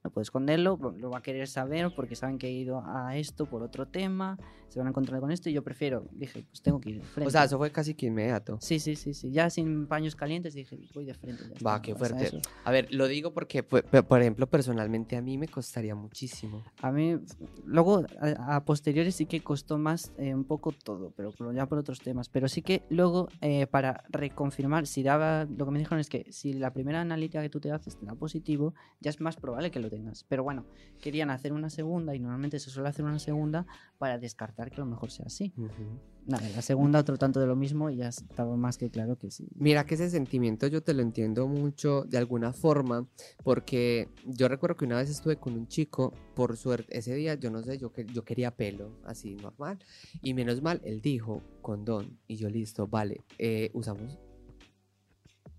No 0.04 0.12
puedo 0.12 0.22
esconderlo, 0.22 0.80
lo 0.98 1.10
va 1.10 1.18
a 1.18 1.22
querer 1.22 1.48
saber 1.48 1.92
porque 1.94 2.16
saben 2.16 2.38
que 2.38 2.48
he 2.48 2.52
ido 2.52 2.82
a 2.86 3.18
esto 3.18 3.46
por 3.48 3.64
otro 3.64 3.86
tema, 3.86 4.38
se 4.70 4.80
van 4.80 4.88
a 4.88 4.92
encontrar 4.92 5.20
con 5.20 5.30
esto 5.30 5.50
y 5.50 5.54
yo 5.54 5.62
prefiero, 5.62 6.08
dije, 6.12 6.46
pues 6.50 6.62
tengo 6.62 6.80
que 6.80 6.92
ir 6.92 6.96
de 7.00 7.04
frente. 7.04 7.28
O 7.28 7.32
sea, 7.32 7.44
eso 7.44 7.58
fue 7.58 7.70
casi 7.72 7.96
que 7.96 8.06
inmediato. 8.06 8.58
Sí, 8.62 8.80
sí, 8.80 8.96
sí, 8.96 9.14
sí, 9.14 9.32
ya 9.32 9.50
sin 9.50 9.88
paños 9.88 10.16
calientes 10.16 10.54
dije, 10.54 10.78
voy 10.94 11.04
de 11.04 11.14
frente. 11.16 11.44
ya 11.44 11.50
Va, 11.66 11.76
está, 11.76 11.82
qué 11.82 11.96
fuerte. 11.96 12.24
eso. 12.24 12.40
A 12.64 12.72
ver, 12.72 12.88
lo 12.94 13.08
digo 13.08 13.34
porque, 13.34 13.62
pues, 13.62 13.84
por 14.08 14.22
ejemplo, 14.22 14.48
personalmente 14.48 15.18
a 15.18 15.22
mí 15.22 15.38
me 15.38 15.50
costaría 15.50 15.96
muchísimo. 15.96 16.64
A 16.82 16.92
mí, 16.94 17.18
luego, 17.66 18.06
a, 18.22 18.56
a 18.56 18.64
posteriori 18.64 19.12
sí 19.12 19.26
que 19.26 19.42
costó 19.42 19.78
más 19.78 20.14
eh, 20.18 20.34
un 20.34 20.46
poco 20.46 20.72
todo, 20.72 21.12
pero 21.18 21.34
ya 21.52 21.66
por 21.66 21.78
otros 21.78 22.00
temas. 22.00 22.30
Pero 22.30 22.48
sí 22.48 22.62
que 22.62 22.84
luego, 22.90 23.28
eh, 23.42 23.68
para 23.68 24.06
reconfirmar, 24.10 24.88
si 24.88 25.04
daba, 25.04 25.44
lo 25.46 25.66
que 25.66 25.72
me 25.72 25.80
dijeron 25.80 26.00
es 26.00 26.08
que 26.08 26.32
si 26.32 26.54
la 26.54 26.72
primera 26.72 27.02
analítica 27.02 27.42
que 27.42 27.50
tú 27.50 27.60
te 27.60 27.72
haces 27.72 27.98
te 27.98 28.06
da 28.06 28.16
positivo, 28.16 28.74
ya 29.02 29.10
es 29.10 29.20
más 29.20 29.36
probable 29.36 29.72
que 29.72 29.80
lo 29.80 29.89
lo 29.90 29.98
tengas. 29.98 30.24
Pero 30.28 30.44
bueno, 30.44 30.66
querían 31.02 31.30
hacer 31.30 31.54
una 31.54 31.70
segunda 31.70 32.16
y 32.16 32.20
normalmente 32.20 32.60
se 32.60 32.70
suele 32.70 32.90
hacer 32.90 33.06
una 33.06 33.20
segunda 33.20 33.66
para 33.98 34.18
descartar 34.18 34.70
que 34.70 34.78
a 34.78 34.86
lo 34.86 34.90
mejor 34.90 35.12
sea 35.12 35.26
así. 35.26 35.54
Ujú. 35.58 36.00
Nada, 36.26 36.48
la 36.56 36.62
segunda 36.62 37.00
otro 37.00 37.18
tanto 37.18 37.40
de 37.40 37.48
lo 37.48 37.56
mismo 37.56 37.90
y 37.90 37.96
ya 37.96 38.10
estaba 38.10 38.56
más 38.56 38.78
que 38.78 38.92
claro 38.92 39.18
que 39.18 39.32
sí. 39.32 39.48
Mira 39.56 39.86
que 39.86 39.96
ese 39.96 40.10
sentimiento 40.12 40.68
yo 40.68 40.84
te 40.84 40.94
lo 40.94 41.02
entiendo 41.02 41.48
mucho 41.48 42.04
de 42.04 42.20
alguna 42.20 42.54
forma, 42.54 43.08
porque 43.44 44.10
yo 44.26 44.48
recuerdo 44.48 44.76
que 44.76 44.86
una 44.86 44.98
vez 44.98 45.10
estuve 45.10 45.38
con 45.38 45.54
un 45.54 45.68
chico, 45.68 46.14
por 46.36 46.56
suerte, 46.56 46.98
ese 46.98 47.16
día 47.16 47.34
yo 47.34 47.50
no 47.50 47.64
sé, 47.64 47.80
yo, 47.80 47.92
yo 48.14 48.24
quería 48.24 48.52
pelo, 48.56 48.92
así 49.06 49.36
normal, 49.36 49.80
y 50.22 50.36
menos 50.36 50.62
mal, 50.62 50.82
él 50.84 51.02
dijo 51.02 51.42
condón, 51.62 52.20
y 52.28 52.36
yo 52.36 52.48
listo, 52.48 52.86
vale, 52.86 53.24
eh, 53.40 53.72
usamos. 53.74 54.20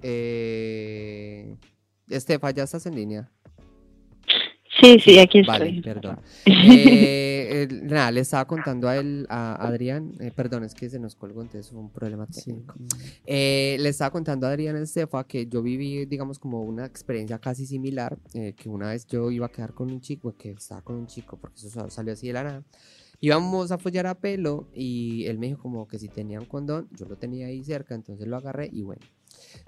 Eh, 0.02 1.56
Estefa, 2.08 2.50
¿ya 2.52 2.62
estás 2.62 2.86
en 2.86 2.94
línea? 2.94 3.30
Sí, 4.80 4.98
sí, 5.00 5.18
aquí 5.18 5.42
Vale, 5.42 5.68
estoy. 5.68 5.82
perdón. 5.82 6.18
Eh, 6.72 7.62
el- 7.68 7.86
nada, 7.86 8.10
le 8.12 8.20
estaba 8.20 8.46
contando 8.46 8.88
a 8.88 8.96
él, 8.98 9.26
a 9.28 9.54
Adrián, 9.66 10.12
eh, 10.20 10.30
perdón, 10.34 10.64
es 10.64 10.74
que 10.74 10.88
se 10.88 10.98
nos 10.98 11.14
colgó, 11.14 11.42
entonces 11.42 11.72
un 11.72 11.90
problema 11.90 12.26
Sí. 12.30 12.44
técnico. 12.44 12.74
Eh, 13.26 13.76
le 13.80 13.88
estaba 13.88 14.10
contando 14.10 14.46
a 14.46 14.50
Adrián 14.50 14.76
Estefa 14.76 15.24
que 15.26 15.46
yo 15.46 15.62
viví, 15.62 16.04
digamos, 16.06 16.38
como 16.38 16.62
una 16.62 16.84
experiencia 16.86 17.38
casi 17.38 17.66
similar, 17.66 18.18
eh, 18.34 18.54
que 18.56 18.68
una 18.68 18.88
vez 18.90 19.06
yo 19.06 19.30
iba 19.30 19.46
a 19.46 19.50
quedar 19.52 19.72
con 19.74 19.90
un 19.90 20.00
chico, 20.00 20.34
que 20.36 20.50
estaba 20.52 20.82
con 20.82 20.96
un 20.96 21.06
chico, 21.06 21.36
porque 21.38 21.56
eso 21.58 21.70
sa- 21.70 21.90
salió 21.90 22.12
así 22.12 22.26
de 22.28 22.32
la 22.34 22.44
nada. 22.44 22.62
Íbamos 23.20 23.70
a 23.70 23.78
follar 23.78 24.06
a 24.06 24.14
pelo 24.14 24.66
y 24.74 25.26
él 25.26 25.38
me 25.38 25.48
dijo 25.48 25.60
como 25.62 25.86
que 25.86 25.98
si 25.98 26.08
tenía 26.08 26.40
un 26.40 26.46
condón, 26.46 26.88
yo 26.96 27.04
lo 27.06 27.16
tenía 27.16 27.46
ahí 27.48 27.62
cerca, 27.64 27.94
entonces 27.94 28.26
lo 28.26 28.36
agarré 28.36 28.70
y 28.72 28.82
bueno. 28.82 29.02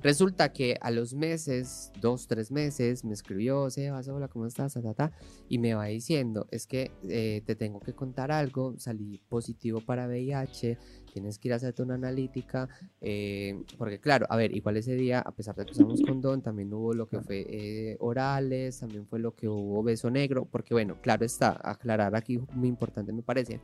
Resulta 0.02 0.52
que 0.52 0.76
a 0.80 0.90
los 0.90 1.14
meses, 1.14 1.92
dos, 2.00 2.26
tres 2.26 2.50
meses, 2.50 3.04
me 3.04 3.14
escribió, 3.14 3.70
Sebas, 3.70 4.08
hola, 4.08 4.28
¿cómo 4.28 4.46
estás? 4.46 4.74
Ta, 4.74 4.82
ta, 4.82 4.94
ta, 4.94 5.12
y 5.48 5.58
me 5.58 5.74
va 5.74 5.86
diciendo, 5.86 6.46
es 6.50 6.66
que 6.66 6.90
eh, 7.08 7.42
te 7.44 7.54
tengo 7.54 7.80
que 7.80 7.94
contar 7.94 8.32
algo, 8.32 8.74
salí 8.78 9.20
positivo 9.28 9.80
para 9.80 10.06
VIH, 10.06 10.78
tienes 11.12 11.38
que 11.38 11.48
ir 11.48 11.52
a 11.52 11.56
hacerte 11.56 11.82
una 11.82 11.94
analítica, 11.94 12.68
eh, 13.00 13.62
porque 13.78 14.00
claro, 14.00 14.26
a 14.28 14.36
ver, 14.36 14.54
igual 14.56 14.76
ese 14.76 14.94
día, 14.94 15.20
a 15.20 15.32
pesar 15.32 15.54
de 15.54 15.64
que 15.66 15.72
usamos 15.72 16.00
condón, 16.06 16.42
también 16.42 16.72
hubo 16.72 16.92
lo 16.92 17.08
que 17.08 17.20
fue 17.20 17.46
eh, 17.48 17.96
orales, 18.00 18.80
también 18.80 19.06
fue 19.06 19.18
lo 19.18 19.34
que 19.34 19.48
hubo 19.48 19.82
beso 19.82 20.10
negro, 20.10 20.46
porque 20.50 20.74
bueno, 20.74 21.00
claro 21.00 21.24
está, 21.24 21.60
aclarar 21.62 22.16
aquí 22.16 22.38
muy 22.52 22.68
importante 22.68 23.12
me 23.12 23.22
parece, 23.22 23.60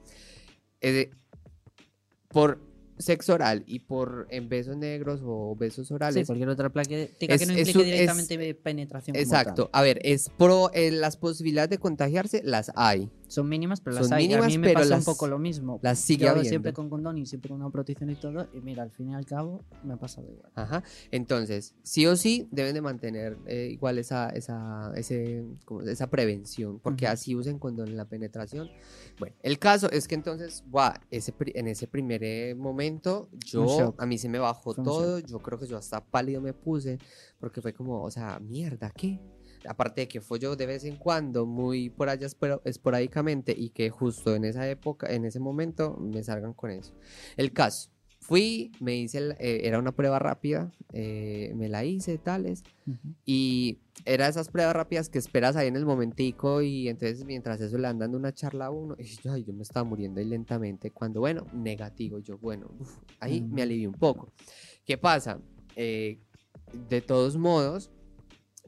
por 2.29 2.67
sexo 2.98 3.34
oral 3.34 3.64
y 3.66 3.80
por 3.80 4.26
en 4.30 4.48
besos 4.48 4.76
negros 4.76 5.20
o 5.24 5.54
besos 5.56 5.88
Sí, 5.88 5.94
orales, 5.94 6.26
cualquier 6.26 6.48
otra 6.48 6.68
práctica 6.70 7.34
Es- 7.34 7.40
que 7.40 7.46
no 7.46 7.52
implique 7.52 7.78
un- 7.78 7.84
es- 7.84 7.90
directamente 7.92 8.54
penetración. 8.54 9.16
exacto, 9.16 9.70
a 9.72 9.82
ver, 9.82 10.00
es 10.02 10.30
pro, 10.37 10.70
eh, 10.74 10.90
las 10.90 11.16
posibilidades 11.16 11.70
de 11.70 11.78
contagiarse 11.78 12.42
las 12.44 12.72
hay, 12.74 13.08
Son 13.28 13.48
mínimas, 13.48 13.80
pero 13.80 13.94
Son 13.96 14.04
las 14.04 14.12
hay. 14.12 14.24
mínimas, 14.26 14.44
a 14.46 14.48
mí 14.48 14.58
me 14.58 14.72
pasa 14.72 14.86
las- 14.86 15.06
un 15.06 15.12
poco 15.14 15.26
lo 15.28 15.38
mismo. 15.38 15.78
las 15.82 15.98
sigue 15.98 16.24
Yo 16.24 16.30
habiendo. 16.30 16.48
siempre 16.48 16.72
con 16.72 16.88
condón 16.90 17.18
y 17.18 17.26
siempre 17.26 17.50
con 17.50 17.60
una 17.60 17.70
protección 17.70 18.10
y 18.10 18.14
todo. 18.16 18.48
Y 18.52 18.60
mira, 18.60 18.82
al 18.82 18.90
fin 18.90 19.10
y 19.10 19.14
al 19.14 19.26
cabo 19.26 19.64
me 19.84 19.94
ha 19.94 19.96
pasado 19.98 20.28
igual. 20.30 20.50
Ajá. 20.54 20.82
Entonces, 21.10 21.74
sí 21.82 22.06
o 22.06 22.16
sí 22.16 22.48
deben 22.50 22.74
de 22.74 22.80
mantener 22.80 23.36
eh, 23.46 23.68
igual 23.70 23.98
esa, 23.98 24.30
esa, 24.30 24.92
ese, 24.96 25.44
como 25.64 25.82
esa 25.82 26.08
prevención, 26.10 26.78
porque 26.80 27.04
Ujú. 27.04 27.12
así 27.12 27.34
usen 27.34 27.58
condón 27.58 27.88
en 27.88 27.96
la 27.96 28.06
penetración. 28.06 28.68
Bueno, 29.18 29.36
el 29.42 29.58
caso 29.58 29.90
es 29.90 30.08
que 30.08 30.14
entonces, 30.14 30.64
guau, 30.68 30.92
ese, 31.10 31.34
en 31.54 31.68
ese 31.68 31.86
primer 31.86 32.24
eh, 32.24 32.54
momento, 32.54 33.28
yo, 33.46 33.94
a 33.98 34.06
mí 34.06 34.16
se 34.18 34.28
me 34.28 34.38
bajó 34.38 34.74
todo, 34.74 35.18
yo 35.18 35.38
creo 35.40 35.58
que 35.58 35.66
yo 35.66 35.76
hasta 35.76 36.04
pálido 36.04 36.40
me 36.40 36.52
puse, 36.54 36.98
porque 37.38 37.60
fue 37.60 37.72
como, 37.74 38.02
o 38.02 38.10
sea, 38.10 38.38
mierda, 38.40 38.90
¿qué? 38.96 39.20
Aparte 39.66 40.03
de 40.03 40.09
que 40.09 40.21
fue 40.21 40.38
yo 40.38 40.55
de 40.57 40.66
vez 40.66 40.85
en 40.85 40.97
cuando, 40.97 41.47
muy 41.47 41.90
por 41.90 42.09
allá 42.09 42.27
espor- 42.27 42.61
esporádicamente, 42.64 43.55
y 43.57 43.71
que 43.71 43.90
justo 43.90 44.35
en 44.35 44.44
esa 44.44 44.68
época, 44.68 45.12
en 45.12 45.25
ese 45.25 45.40
momento, 45.40 45.97
me 45.97 46.23
salgan 46.23 46.53
con 46.55 46.71
eso. 46.71 46.92
El 47.37 47.53
caso, 47.53 47.90
fui, 48.21 48.73
me 48.81 48.97
hice, 48.97 49.18
el- 49.18 49.33
eh, 49.38 49.62
era 49.64 49.79
una 49.79 49.92
prueba 49.92 50.18
rápida, 50.18 50.71
eh, 50.92 51.53
me 51.57 51.68
la 51.68 51.85
hice, 51.85 52.18
tales, 52.18 52.62
y 53.25 53.79
era 54.05 54.27
esas 54.29 54.49
pruebas 54.49 54.75
rápidas 54.75 55.09
que 55.09 55.18
esperas 55.18 55.57
ahí 55.57 55.68
en 55.68 55.77
el 55.77 55.85
momentico, 55.85 56.62
y 56.62 56.88
entonces 56.88 57.25
mientras 57.25 57.61
eso 57.61 57.77
le 57.77 57.83
dan 57.83 57.99
dando 57.99 58.16
una 58.16 58.33
charla 58.33 58.66
a 58.66 58.71
uno, 58.71 58.94
y 58.99 59.05
yo, 59.05 59.33
ay, 59.33 59.44
yo 59.44 59.53
me 59.53 59.62
estaba 59.62 59.85
muriendo 59.85 60.21
ahí 60.21 60.27
lentamente, 60.27 60.90
cuando, 60.90 61.21
bueno, 61.21 61.47
negativo, 61.53 62.18
yo, 62.21 62.38
bueno, 62.38 62.71
uf, 62.79 62.97
ahí 63.21 63.40
me 63.51 63.62
alivié 63.62 63.87
un 63.88 63.94
poco. 63.94 64.33
¿Qué 64.85 64.97
pasa? 64.97 65.40
Eh, 65.77 66.18
de 66.73 67.01
todos 67.03 67.37
modos, 67.37 67.90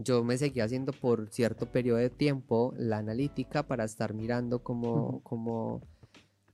yo 0.02 0.24
me 0.24 0.38
seguía 0.38 0.64
haciendo 0.64 0.92
por 0.92 1.28
cierto 1.30 1.66
periodo 1.66 1.98
de 1.98 2.10
tiempo 2.10 2.74
la 2.76 2.98
analítica 2.98 3.66
para 3.66 3.84
estar 3.84 4.14
mirando 4.14 4.62
cómo, 4.62 5.20
cómo, 5.22 5.82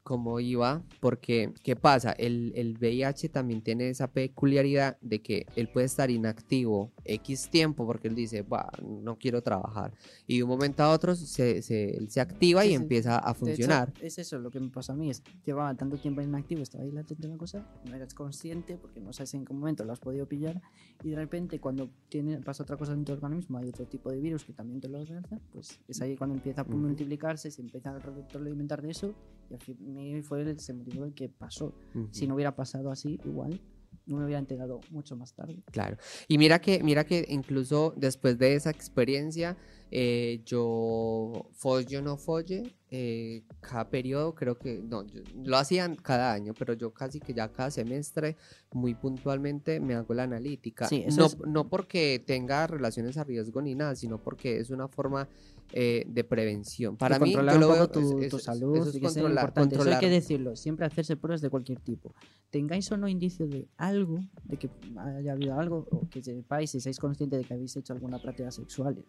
cómo 0.06 0.38
iba, 0.38 0.84
porque 1.00 1.52
¿qué 1.64 1.74
pasa? 1.74 2.12
El, 2.12 2.52
el 2.54 2.78
VIH 2.78 3.28
también 3.28 3.60
tiene 3.60 3.88
esa 3.88 4.06
peculiaridad 4.06 4.96
de 5.00 5.20
que 5.20 5.46
él 5.56 5.68
puede 5.68 5.86
estar 5.86 6.12
inactivo 6.12 6.92
X 7.04 7.48
tiempo 7.50 7.84
porque 7.84 8.06
él 8.06 8.14
dice, 8.14 8.42
"Bah, 8.42 8.70
no 8.84 9.16
quiero 9.18 9.42
trabajar, 9.42 9.92
y 10.28 10.36
de 10.36 10.44
un 10.44 10.48
momento 10.50 10.84
a 10.84 10.92
otro 10.92 11.16
se, 11.16 11.60
se, 11.60 11.96
él 11.96 12.08
se 12.08 12.20
activa 12.20 12.64
y 12.64 12.74
empieza 12.74 13.18
a 13.18 13.24
De 13.24 13.30
hecho, 13.30 13.38
funcionar. 13.46 13.92
es 14.00 14.16
eso 14.18 14.38
lo 14.38 14.52
que 14.52 14.60
me 14.60 14.68
pasa 14.68 14.92
a 14.92 14.96
mí. 14.96 15.10
Es, 15.10 15.24
llevaba 15.44 15.74
tanto 15.74 15.96
tiempo 15.96 16.20
inactivo, 16.22 16.62
estaba 16.62 16.84
ahí 16.84 16.92
latente 16.92 17.26
la 17.26 17.36
cosa, 17.36 17.66
no 17.84 17.92
eras 17.96 18.14
consciente 18.14 18.76
porque 18.76 19.00
no 19.00 19.12
sabes 19.12 19.34
en 19.34 19.44
qué 19.44 19.52
momento 19.54 19.84
lo 19.84 19.92
has 19.92 19.98
podido 19.98 20.26
pillar 20.26 20.62
y 21.02 21.10
de 21.10 21.16
repente 21.16 21.58
cuando 21.58 21.90
tiene, 22.08 22.38
pasa 22.42 22.62
otra 22.62 22.76
cosa 22.76 22.92
en 22.92 23.04
tu 23.04 23.12
organismo, 23.12 23.58
hay 23.58 23.70
otro 23.70 23.86
tipo 23.86 24.12
de 24.12 24.20
virus 24.20 24.44
que 24.44 24.52
también 24.52 24.80
te 24.80 24.88
lo 24.88 25.02
lanza, 25.02 25.40
pues 25.52 25.80
es 25.88 26.00
ahí 26.00 26.16
cuando 26.16 26.36
empieza 26.36 26.60
a 26.60 26.64
multiplicarse, 26.64 27.50
se 27.50 27.60
empieza 27.60 27.90
a 27.90 27.98
retroalimentar 27.98 28.82
de 28.82 28.90
eso 28.92 29.16
y 29.50 29.54
al 29.54 29.61
fin 29.61 30.22
fue 30.22 30.42
el, 30.42 30.48
ese 30.48 30.72
motivo 30.72 31.04
el 31.04 31.14
que 31.14 31.28
pasó. 31.28 31.74
Ujú. 31.94 32.09
Si 32.11 32.26
no 32.26 32.35
hubiera 32.35 32.54
pasado 32.54 32.90
así, 32.90 33.20
igual 33.24 33.61
no 34.06 34.18
me 34.18 34.24
hubiera 34.24 34.38
enterado 34.38 34.80
mucho 34.90 35.16
más 35.16 35.35
tarde. 35.35 35.62
Claro. 35.72 35.96
Y 36.28 36.38
mira 36.38 36.61
que, 36.61 36.82
mira 36.82 37.04
que 37.04 37.26
incluso 37.28 37.92
después 37.96 38.38
de 38.38 38.54
esa 38.54 38.70
experiencia, 38.70 39.56
eh, 39.90 40.40
yo 40.44 41.49
folle 41.53 41.99
o 41.99 42.03
no 42.03 42.16
folle, 42.16 42.75
eh, 42.90 43.42
cada 43.61 43.88
periodo 43.88 44.35
creo 44.35 44.57
que, 44.59 44.81
no, 44.83 45.05
yo- 45.05 45.20
lo 45.44 45.57
hacían 45.57 45.94
cada 45.96 46.33
año, 46.33 46.55
pero 46.59 46.75
yo 46.75 46.92
casi 46.92 47.20
que 47.20 47.33
ya 47.35 47.49
cada 47.53 47.70
semestre, 47.70 48.37
muy 48.72 48.94
puntualmente, 48.94 49.81
me 49.81 49.94
hago 49.94 50.12
la 50.14 50.25
analítica. 50.25 50.88
Sí, 50.88 51.05
no, 51.16 51.27
es- 51.27 51.38
no 51.46 51.68
porque 51.68 52.22
tenga 52.25 52.66
relaciones 52.66 53.16
a 53.16 53.25
riesgo 53.25 53.61
ni 53.62 53.75
nada, 53.75 53.94
sino 53.96 54.18
porque 54.18 54.59
es 54.61 54.70
una 54.70 54.88
forma 54.88 55.29
eh, 55.72 56.05
de 56.07 56.22
prevención. 56.22 56.96
Para 56.96 57.18
mí, 57.18 57.33
controlar 57.33 57.55
yo 57.57 57.61
lo 57.61 57.68
veo, 57.72 57.90
tu, 57.90 58.20
es- 58.20 58.31
tu 58.31 58.38
salud 58.38 58.77
eso 58.77 58.90
es 58.90 59.01
controlar- 59.03 59.31
importante. 59.33 59.75
Eso 59.75 59.83
hay 59.83 59.88
que 59.88 59.90
controlar. 59.94 60.11
decirlo, 60.11 60.55
siempre 60.57 60.87
hacerse 60.87 61.16
pruebas 61.16 61.40
de 61.40 61.51
cualquier 61.51 61.81
tipo. 61.81 62.14
Tengáis 62.51 62.90
o 62.92 62.96
no 62.96 63.09
indicio 63.09 63.49
de 63.49 63.66
algo, 63.77 64.20
de 64.44 64.57
que 64.59 64.70
haya 64.96 65.33
habido 65.33 65.59
algo, 65.59 65.85
o 65.90 66.09
que 66.09 66.22
sepáis 66.22 66.72
y 66.77 66.81
seáis 66.81 67.01
conscientes 67.01 67.40
de 67.40 67.44
que 67.44 67.55
habéis 67.55 67.77
hecho 67.77 67.92
alguna 67.92 68.22
práctica 68.22 68.49
sexual, 68.53 69.05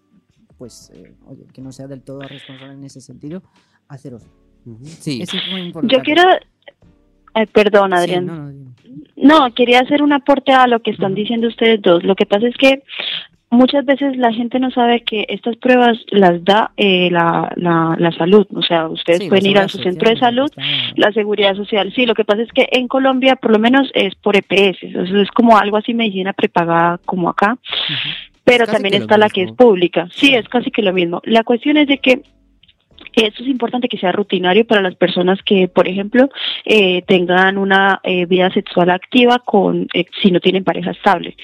pues, 0.57 0.91
eh, 0.95 1.13
oye, 1.27 1.45
que 1.53 1.61
no 1.61 1.71
sea 1.71 1.87
del 1.87 2.01
todo 2.03 2.19
responsable 2.21 2.73
en 2.73 2.83
ese 2.83 3.01
sentido, 3.01 3.41
haceros. 3.87 4.23
Ujú, 4.65 4.83
Sí, 4.85 5.21
Es 5.21 5.33
muy 5.51 5.61
importante. 5.61 5.95
Yo 5.95 6.01
quiero... 6.03 6.23
Perdón, 7.53 7.91
Sí, 7.91 7.97
Adrián. 7.97 8.25
no, 8.25 8.35
no, 8.35 8.49
dime. 8.49 8.71
No, 9.15 9.53
quería 9.53 9.81
hacer 9.81 10.01
un 10.01 10.11
aporte 10.11 10.51
a 10.53 10.65
lo 10.65 10.79
que 10.81 10.89
están 10.91 11.13
diciendo 11.13 11.47
ustedes 11.47 11.79
dos. 11.83 12.03
Lo 12.03 12.15
que 12.15 12.25
pasa 12.25 12.47
es 12.47 12.55
que 12.57 12.81
muchas 13.51 13.85
veces 13.85 14.17
la 14.17 14.33
gente 14.33 14.59
no 14.59 14.71
sabe 14.71 15.03
que 15.03 15.23
estas 15.29 15.55
pruebas 15.57 15.97
las 16.09 16.43
da 16.43 16.71
eh, 16.77 17.09
la, 17.11 17.51
la, 17.55 17.95
la 17.99 18.11
salud. 18.13 18.47
O 18.55 18.63
sea, 18.63 18.87
ustedes 18.87 19.19
Sí, 19.19 19.29
pueden 19.29 19.45
ir 19.51 19.59
a 19.59 19.67
su 19.67 19.77
centro 19.77 20.09
de 20.09 20.15
social, 20.15 20.19
salud, 20.19 20.49
está- 20.49 20.63
la 20.95 21.11
seguridad 21.11 21.55
social. 21.55 21.93
Sí, 21.93 22.07
lo 22.07 22.15
que 22.15 22.25
pasa 22.25 22.41
es 22.41 22.51
que 22.51 22.67
en 22.71 22.87
Colombia 22.87 23.35
por 23.35 23.51
lo 23.51 23.59
menos 23.59 23.91
es 23.93 24.15
por 24.15 24.35
EPS. 24.35 24.81
Eso 24.81 25.17
es 25.21 25.29
como 25.29 25.59
algo 25.59 25.77
así 25.77 25.93
medicina 25.93 26.33
prepagada 26.33 26.97
como 27.05 27.29
acá. 27.29 27.53
Ujú. 27.53 28.36
Pero 28.47 28.65
también 28.65 28.93
está 28.93 29.17
la 29.17 29.29
que 29.29 29.43
es 29.43 29.51
pública. 29.51 30.07
Sí, 30.09 30.33
es 30.33 30.47
casi 30.47 30.71
que 30.71 30.81
lo 30.81 30.93
mismo. 30.93 31.21
La 31.25 31.43
cuestión 31.43 31.75
es 31.75 31.85
de 31.87 31.97
que 31.97 32.21
eso 33.25 33.41
es 33.41 33.49
importante 33.49 33.87
que 33.87 33.97
sea 33.97 34.11
rutinario 34.11 34.65
para 34.65 34.81
las 34.81 34.95
personas 34.95 35.39
que, 35.43 35.67
por 35.67 35.87
ejemplo, 35.87 36.29
eh, 36.65 37.01
tengan 37.07 37.57
una 37.57 37.99
eh, 38.03 38.27
vida 38.27 38.51
sexual 38.51 38.91
activa 38.91 39.39
con 39.43 39.87
eh, 39.93 40.05
si 40.21 40.29
no 40.29 40.39
tienen 40.39 40.63
pareja 40.63 40.91
estable. 40.91 41.35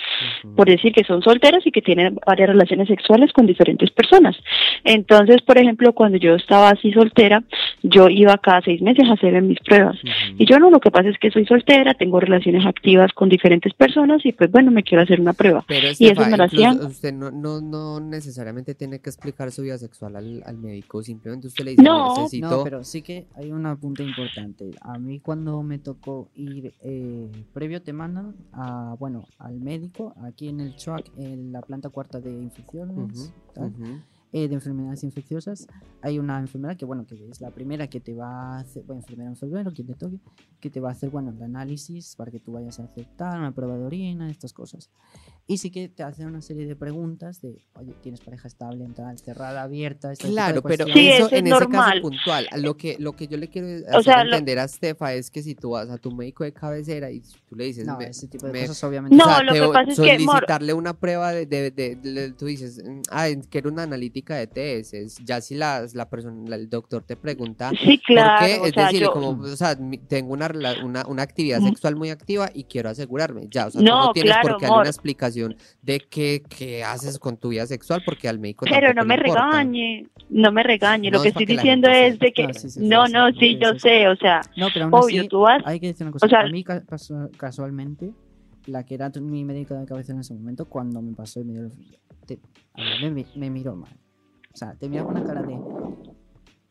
Por 0.55 0.67
decir 0.67 0.93
que 0.93 1.03
son 1.03 1.23
solteras 1.23 1.65
y 1.65 1.71
que 1.71 1.81
tienen 1.81 2.19
varias 2.25 2.49
relaciones 2.49 2.88
sexuales 2.88 3.33
con 3.33 3.47
diferentes 3.47 3.89
personas. 3.89 4.36
Entonces, 4.83 5.41
por 5.41 5.57
ejemplo, 5.57 5.93
cuando 5.93 6.17
yo 6.17 6.36
estaba 6.36 6.69
así 6.69 6.91
soltera, 6.91 7.43
yo 7.81 8.07
iba 8.07 8.38
cada 8.38 8.62
seis 8.62 8.81
meses 8.81 9.09
a 9.09 9.13
hacerme 9.13 9.41
mis 9.41 9.59
pruebas. 9.59 9.97
Y 10.38 10.45
yo 10.45 10.59
no, 10.59 10.69
lo 10.69 10.79
que 10.79 10.91
pasa 10.91 11.09
es 11.09 11.17
que 11.17 11.31
soy 11.31 11.45
soltera, 11.45 11.95
tengo 11.95 12.19
relaciones 12.19 12.65
activas 12.67 13.12
con 13.13 13.29
diferentes 13.29 13.73
personas 13.73 14.23
y 14.25 14.33
pues 14.33 14.51
bueno, 14.51 14.69
me 14.69 14.83
quiero 14.83 15.03
hacer 15.03 15.19
una 15.19 15.33
prueba. 15.33 15.65
Pero 15.67 15.88
Y 15.97 16.07
eso 16.07 16.25
me 16.29 16.38
lo 16.38 16.43
hacían. 16.43 16.79
usted 16.79 17.13
no, 17.13 17.31
no, 17.31 17.62
no 17.62 17.99
necesariamente 17.99 18.75
tiene 18.75 18.99
que 18.99 19.09
explicar 19.09 19.51
su 19.51 19.63
vida 19.63 19.77
sexual 19.77 20.15
al, 20.15 20.43
al 20.45 20.57
médico, 20.57 21.01
simplemente 21.01 21.47
usted 21.47 21.62
le 21.63 21.71
dice, 21.71 21.84
No. 21.84 22.04
necesito... 22.04 22.49
No, 22.58 22.63
pero 22.63 22.84
sí 22.84 23.02
que 23.02 23.28
hay 23.34 23.52
un 23.52 23.65
apunte 23.65 24.04
importante. 24.04 24.73
A 24.82 24.97
mí 24.99 25.19
cuando 25.19 25.62
me 25.63 25.80
tocó 25.80 26.30
ir 26.36 26.73
eh, 26.82 27.32
previo 27.54 27.82
te 27.82 27.93
mandan 27.93 28.36
a, 28.52 28.95
bueno, 28.99 29.28
al 29.38 29.60
médico 29.60 30.13
aquí 30.23 30.49
en 30.49 30.60
el 30.60 30.76
CHOAC, 30.76 31.12
en 31.17 31.52
la 31.52 31.62
planta 31.62 31.89
cuarta 31.89 32.19
de 32.19 32.32
infecciones, 32.32 32.97
Ujú, 32.97 33.32
tal, 33.54 33.69
ujú. 33.69 33.99
eh, 34.32 34.47
de 34.47 34.54
enfermedades 34.56 35.04
infecciosas, 35.04 35.67
hay 36.02 36.19
una 36.19 36.39
enfermedad 36.39 36.75
que, 36.75 36.85
bueno, 36.85 37.06
que 37.06 37.15
es 37.29 37.40
la 37.40 37.52
primera 37.52 37.87
que 37.87 38.00
te 38.00 38.13
va 38.13 38.58
a 38.58 38.60
hacer, 38.60 38.83
bueno, 38.83 39.02
enfermera 39.02 39.29
enfermero, 39.29 39.71
quien 39.71 39.87
te 39.87 39.94
toque, 39.96 40.17
que 40.60 40.69
te 40.69 40.79
va 40.79 40.90
a 40.90 40.92
hacer, 40.94 41.10
bueno, 41.10 41.31
el 41.31 41.42
análisis 41.42 42.15
para 42.15 42.31
que 42.31 42.40
tú 42.40 42.52
vayas 42.54 42.79
a 42.79 42.83
aceptar 42.85 43.40
una 43.40 43.52
prueba 43.54 43.77
de 43.77 43.85
orina, 43.85 44.29
estas 44.29 44.54
cosas. 44.54 44.90
Y 45.46 45.58
sí 45.58 45.71
que 45.71 45.89
te 45.89 46.04
hace 46.04 46.25
una 46.25 46.41
serie 46.41 46.65
de 46.65 46.73
preguntas 46.77 47.41
de, 47.41 47.58
oye, 47.75 47.94
¿tienes 48.02 48.21
pareja 48.21 48.48
estable, 48.48 48.87
tal, 48.96 49.17
cerrada, 49.19 49.63
abierta? 49.63 50.13
Este 50.13 50.29
Claro, 50.29 50.62
pero. 50.62 50.85
Sí, 50.85 51.10
eso, 51.10 51.25
eso 51.25 51.35
es 51.35 51.39
en 51.41 51.48
ese 51.48 51.67
caso 51.67 52.02
puntual, 52.02 52.48
lo 52.60 52.77
que, 52.77 52.96
lo 52.98 53.12
que 53.12 53.27
yo 53.27 53.35
le 53.35 53.50
quiero 53.50 53.67
hacer 53.89 54.04
sea, 54.04 54.23
lo- 54.23 54.31
entender 54.31 54.60
a 54.60 54.63
Estefa 54.63 55.13
es 55.13 55.29
que 55.29 55.44
si 55.44 55.54
tú 55.54 55.71
vas 55.71 55.89
a 55.89 55.98
tu 55.98 56.12
médico 56.15 56.46
de 56.46 56.54
cabecera 56.54 57.12
y 57.12 57.19
tú 57.50 57.58
le 57.58 57.65
dices, 57.65 57.85
No, 57.85 57.98
me- 57.98 58.06
ese 58.06 58.29
tipo 58.29 58.46
de 58.48 58.54
me- 58.54 58.62
cosas 58.62 58.81
obviamente. 58.85 59.17
No, 59.17 59.25
o 59.25 59.27
sea, 59.27 59.44
lo 59.44 59.52
que 59.52 59.60
pasa 59.67 59.81
es 59.81 59.87
que, 59.89 59.96
solicitarle 59.96 60.73
una 60.73 60.94
prueba 60.98 61.33
de, 61.33 61.46
de- 61.46 61.71
de- 61.71 61.96
de- 61.98 62.31
tú 62.31 62.46
dices, 62.46 62.81
mm, 62.81 63.02
ah, 63.12 63.27
quiero 63.50 63.69
una 63.69 63.83
analítica 63.83 64.37
de 64.37 64.48
TS, 64.48 65.17
ya 65.25 65.41
si 65.41 65.56
la, 65.56 65.85
la 65.94 66.10
persona, 66.10 66.41
la- 66.50 66.56
el 66.56 66.69
doctor 66.69 67.04
te 67.04 67.17
pregunta 67.17 67.71
Sí, 67.83 68.00
claro. 68.08 68.39
¿Por 68.39 68.48
qué? 68.48 68.60
o 68.62 68.65
Es 68.67 68.73
sea, 68.75 68.85
decir, 68.85 69.02
yo- 69.02 69.12
como, 69.12 69.31
o 69.44 69.56
sea, 69.58 69.75
mi- 69.75 69.98
tengo 69.98 70.31
una, 70.31 70.50
una, 70.85 71.06
una 71.06 71.21
actividad 71.21 71.60
sexual 71.60 71.98
muy 71.98 72.12
activa 72.12 72.50
y 72.54 72.63
quiero 72.63 72.87
asegurarme. 72.89 73.48
Ya, 73.52 73.67
o 73.67 73.71
sea, 73.71 73.79
tú 73.81 73.85
No, 73.85 74.06
no 74.06 74.12
tienes 74.13 74.31
por 74.35 74.41
claro, 74.44 74.58
qué 74.58 74.63
darle 74.67 74.73
amor. 74.73 74.81
una 74.83 74.89
explicación 74.89 75.33
de 75.81 76.00
qué, 76.00 76.44
qué 76.50 76.84
haces 76.84 77.19
con 77.19 77.38
tu 77.38 77.50
vida 77.50 77.65
sexual 77.67 78.02
porque 78.06 78.27
al 78.29 78.40
médico 78.40 78.65
Pero 78.69 78.94
no 78.94 79.04
me 79.04 79.15
importa. 79.15 79.46
regañe, 79.52 80.08
no 80.29 80.52
me 80.52 80.63
regañe. 80.63 81.10
No, 81.12 81.17
Lo 81.17 81.23
que 81.23 81.29
es 81.29 81.34
estoy 81.34 81.46
diciendo 81.46 81.88
es 81.90 82.19
de 82.19 82.31
que... 82.34 82.44
No, 82.44 82.54
sí, 82.54 82.69
sí, 82.69 82.79
No, 82.81 83.06
sí, 83.08 83.13
no, 83.13 83.27
sí, 83.29 83.34
sí, 83.34 83.40
sí, 83.54 83.60
yo 83.62 83.79
sé, 83.79 84.08
o 84.08 84.15
sea, 84.15 84.42
No, 84.56 84.67
pero 84.73 84.86
aún 84.86 84.94
obvio, 84.96 85.21
así, 85.21 85.27
tú 85.29 85.40
vas... 85.42 85.62
hay 85.65 85.79
que 85.79 85.88
decir 85.88 86.06
una 86.06 86.12
cosa. 86.12 86.25
o 86.25 86.29
sea- 86.29 86.42
a 86.42 86.50
mí 86.50 86.63
ca- 86.63 86.84
casu- 86.86 87.29
casualmente, 87.38 88.12
la 88.67 88.86
que 88.86 88.96
era 88.96 89.12
tu- 89.12 89.21
mi 89.21 89.44
médico 89.44 89.73
de 89.75 89.86
cabeza 89.86 90.13
en 90.13 90.19
ese 90.19 90.34
momento, 90.34 90.65
cuando 90.65 91.02
me 91.02 91.13
pasó 91.13 91.40
y 91.42 91.44
me 91.46 91.54
dio 91.54 91.62
el- 91.63 91.71
te- 92.25 92.40
me, 93.02 93.12
mi- 93.12 93.25
me 93.36 93.50
miró 93.50 93.75
mal. 93.75 93.92
O 94.54 94.58
sea, 94.58 94.75
te 94.75 94.88
miraba 94.88 95.08
con 95.08 95.17
una 95.17 95.25
cara 95.25 95.42
de... 95.44 95.60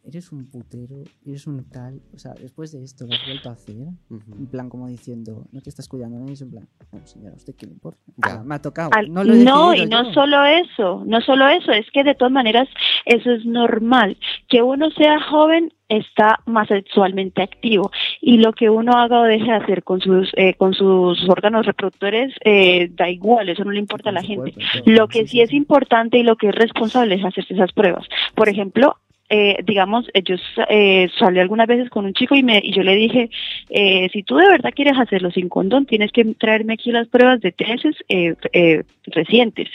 Eres 0.04 0.32
un 0.32 0.50
putero, 0.50 0.96
eres 1.24 1.46
un 1.46 1.64
tal... 1.70 2.00
O 2.12 2.18
sea, 2.18 2.32
después 2.34 2.72
de 2.72 2.82
esto, 2.82 3.06
¿lo 3.06 3.14
has 3.14 3.24
vuelto 3.24 3.48
a 3.50 3.52
hacer? 3.52 3.76
En 4.10 4.46
plan, 4.46 4.68
como 4.68 4.88
diciendo, 4.88 5.46
no 5.52 5.60
te 5.60 5.70
estás 5.70 5.88
cuidando, 5.88 6.18
¿no? 6.18 6.28
Y 6.28 6.32
es 6.32 6.42
en 6.42 6.50
plan, 6.50 6.68
bueno, 6.90 7.06
señora, 7.06 7.34
¿a 7.34 7.36
usted 7.36 7.54
qué 7.54 7.66
le 7.66 7.72
importa? 7.72 8.00
Ya. 8.16 8.40
Ah, 8.40 8.42
me 8.44 8.56
ha 8.56 8.58
tocado. 8.60 8.90
Al- 8.94 9.12
no 9.12 9.22
lo 9.22 9.32
he 9.32 9.44
no, 9.44 9.74
y 9.74 9.86
no 9.86 10.04
yo. 10.04 10.12
solo 10.12 10.44
eso, 10.44 11.04
no 11.06 11.20
solo 11.20 11.48
eso, 11.48 11.70
es 11.70 11.88
que 11.92 12.02
de 12.02 12.14
todas 12.14 12.32
maneras 12.32 12.68
eso 13.04 13.30
es 13.30 13.44
normal. 13.44 14.16
Que 14.48 14.60
uno 14.62 14.90
sea 14.90 15.20
joven 15.20 15.72
está 15.88 16.40
más 16.46 16.68
sexualmente 16.68 17.42
activo 17.42 17.90
y 18.20 18.38
lo 18.38 18.54
que 18.54 18.70
uno 18.70 18.92
haga 18.92 19.20
o 19.20 19.24
deje 19.24 19.44
de 19.44 19.52
hacer 19.52 19.84
con 19.84 20.00
sus 20.00 20.30
eh, 20.36 20.54
con 20.54 20.72
sus 20.72 21.28
órganos 21.28 21.66
reproductores 21.66 22.34
eh, 22.44 22.88
da 22.94 23.10
igual, 23.10 23.50
eso 23.50 23.62
no 23.64 23.72
le 23.72 23.78
importa 23.78 24.08
a 24.08 24.12
la 24.12 24.22
gente. 24.22 24.54
Lo 24.86 25.08
que 25.08 25.26
sí 25.26 25.42
es 25.42 25.50
sí. 25.50 25.56
importante 25.56 26.16
y 26.18 26.22
lo 26.22 26.36
que 26.36 26.48
es 26.48 26.54
responsable 26.54 27.16
es 27.16 27.24
hacerse 27.24 27.52
esas 27.52 27.72
pruebas. 27.72 28.06
Por 28.34 28.48
ejemplo, 28.48 28.96
eh, 29.34 29.56
digamos, 29.64 30.04
yo 30.26 30.36
eh, 30.68 31.08
salí 31.18 31.38
algunas 31.38 31.66
veces 31.66 31.88
con 31.88 32.04
un 32.04 32.12
chico 32.12 32.34
y, 32.34 32.42
me, 32.42 32.60
y 32.62 32.70
yo 32.70 32.82
le 32.82 32.94
dije, 32.94 33.30
eh, 33.70 34.10
si 34.12 34.22
tú 34.24 34.36
de 34.36 34.46
verdad 34.46 34.74
quieres 34.76 34.98
hacerlo 34.98 35.30
sin 35.30 35.48
condón, 35.48 35.86
tienes 35.86 36.12
que 36.12 36.22
traerme 36.34 36.74
aquí 36.74 36.92
las 36.92 37.08
pruebas 37.08 37.40
de 37.40 37.50
tesis 37.50 37.96
eh, 38.10 38.34
eh, 38.52 38.82
recientes. 39.06 39.68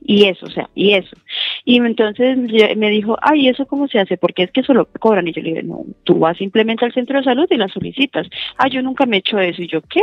Y 0.00 0.24
eso, 0.24 0.46
o 0.46 0.50
sea, 0.50 0.68
y 0.74 0.94
eso. 0.94 1.16
Y 1.64 1.76
entonces 1.76 2.36
me 2.76 2.90
dijo, 2.90 3.16
ay, 3.22 3.48
¿eso 3.48 3.66
cómo 3.66 3.86
se 3.86 4.00
hace? 4.00 4.16
Porque 4.16 4.42
es 4.42 4.50
que 4.50 4.62
eso 4.62 4.74
lo 4.74 4.86
cobran. 4.86 5.28
Y 5.28 5.32
yo 5.32 5.42
le 5.42 5.50
dije, 5.50 5.62
no, 5.62 5.84
tú 6.02 6.18
vas 6.18 6.36
simplemente 6.36 6.84
al 6.84 6.92
centro 6.92 7.18
de 7.18 7.24
salud 7.24 7.46
y 7.48 7.56
la 7.56 7.68
solicitas. 7.68 8.26
Ah, 8.56 8.66
yo 8.68 8.82
nunca 8.82 9.06
me 9.06 9.16
he 9.16 9.20
hecho 9.20 9.38
eso. 9.38 9.62
Y 9.62 9.68
yo, 9.68 9.80
¿qué? 9.82 10.00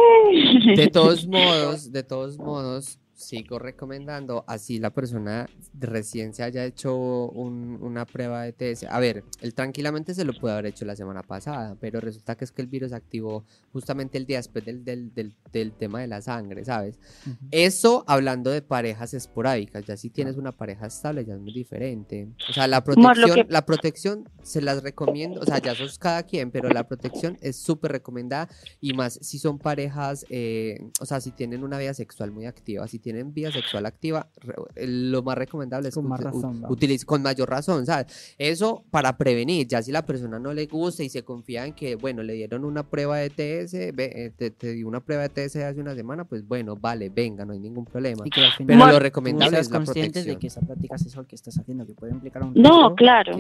De 0.74 0.88
todos 0.94 1.28
modos, 1.28 1.92
de 1.92 2.04
todos 2.04 2.38
modos, 2.38 2.98
sigo 3.26 3.60
recomendando, 3.60 4.44
así 4.48 4.80
la 4.80 4.92
persona 4.92 5.50
recién 5.80 6.34
se 6.34 6.44
haya 6.44 6.64
hecho 6.66 6.96
un- 7.32 7.80
una 7.82 8.06
prueba 8.06 8.44
de 8.44 8.54
TS. 8.54 8.88
A 8.90 9.00
ver, 9.00 9.24
él 9.42 9.54
tranquilamente 9.54 10.14
se 10.14 10.24
lo 10.26 10.34
puede 10.34 10.54
haber 10.54 10.68
hecho 10.68 10.86
la 10.86 10.96
semana 10.96 11.22
pasada, 11.24 11.76
pero 11.80 12.00
resulta 12.00 12.36
que 12.36 12.46
es 12.46 12.52
que 12.52 12.62
el 12.62 12.68
virus 12.68 12.94
activó 12.94 13.44
justamente 13.72 14.18
el 14.18 14.26
día 14.26 14.38
después 14.38 14.64
del, 14.66 14.84
del, 14.86 15.14
del, 15.14 15.34
del 15.52 15.72
tema 15.74 16.02
de 16.02 16.08
la 16.08 16.22
sangre, 16.22 16.64
¿sabes? 16.66 17.00
Ujú. 17.26 17.36
Eso 17.52 18.04
hablando 18.08 18.52
de 18.52 18.62
parejas 18.62 19.14
esporádicas, 19.14 19.86
ya 19.86 19.98
si 19.98 20.10
tienes 20.10 20.38
una 20.38 20.52
pareja 20.52 20.88
estable 20.88 21.26
ya 21.26 21.34
es 21.34 21.40
muy 21.40 21.52
diferente. 21.54 22.28
O 22.48 22.54
sea, 22.54 22.68
la 22.68 22.84
protección, 22.84 23.36
que- 23.48 23.54
la 23.54 23.66
protección 23.66 24.30
se 24.44 24.62
las 24.62 24.84
recomiendo, 24.84 25.42
o 25.42 25.46
sea, 25.46 25.58
ya 25.60 25.74
sos 25.76 25.98
cada 25.98 26.24
quien, 26.24 26.52
pero 26.52 26.70
la 26.70 26.88
protección 26.88 27.38
es 27.42 27.56
súper 27.58 27.92
recomendada 27.94 28.48
y 28.82 28.94
más 28.94 29.18
si 29.22 29.40
son 29.40 29.58
parejas, 29.58 30.26
eh, 30.30 30.80
o 31.00 31.06
sea, 31.06 31.20
si 31.22 31.32
tienen 31.32 31.64
una 31.64 31.78
vida 31.80 31.94
sexual 31.94 32.32
muy 32.32 32.46
activa, 32.46 32.88
si 32.88 33.00
tienen 33.00 33.15
vida 33.24 33.52
sexual 33.52 33.86
activa, 33.86 34.28
eh, 34.76 34.86
lo 34.88 35.24
más 35.24 35.38
recomendable 35.38 35.90
es 35.90 35.96
Con 35.96 36.04
que 36.06 36.10
más 36.10 36.20
ut- 36.22 36.24
razón, 36.26 36.66
utilice 36.70 37.06
con 37.06 37.22
mayor 37.22 37.50
razón, 37.50 37.86
¿sabes? 37.86 38.36
Eso 38.38 38.84
para 38.92 39.18
prevenir, 39.18 39.68
ya 39.68 39.82
si 39.82 39.92
la 39.92 40.06
persona 40.06 40.38
no 40.40 40.54
le 40.54 40.66
gusta 40.66 41.04
y 41.04 41.10
se 41.10 41.24
confía 41.24 41.66
en 41.66 41.74
que, 41.74 41.96
bueno, 41.96 42.24
le 42.24 42.34
dieron 42.34 42.66
una 42.66 42.84
prueba 42.84 43.18
de 43.18 43.30
TS, 43.30 43.74
ve, 43.94 44.12
eh, 44.16 44.32
te, 44.36 44.52
te 44.52 44.74
dio 44.74 44.88
una 44.88 45.00
prueba 45.00 45.24
de 45.24 45.30
TS 45.30 45.56
hace 45.64 45.80
una 45.82 45.96
semana, 45.96 46.26
pues 46.26 46.48
bueno, 46.48 46.76
vale, 46.76 47.10
venga, 47.10 47.46
no 47.46 47.54
hay 47.54 47.60
ningún 47.60 47.86
problema. 47.86 48.24
Y 48.26 48.30
que 48.30 48.42
al 48.44 48.52
final 48.54 48.78
Pero 48.80 48.92
lo 48.94 49.00
recomendable 49.00 49.60
es 49.60 49.70
la 49.72 49.80
protección. 49.84 50.26
de 50.26 50.38
que 50.38 50.48
esa 50.48 50.62
práctica 50.62 50.98
sexual 50.98 51.26
que 51.28 51.36
estás 51.36 51.58
haciendo, 51.58 51.86
que 51.86 51.94
puede 51.94 52.14
implicar 52.14 52.44
un 52.44 52.54
No, 52.56 52.96
claro. 52.96 53.38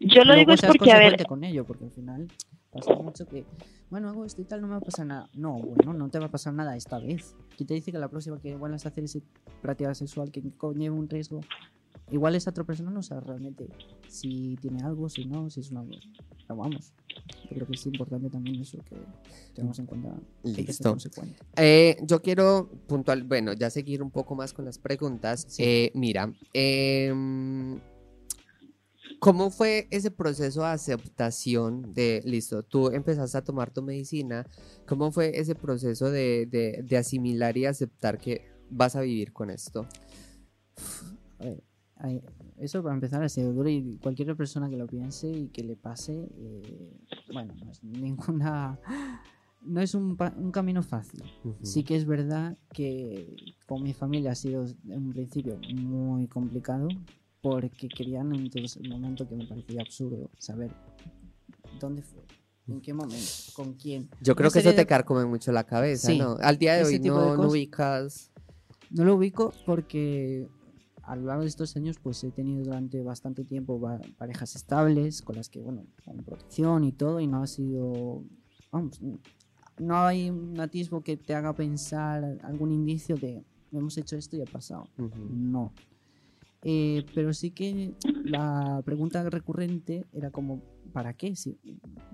Yo 0.00 0.24
lo 0.24 0.34
digo 0.34 0.52
es 0.52 0.60
porque, 0.62 0.92
a 0.92 0.98
ver, 0.98 1.24
con 1.26 1.44
ello, 1.44 1.64
porque 1.64 1.84
al 1.84 1.90
final 1.90 2.28
pasa 2.70 2.94
mucho 2.94 3.26
que, 3.26 3.44
bueno, 3.90 4.08
hago 4.08 4.24
esto 4.24 4.42
y 4.42 4.44
tal, 4.44 4.60
no 4.60 4.68
me 4.68 4.72
va 4.72 4.78
a 4.78 4.82
pasar 4.82 5.06
nada. 5.06 5.28
No, 5.34 5.54
bueno, 5.58 5.92
no 5.92 6.08
te 6.08 6.18
va 6.18 6.26
a 6.26 6.30
pasar 6.30 6.54
nada 6.54 6.76
esta 6.76 6.98
vez. 6.98 7.34
¿Quién 7.56 7.66
te 7.66 7.74
dice 7.74 7.92
que 7.92 7.98
la 7.98 8.08
próxima 8.08 8.40
que 8.40 8.56
vuelvas 8.56 8.86
a 8.86 8.90
hacer 8.90 9.04
esa 9.04 9.18
práctica 9.62 9.94
sexual 9.94 10.30
que 10.30 10.42
conlleva 10.56 10.94
un 10.94 11.08
riesgo, 11.08 11.40
igual 12.10 12.34
esa 12.34 12.50
otra 12.50 12.64
persona 12.64 12.90
no 12.90 13.02
sabe 13.02 13.22
realmente 13.22 13.68
si 14.08 14.56
tiene 14.60 14.82
algo, 14.82 15.08
si 15.08 15.24
no, 15.24 15.50
si 15.50 15.60
es 15.60 15.70
una... 15.70 15.84
Pero 15.84 16.56
vamos, 16.56 16.92
yo 17.44 17.50
creo 17.50 17.66
que 17.66 17.74
es 17.74 17.86
importante 17.86 18.28
también 18.28 18.60
eso, 18.60 18.78
que 18.88 18.96
tengamos 19.54 19.78
en 19.78 19.86
cuenta 19.86 20.14
Listo. 20.42 20.96
Eh, 21.56 21.96
yo 22.02 22.20
quiero 22.22 22.68
puntual, 22.88 23.22
bueno, 23.22 23.52
ya 23.52 23.70
seguir 23.70 24.02
un 24.02 24.10
poco 24.10 24.34
más 24.34 24.52
con 24.52 24.64
las 24.64 24.78
preguntas. 24.78 25.46
Sí. 25.48 25.62
Eh, 25.64 25.92
mira, 25.94 26.32
em, 26.52 27.78
¿cómo 29.18 29.50
fue 29.50 29.88
ese 29.90 30.10
proceso 30.10 30.60
de 30.60 30.68
aceptación 30.68 31.92
de, 31.92 32.22
listo, 32.24 32.62
tú 32.62 32.88
empezaste 32.88 33.36
a 33.38 33.42
tomar 33.44 33.70
tu 33.70 33.82
medicina, 33.82 34.46
¿cómo 34.86 35.10
fue 35.12 35.38
ese 35.38 35.54
proceso 35.54 36.10
de, 36.10 36.46
de- 36.46 36.82
de 36.86 36.96
asimilar 36.96 37.56
y 37.56 37.66
aceptar 37.66 38.18
que 38.18 38.46
vas 38.70 38.96
a 38.96 39.00
vivir 39.02 39.32
con 39.32 39.50
esto? 39.50 39.86
A 41.38 41.44
ver, 41.44 41.62
hay- 41.96 42.22
eso 42.58 42.82
para 42.82 42.94
empezar 42.94 43.22
ha 43.22 43.28
sido 43.28 43.52
duro 43.52 43.68
y 43.68 43.98
cualquier 44.02 44.36
persona 44.36 44.68
que 44.68 44.76
lo 44.76 44.86
piense 44.86 45.28
y 45.30 45.48
que 45.48 45.64
le 45.64 45.76
pase, 45.76 46.28
eh, 46.36 46.92
bueno, 47.32 47.54
no 47.64 47.70
es 47.70 47.82
ninguna, 47.82 48.78
no 49.62 49.80
es 49.80 49.94
un, 49.94 50.16
un 50.36 50.50
camino 50.52 50.82
fácil. 50.82 51.22
Ujú. 51.44 51.56
Sí 51.64 51.84
que 51.84 51.96
es 51.96 52.04
verdad 52.06 52.56
que 52.72 53.34
con 53.66 53.82
mi 53.82 53.92
familia 53.94 54.32
ha 54.32 54.34
sido 54.34 54.66
en 54.66 55.06
un 55.06 55.10
principio 55.12 55.56
muy 55.74 56.26
complicado 56.28 56.88
porque 57.42 57.88
querían 57.88 58.34
en 58.34 58.50
todo 58.50 58.62
ese 58.64 58.80
momento 58.88 59.28
que 59.28 59.34
me 59.36 59.46
parecía 59.46 59.80
absurdo 59.82 60.30
saber 60.38 60.70
dónde 61.80 62.02
fue, 62.02 62.22
en 62.68 62.80
qué 62.80 62.92
momento, 62.92 63.26
con 63.54 63.74
quién. 63.74 64.08
Yo 64.20 64.36
creo 64.36 64.50
que 64.50 64.58
eso 64.58 64.68
serie 64.68 64.76
te 64.76 64.82
de- 64.82 64.86
carcome 64.86 65.24
mucho 65.24 65.50
la 65.52 65.64
cabeza, 65.64 66.08
Sí, 66.08 66.18
¿no? 66.18 66.36
Al 66.40 66.58
día 66.58 66.74
de 66.74 66.82
ese 66.82 66.92
hoy 66.94 66.98
de 66.98 67.08
no, 67.08 67.36
cosas. 67.36 67.50
ubicas... 67.50 68.30
No 68.90 69.04
lo 69.04 69.14
ubico 69.14 69.52
porque 69.66 70.48
a 71.02 71.14
lo 71.16 71.26
largo 71.26 71.42
de 71.42 71.48
estos 71.48 71.76
años 71.76 71.98
pues 72.02 72.22
he 72.24 72.30
tenido 72.32 72.64
durante 72.64 73.00
bastante 73.02 73.44
tiempo 73.44 73.80
parejas 74.18 74.56
estables 74.56 75.22
con 75.22 75.36
las 75.36 75.48
que, 75.48 75.60
bueno, 75.60 75.84
con 76.04 76.16
protección 76.24 76.82
y 76.84 76.92
todo 76.92 77.20
y 77.20 77.26
no 77.28 77.42
ha 77.42 77.46
sido, 77.46 78.24
vamos, 78.72 79.00
no 79.78 79.96
hay 79.96 80.28
un 80.30 80.58
atisbo 80.60 81.02
que 81.02 81.16
te 81.16 81.34
haga 81.34 81.54
pensar 81.54 82.36
algún 82.42 82.72
indicio 82.72 83.16
de 83.16 83.44
hemos 83.72 83.96
hecho 83.96 84.16
esto 84.16 84.36
y 84.36 84.42
ha 84.42 84.46
pasado. 84.46 84.88
No. 85.30 85.72
Eh, 86.62 87.04
pero 87.14 87.32
sí 87.32 87.50
que 87.52 87.94
la 88.24 88.82
pregunta 88.84 89.28
recurrente 89.30 90.04
era 90.12 90.30
como, 90.30 90.62
¿para 90.92 91.14
qué? 91.14 91.34
Si, 91.36 91.56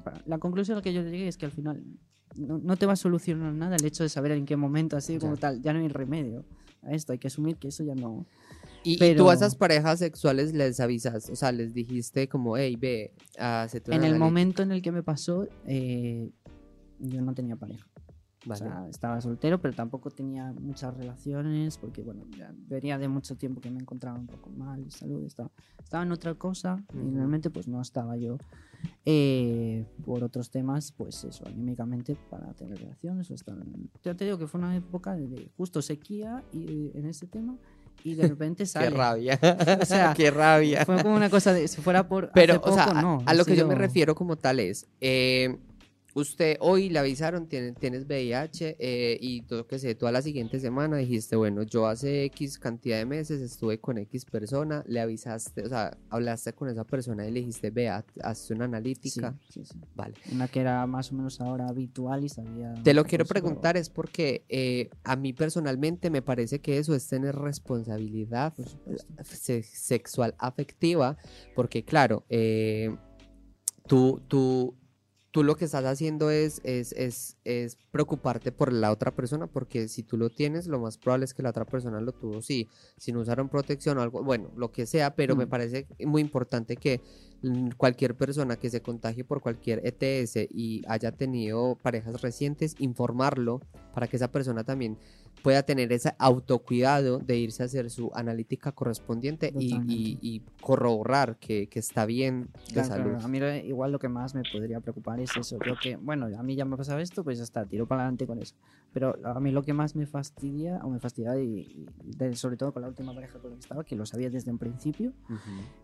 para- 0.05 0.23
la 0.27 0.39
conclusión 0.39 0.77
a 0.77 0.79
la 0.79 0.83
que 0.83 0.93
yo 0.93 1.03
llegué 1.03 1.27
es 1.29 1.37
que 1.37 1.47
al 1.47 1.53
final 1.53 1.83
no, 2.37 2.59
no 2.59 2.77
te 2.77 2.87
va 2.87 2.93
a 2.93 2.97
solucionar 2.97 3.53
nada 3.55 3.77
el 3.77 3.85
hecho 3.85 4.03
de 4.05 4.09
saber 4.09 4.33
en 4.33 4.45
qué 4.47 4.57
momento, 4.57 4.97
así 4.97 5.19
como 5.19 5.35
Ya. 5.35 5.41
tal, 5.41 5.63
ya 5.63 5.73
no 5.73 5.81
hay 5.81 5.89
remedio 5.89 6.45
a 6.83 6.93
esto, 6.93 7.13
hay 7.13 7.19
que 7.19 7.27
asumir 7.27 7.57
que 7.57 7.69
eso 7.69 7.83
ya 7.83 7.95
no... 7.97 8.25
Y, 8.85 8.93
y 8.93 8.97
tú 8.97 9.01
Pero- 9.01 9.31
a 9.31 9.35
esas 9.35 9.57
parejas 9.57 9.99
sexuales 9.99 10.53
les 10.55 10.79
avisas, 10.79 11.29
o 11.29 11.35
sea, 11.35 11.51
les 11.51 11.75
dijiste 11.75 12.29
como, 12.29 12.57
hey, 12.57 12.77
ve, 12.81 13.15
una 13.37 13.65
En 13.65 13.71
el 13.75 13.91
analítica". 13.95 14.19
momento 14.19 14.63
en 14.63 14.71
el 14.71 14.81
que 14.83 14.93
me 14.93 15.03
pasó, 15.03 15.49
eh, 15.67 16.31
yo 17.01 17.21
no 17.21 17.35
tenía 17.35 17.57
pareja. 17.57 17.85
Vale. 18.47 18.65
O 18.65 18.69
sea, 18.69 18.89
estaba 18.89 19.21
soltero, 19.21 19.61
pero 19.61 19.75
tampoco 19.75 20.11
tenía 20.11 20.53
muchas 20.53 20.97
relaciones, 20.97 21.79
porque 21.79 22.01
bueno, 22.03 22.23
ya 22.37 22.53
venía 22.69 22.97
de 22.97 23.09
mucho 23.09 23.37
tiempo 23.37 23.61
que 23.61 23.71
me 23.71 23.81
encontraba 23.81 24.19
un 24.19 24.27
poco 24.27 24.51
mal 24.51 24.85
de 24.85 24.91
salud, 24.91 25.25
estaba, 25.25 25.51
estaba 25.83 26.05
en 26.05 26.13
otra 26.13 26.35
cosa 26.35 26.83
y 26.95 26.99
Ujú. 26.99 27.17
realmente 27.17 27.51
pues 27.51 27.67
no 27.67 27.81
estaba 27.81 28.17
yo 28.17 28.39
eh, 29.05 29.85
por 30.05 30.25
otros 30.25 30.51
temas, 30.51 30.93
pues 30.93 31.23
eso, 31.25 31.45
anímicamente 31.47 32.17
para 32.31 32.53
tener 32.55 32.79
relaciones. 32.79 33.31
O 33.31 33.35
estar... 33.35 33.57
Ya 34.03 34.15
te 34.15 34.25
digo 34.25 34.39
que 34.39 34.47
fue 34.47 34.59
una 34.61 34.77
época 34.77 35.15
de, 35.15 35.51
justo 35.57 35.81
sequía 35.83 36.45
y, 36.53 36.91
en 36.95 37.07
este 37.07 37.27
tema 37.27 37.57
y 38.03 38.15
de 38.15 38.29
repente 38.29 38.63
Qué 38.65 38.67
sale. 38.67 38.91
rabia. 38.91 39.39
O 39.81 39.85
sea, 39.85 40.13
Qué 40.17 40.31
rabia. 40.31 40.85
Fue 40.85 41.03
como 41.03 41.15
una 41.15 41.31
cosa 41.31 41.53
de 41.53 41.69
si 41.69 41.81
fuera 41.81 42.09
por. 42.09 42.31
Pero, 42.33 42.55
hace 42.55 42.69
o 42.69 42.73
sea, 42.75 42.85
poco, 42.87 42.97
a- 42.99 43.03
no, 43.03 43.23
a, 43.25 43.35
lo 43.35 43.45
que 43.45 43.57
yo 43.57 43.67
me 43.67 43.75
refiero 43.75 44.15
como 44.15 44.37
tal 44.37 44.61
es, 44.61 44.89
eh, 45.01 45.57
usted 46.17 46.57
hoy 46.61 46.89
le 46.89 46.99
avisaron, 46.99 47.47
tienes, 47.47 47.75
tienes 47.75 48.07
VIH 48.07 48.77
eh, 48.81 49.19
y 49.21 49.43
todo 49.43 49.67
que 49.67 49.79
sé, 49.79 49.95
toda 49.95 50.13
la 50.13 50.23
siguiente 50.23 50.59
semana 50.61 50.97
dijiste, 50.97 51.37
bueno, 51.37 51.63
yo 51.63 51.87
hace 51.87 52.25
X 52.25 52.59
cantidad 52.59 52.97
de 52.97 53.05
meses 53.05 53.43
estuve 53.43 53.79
con 53.79 53.99
X 53.99 54.25
persona, 54.25 54.83
le 54.89 55.01
avisaste, 55.01 55.63
o 55.63 55.69
sea, 55.69 55.97
hablaste 56.09 56.55
con 56.55 56.69
esa 56.71 56.85
persona 56.85 57.27
y 57.27 57.31
le 57.33 57.41
dijiste, 57.41 57.71
vea, 57.71 58.03
hazte 58.23 58.55
una 58.55 58.65
Sí, 58.65 58.69
analítica. 58.69 59.35
sí, 59.51 59.65
sí. 59.65 59.79
Vale. 59.95 60.15
Una 60.33 60.49
que 60.49 60.61
era 60.61 60.87
más 60.87 61.13
o 61.13 61.17
menos 61.17 61.39
ahora 61.41 61.69
habitual 61.69 62.25
y 62.25 62.31
sabía. 62.31 62.75
Te 62.83 62.95
lo 62.95 63.05
quiero 63.05 63.27
preguntar 63.27 63.77
es 63.77 63.91
porque 63.91 64.45
eh, 64.49 64.89
a 65.05 65.17
mí 65.17 65.35
personalmente 65.35 66.09
me 66.09 66.23
parece 66.23 66.61
que 66.61 66.79
eso 66.79 66.95
es 66.95 67.07
tener 67.07 67.35
responsabilidad 67.37 68.55
se- 69.23 69.63
sexual 69.63 70.35
afectiva, 70.39 71.19
porque 71.55 71.85
claro, 71.85 72.25
eh, 72.31 72.91
tú, 73.87 74.23
tú, 74.29 74.75
tú 75.37 75.45
lo 75.45 75.55
que 75.55 75.67
estás 75.67 75.85
haciendo 75.85 76.31
es, 76.31 76.63
es, 76.65 76.93
es, 76.93 77.37
es 77.45 77.77
preocuparte 77.91 78.53
por 78.53 78.73
la 78.73 78.91
otra 78.91 79.15
persona, 79.15 79.47
porque 79.47 79.87
si 79.87 80.03
tú 80.03 80.17
lo 80.17 80.31
tienes, 80.31 80.67
lo 80.67 80.81
más 80.81 80.97
probable 80.97 81.27
es 81.27 81.35
que 81.35 81.43
la 81.43 81.51
otra 81.51 81.67
persona 81.67 82.01
lo 82.01 82.13
tuvo, 82.13 82.41
sí, 82.41 82.71
si 82.97 83.13
no 83.13 83.21
usaron 83.21 83.51
protección 83.51 83.99
o 83.99 84.01
algo, 84.01 84.25
bueno, 84.25 84.51
lo 84.57 84.73
que 84.73 84.87
sea, 84.87 85.15
pero 85.15 85.37
me 85.37 85.47
parece 85.47 85.89
muy 86.07 86.23
importante 86.23 86.79
que 86.79 87.03
cualquier 87.77 88.15
persona 88.15 88.57
que 88.57 88.71
se 88.71 88.81
contagie 88.81 89.25
por 89.25 89.43
cualquier 89.43 89.83
ETS 89.85 90.49
y 90.49 90.83
haya 90.89 91.13
tenido 91.13 91.77
parejas 91.83 92.23
recientes, 92.23 92.75
informarlo 92.79 93.61
para 93.93 94.07
que 94.07 94.17
esa 94.17 94.33
persona 94.33 94.65
también 94.65 94.97
pueda 95.47 95.63
tener 95.63 95.93
ese 95.93 96.13
autocuidado 96.19 97.21
de 97.21 97.37
irse 97.39 97.63
a 97.63 97.67
hacer 97.67 97.89
su 97.89 98.11
analítica 98.15 98.73
correspondiente 98.73 99.53
y, 99.57 99.77
y- 99.87 100.19
y 100.21 100.43
corroborar 100.61 101.37
que, 101.37 101.69
que 101.69 101.79
está 101.79 102.05
bien 102.05 102.49
de 102.67 102.73
Claro, 102.73 102.89
salud. 102.89 103.11
claro, 103.13 103.25
A 103.25 103.29
mí 103.29 103.39
igual 103.69 103.93
lo 103.93 104.01
que 104.01 104.09
más 104.09 104.35
me 104.35 104.43
podría 104.53 104.81
preocupar 104.81 105.21
es 105.21 105.37
eso. 105.37 105.57
Yo 105.65 105.77
que, 105.81 105.95
bueno, 105.95 106.27
a 106.37 106.43
mí 106.43 106.57
ya 106.57 106.65
me 106.65 106.75
ha 106.75 106.77
pasado 106.79 106.99
esto, 106.99 107.23
pues 107.23 107.39
ya 107.39 107.45
está, 107.45 107.65
tiro 107.65 107.87
para 107.87 108.01
adelante 108.03 108.27
con 108.27 108.41
eso. 108.43 108.57
Pero 108.93 109.15
a 109.25 109.39
mí 109.39 109.53
lo 109.53 109.63
que 109.63 109.73
más 109.73 109.95
me 109.95 110.07
fastidia, 110.07 110.81
o 110.83 110.91
me 110.91 110.99
fastidia, 110.99 111.39
y, 111.41 111.87
y 112.05 112.17
de- 112.17 112.35
sobre 112.35 112.57
todo 112.57 112.73
con 112.73 112.83
la 112.83 112.89
última 112.89 113.15
pareja 113.15 113.39
con 113.39 113.51
la 113.51 113.57
que 113.57 113.61
estaba, 113.61 113.85
que 113.85 113.95
lo 113.95 114.05
sabía 114.05 114.31
desde 114.31 114.51
un 114.51 114.59
principio, 114.59 115.13
Ujú. 115.31 115.39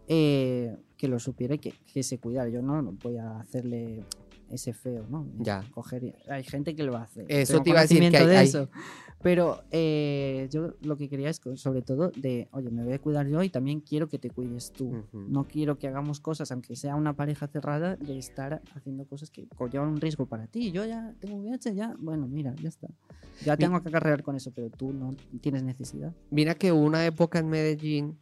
eh, 0.08 0.76
que 0.96 1.06
lo 1.06 1.20
supiera 1.20 1.54
y 1.54 1.58
que, 1.58 1.72
que 1.92 2.02
se 2.02 2.18
cuidara. 2.18 2.48
Yo 2.48 2.62
no, 2.62 2.82
no 2.82 2.92
voy 3.00 3.18
a 3.18 3.38
hacerle 3.38 4.04
ese 4.50 4.74
feo, 4.74 5.06
¿no? 5.08 5.26
Ya. 5.38 5.64
Coger, 5.72 6.14
hay 6.28 6.44
gente 6.44 6.74
que 6.76 6.82
lo 6.82 6.96
hace. 6.96 7.24
Eso 7.28 7.52
tengo 7.54 7.62
te 7.64 7.70
iba 7.70 7.78
a 7.78 7.82
decir 7.82 8.10
que 8.10 8.16
hay- 8.18 8.26
de 8.26 8.36
hay- 8.36 8.48
eso. 8.48 8.68
Pero 9.22 9.62
eh, 9.70 10.48
yo 10.50 10.74
lo 10.82 10.96
que 10.96 11.08
quería 11.08 11.30
es, 11.30 11.40
sobre 11.54 11.82
todo, 11.82 12.10
de, 12.16 12.48
oye, 12.52 12.70
me 12.70 12.84
voy 12.84 12.94
a 12.94 12.98
cuidar 12.98 13.26
yo 13.28 13.42
y 13.42 13.50
también 13.50 13.80
quiero 13.80 14.08
que 14.08 14.18
te 14.18 14.30
cuides 14.30 14.72
tú. 14.72 14.88
Ujú. 14.88 15.18
No 15.28 15.46
quiero 15.46 15.78
que 15.78 15.86
hagamos 15.86 16.20
cosas, 16.20 16.50
aunque 16.50 16.74
sea 16.74 16.96
una 16.96 17.14
pareja 17.14 17.46
cerrada, 17.46 17.96
de 17.96 18.18
estar 18.18 18.62
haciendo 18.74 19.04
cosas 19.04 19.30
que 19.30 19.46
conllevan 19.56 19.88
un 19.88 20.00
riesgo 20.00 20.26
para 20.26 20.46
ti. 20.46 20.72
Yo 20.72 20.84
ya 20.84 21.14
tengo 21.20 21.36
VIH, 21.36 21.74
ya, 21.74 21.94
bueno, 21.98 22.26
mira, 22.26 22.54
ya 22.60 22.68
está. 22.68 22.88
Ya 23.44 23.56
tengo 23.56 23.80
que 23.82 23.88
acarrear 23.88 24.22
con 24.22 24.36
eso, 24.36 24.50
pero 24.52 24.70
tú 24.70 24.92
no 24.92 25.14
tienes 25.40 25.62
necesidad. 25.62 26.12
Mira 26.30 26.54
que 26.54 26.72
hubo 26.72 26.82
una 26.82 27.06
época 27.06 27.38
en 27.38 27.48
Medellín, 27.48 28.18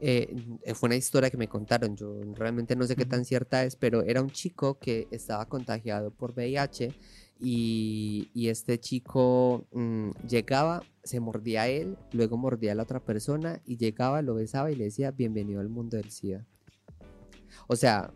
eh, 0.00 0.34
fue 0.74 0.88
una 0.88 0.96
historia 0.96 1.30
que 1.30 1.36
me 1.36 1.48
contaron, 1.48 1.94
yo 1.94 2.18
realmente 2.34 2.74
no 2.74 2.84
sé 2.86 2.96
qué 2.96 3.04
tan 3.04 3.24
cierta 3.24 3.64
es, 3.64 3.76
pero 3.76 4.02
era 4.02 4.22
un 4.22 4.30
chico 4.30 4.78
que 4.78 5.06
estaba 5.10 5.44
contagiado 5.46 6.10
por 6.10 6.32
VIH 6.32 6.92
y, 7.40 8.48
este 8.48 8.78
chico 8.78 9.66
mm, 9.72 10.10
llegaba, 10.28 10.82
se 11.02 11.20
mordía 11.20 11.62
a 11.62 11.68
él, 11.68 11.96
luego 12.12 12.36
mordía 12.36 12.72
a 12.72 12.74
la 12.74 12.82
otra 12.82 13.00
persona 13.00 13.60
y 13.64 13.76
llegaba, 13.76 14.22
lo 14.22 14.34
besaba 14.34 14.70
y 14.70 14.76
le 14.76 14.84
decía 14.84 15.10
bienvenido 15.10 15.60
al 15.60 15.68
mundo 15.68 15.96
del 15.96 16.10
SIDA. 16.10 16.46
O 17.66 17.76
sea, 17.76 18.12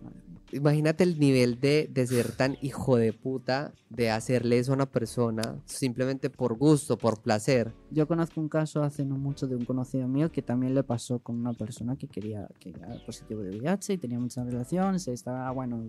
imagínate 0.53 1.05
el 1.05 1.19
nivel 1.19 1.61
de, 1.61 1.89
de 1.93 2.07
ser 2.07 2.33
tan 2.33 2.57
hijo 2.61 2.97
de 2.97 3.13
puta, 3.13 3.73
de 3.89 4.11
hacerle 4.11 4.59
eso 4.59 4.73
a 4.73 4.77
una 4.77 4.87
persona 4.87 5.61
simplemente 5.65 6.31
por 6.31 6.57
gusto, 6.57 6.99
por 6.99 7.21
placer. 7.21 7.73
Yo 7.91 8.07
conozco 8.07 8.41
un 8.41 8.49
caso 8.49 8.83
hace 8.83 9.05
no 9.05 9.17
mucho 9.17 9.47
de 9.47 9.57
un 9.57 9.65
conocido 9.65 10.09
mío 10.09 10.31
que 10.31 10.43
también 10.43 10.75
le 10.75 10.83
pasó 10.83 11.19
con 11.19 11.37
una 11.37 11.53
persona 11.53 11.97
que 11.97 12.09
quería 12.09 12.49
que 12.59 12.71
era 12.71 12.89
positivo 13.07 13.43
de 13.43 13.51
VIH 13.51 13.95
y 13.95 13.99
tenía 13.99 14.19
mucha 14.19 14.45
relación, 14.45 14.99
se 14.99 15.13
estaba, 15.13 15.51
bueno, 15.51 15.85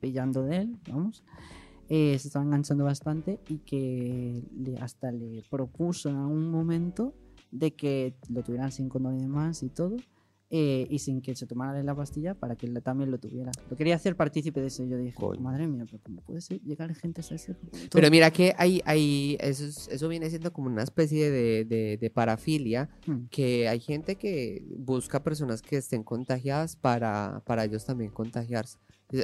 pillando 0.00 0.42
de 0.42 0.56
él, 0.56 0.78
vamos. 0.88 1.22
Eh, 1.88 2.18
se 2.18 2.28
estaba 2.28 2.44
enganchando 2.44 2.84
bastante 2.84 3.38
y 3.48 3.58
que 3.58 4.42
le- 4.56 4.78
hasta 4.78 5.12
le 5.12 5.42
propuso 5.50 6.08
en 6.08 6.16
algún 6.16 6.50
momento 6.50 7.14
de 7.50 7.74
que 7.74 8.14
lo 8.28 8.42
tuvieran 8.42 8.72
sin 8.72 8.88
condón 8.88 9.16
y 9.18 9.22
demás 9.22 9.62
y 9.62 9.68
todo. 9.68 9.96
eh, 10.48 10.86
y 10.90 11.00
sin 11.00 11.22
que 11.22 11.34
se 11.34 11.44
tomara 11.44 11.82
la 11.82 11.92
pastilla 11.92 12.34
para 12.34 12.54
que 12.54 12.66
él 12.66 12.80
también 12.80 13.10
lo 13.10 13.18
tuviera. 13.18 13.50
Lo 13.68 13.76
quería 13.76 13.96
hacer 13.96 14.14
partícipe 14.14 14.60
de 14.60 14.68
eso. 14.68 14.84
y 14.84 14.88
Yo 14.88 14.96
dije, 14.96 15.16
Coño. 15.16 15.40
madre 15.40 15.66
mía, 15.66 15.84
pero 15.90 16.00
¿cómo 16.04 16.20
puede 16.20 16.40
ser 16.40 16.60
llegar 16.62 16.94
gente 16.94 17.20
hasta 17.20 17.34
ese 17.34 17.54
punto? 17.54 17.76
Pero 17.90 18.08
mira 18.12 18.30
que 18.30 18.54
hay, 18.56 18.80
hay 18.84 19.36
eso, 19.40 19.64
es- 19.64 19.88
eso 19.88 20.08
viene 20.08 20.30
siendo 20.30 20.52
como 20.52 20.68
una 20.68 20.84
especie 20.84 21.32
de, 21.32 21.64
de- 21.64 21.98
de 22.00 22.10
parafilia, 22.10 22.88
Hmm. 23.08 23.26
que 23.28 23.66
hay 23.68 23.80
gente 23.80 24.14
que 24.14 24.64
busca 24.78 25.20
personas 25.24 25.62
que 25.62 25.78
estén 25.78 26.04
contagiadas 26.04 26.76
para, 26.76 27.42
para 27.44 27.64
ellos 27.64 27.84
también 27.84 28.12
contagiarse. 28.12 28.78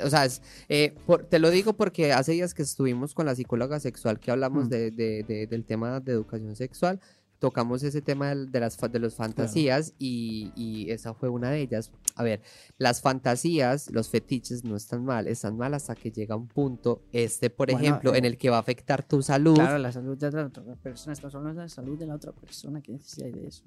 O 0.04 0.10
sea, 0.10 0.24
es, 0.24 0.42
eh, 0.68 0.94
por- 1.06 1.24
te 1.24 1.38
lo 1.38 1.50
digo 1.50 1.72
porque 1.72 2.12
hace 2.12 2.32
días 2.32 2.54
que 2.54 2.62
estuvimos 2.62 3.14
con 3.14 3.26
la 3.26 3.34
psicóloga 3.34 3.80
sexual 3.80 4.20
que 4.20 4.30
hablamos 4.30 4.66
Mm. 4.66 4.68
de, 4.68 4.90
de- 4.92 5.22
de- 5.24 5.46
del 5.48 5.64
tema 5.64 5.98
de 6.00 6.12
educación 6.12 6.54
sexual, 6.54 7.00
tocamos 7.40 7.82
ese 7.82 8.00
tema 8.00 8.32
de, 8.36 8.60
las, 8.60 8.76
de 8.78 8.98
las 9.00 9.16
fantasías 9.16 9.94
y, 9.98 10.52
y 10.54 10.88
esa 10.92 11.12
fue 11.14 11.28
una 11.28 11.50
de 11.50 11.60
ellas. 11.62 11.90
A 12.14 12.22
ver, 12.22 12.40
las 12.78 13.00
fantasías, 13.00 13.90
los 13.90 14.08
fetiches 14.08 14.62
no 14.62 14.76
están 14.76 15.04
mal, 15.04 15.26
están 15.26 15.56
mal 15.56 15.74
hasta 15.74 15.96
que 15.96 16.12
llega 16.12 16.36
un 16.36 16.46
punto, 16.46 17.02
este 17.10 17.50
por 17.50 17.68
Bueno, 17.72 17.84
ejemplo, 17.84 18.14
en 18.14 18.24
eh, 18.24 18.28
el 18.28 18.38
que 18.38 18.48
va 18.50 18.58
a 18.58 18.60
afectar 18.60 19.02
tu 19.02 19.20
salud. 19.22 19.54
Claro, 19.56 19.78
la 19.78 19.90
salud 19.90 20.16
de 20.16 20.30
la 20.30 20.46
otra 20.46 20.62
persona, 20.76 21.14
estamos 21.14 21.34
hablando 21.34 21.60
de 21.62 21.64
la 21.64 21.68
salud 21.68 21.98
de 21.98 22.06
la 22.06 22.14
otra 22.14 22.30
persona, 22.30 22.80
¿qué 22.80 22.92
necesidad 22.92 23.26
hay 23.26 23.32
de 23.32 23.48
eso? 23.48 23.64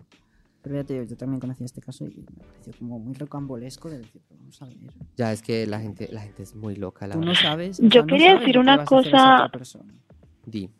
Pero 0.65 0.77
ya 0.77 0.83
te 0.83 0.93
digo, 0.93 1.05
yo 1.05 1.15
también 1.15 1.39
conocí 1.39 1.63
este 1.63 1.79
caso 1.79 2.05
y 2.05 2.25
me 2.37 2.43
pareció 2.43 2.73
como 2.79 2.97
muy 2.97 3.13
rocambolesco 3.13 3.87
de 3.87 3.99
decir, 3.99 4.19
pero 4.27 4.39
vamos 4.39 4.59
a 4.63 4.65
ver. 4.65 4.75
Ya 5.15 5.31
es 5.31 5.43
que 5.43 5.67
la 5.67 5.79
gente, 5.79 6.09
la 6.11 6.21
gente 6.21 6.41
es 6.41 6.55
muy 6.55 6.75
loca, 6.75 7.05
la 7.05 7.13
Tú 7.13 7.21
no 7.21 7.35
sabes. 7.35 7.77
Yo 7.83 8.01
no 8.01 8.07
quería 8.07 8.29
sabes 8.29 8.39
decir 8.39 8.57
una 8.57 8.83
cosa-. 8.83 9.51
Di. 10.43 10.71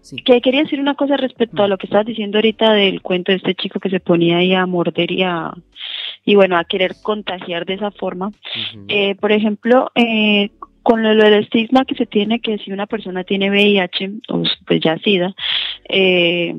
Sí. 0.00 0.16
Que 0.16 0.40
quería 0.40 0.64
decir 0.64 0.80
una 0.80 0.96
cosa 0.96 1.16
respecto 1.16 1.62
a 1.62 1.68
lo 1.68 1.78
que 1.78 1.86
estabas 1.86 2.06
diciendo 2.06 2.38
ahorita 2.38 2.72
del 2.72 3.02
cuento 3.02 3.30
de 3.30 3.36
este 3.36 3.54
chico 3.54 3.78
que 3.78 3.88
se 3.88 4.00
ponía 4.00 4.38
ahí 4.38 4.52
a 4.52 4.66
morder 4.66 5.12
y 5.12 5.22
a, 5.22 5.52
y 6.24 6.34
bueno, 6.34 6.56
a 6.56 6.64
querer 6.64 6.96
contagiar 7.00 7.66
de 7.66 7.74
esa 7.74 7.92
forma. 7.92 8.32
Eh, 8.88 9.14
por 9.14 9.30
ejemplo, 9.30 9.92
eh, 9.94 10.50
con 10.82 11.04
lo, 11.04 11.14
lo 11.14 11.22
del 11.22 11.44
estigma 11.44 11.84
que 11.84 11.94
se 11.94 12.06
tiene 12.06 12.40
que 12.40 12.58
si 12.58 12.72
una 12.72 12.86
persona 12.86 13.22
tiene 13.22 13.48
VIH 13.48 14.10
o 14.30 14.42
pues 14.66 14.80
ya 14.80 14.98
SIDA, 14.98 15.36
eh, 15.88 16.56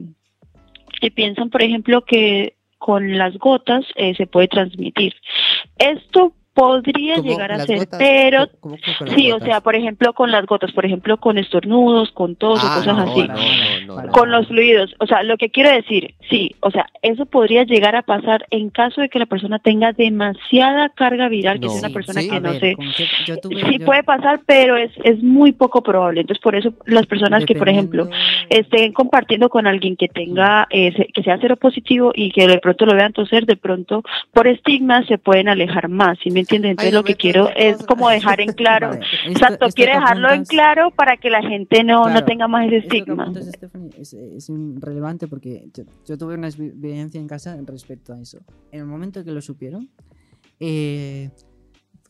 que 1.02 1.12
piensan, 1.12 1.50
por 1.50 1.64
ejemplo, 1.64 2.06
que 2.06 2.54
con 2.82 3.16
las 3.16 3.38
gotas 3.38 3.86
eh, 3.96 4.16
se 4.16 4.26
puede 4.26 4.48
transmitir. 4.48 5.14
Esto 5.78 6.34
podría 6.66 7.16
llegar 7.18 7.52
a 7.52 7.58
¿Las 7.58 7.66
ser, 7.68 7.78
gotas? 7.80 8.00
pero 8.00 8.48
¿Cómo- 8.60 8.60
cómo 8.62 8.76
que 8.78 8.96
con 8.98 9.08
las 9.08 9.16
sí, 9.16 9.32
o 9.32 9.40
sea, 9.40 9.62
por 9.62 9.76
ejemplo, 9.76 10.14
con 10.14 10.32
las 10.32 10.46
gotas, 10.46 10.72
por 10.72 10.86
ejemplo, 10.86 11.18
con 11.18 11.38
estornudos, 11.38 12.12
con 12.12 12.36
tos 12.36 12.60
Ah, 12.64 12.74
o 12.76 12.80
cosas 12.80 12.98
no, 12.98 13.04
así. 13.12 13.22
no, 13.22 13.28
no, 13.28 13.88
no, 13.88 13.96
Para 13.96 14.08
no. 14.08 14.14
Con 14.14 14.32
los 14.32 14.48
fluidos, 14.48 14.94
o 15.00 15.08
sea, 15.08 15.24
lo 15.24 15.38
que 15.38 15.50
quiero 15.50 15.70
decir, 15.72 16.14
sí, 16.30 16.56
o 16.62 16.72
sea, 16.72 16.86
eso 17.02 17.26
podría 17.26 17.64
llegar 17.64 17.96
a 17.96 18.04
pasar 18.04 18.46
en 18.52 18.70
caso 18.70 19.02
de 19.02 19.10
que 19.10 19.20
la 19.20 19.26
persona 19.26 19.60
tenga 19.60 19.92
demasiada 19.94 20.90
carga 20.90 21.28
viral, 21.30 21.60
que 21.60 21.68
es 21.68 21.80
una 21.80 21.90
persona 21.90 22.22
sí. 22.22 22.30
que 22.30 22.40
no 22.40 22.52
ver, 22.52 22.60
sé. 22.60 22.76
con 22.76 22.86
que- 22.94 23.08
yo 23.26 23.38
tuve- 23.38 23.62
Sí 23.72 23.78
yo- 23.80 23.86
puede 23.86 24.04
pasar, 24.04 24.42
pero 24.46 24.78
es, 24.78 24.92
es 25.04 25.22
muy 25.24 25.52
poco 25.52 25.82
probable. 25.84 26.22
Entonces, 26.22 26.42
por 26.42 26.56
eso 26.56 26.74
las 26.86 27.06
personas 27.06 27.46
que, 27.46 27.56
por 27.56 27.70
ejemplo, 27.70 28.10
estén 28.50 28.94
compartiendo 28.94 29.50
con 29.50 29.68
alguien 29.68 29.96
que 29.96 30.08
tenga, 30.08 30.68
eh, 30.70 31.08
que 31.14 31.24
sea 31.24 31.38
seropositivo 31.40 32.12
y 32.16 32.32
que 32.32 32.48
de 32.48 32.60
pronto 32.60 32.86
lo 32.86 32.96
vean 32.96 33.14
toser, 33.14 33.46
de 33.46 33.56
pronto 33.58 34.04
por 34.34 34.48
estigma 34.48 35.04
se 35.06 35.18
pueden 35.18 35.48
alejar 35.50 35.90
más, 35.90 36.18
¿sí 36.24 36.32
me 36.32 36.40
entiendes? 36.56 36.72
Entonces, 36.72 36.88
Ay, 36.88 36.92
no 36.94 37.00
lo 37.00 37.04
que 37.04 37.16
quiero 37.16 37.50
es 37.56 37.86
como 37.86 38.10
dejar 38.10 38.42
en 38.42 38.54
claro. 38.54 38.90
Vale, 38.90 39.02
esto- 39.26 39.30
Exacto, 39.32 39.66
que 39.76 39.86
dejarlo 39.86 40.32
en 40.32 40.46
claro 40.46 40.92
para 40.92 41.18
que 41.18 41.30
la 41.30 41.42
gente 41.42 41.84
no, 41.84 42.00
no 42.00 42.04
Claro, 42.12 42.26
tenga 42.26 42.48
más 42.48 42.66
ese 42.68 42.78
estigma. 42.78 43.24
apuntas, 43.24 43.46
Stephanie, 43.48 43.90
es, 43.98 44.14
es 44.14 44.52
relevante 44.80 45.28
porque 45.28 45.70
yo, 45.74 45.84
yo 46.06 46.18
tuve 46.18 46.36
una 46.36 46.48
experiencia 46.48 47.20
en 47.20 47.28
casa 47.28 47.58
respecto 47.66 48.14
a 48.14 48.22
eso. 48.22 48.40
En 48.72 48.82
el 48.82 48.86
momento 48.86 49.24
que 49.24 49.32
lo 49.32 49.42
supieron, 49.42 49.90
eh, 50.60 51.30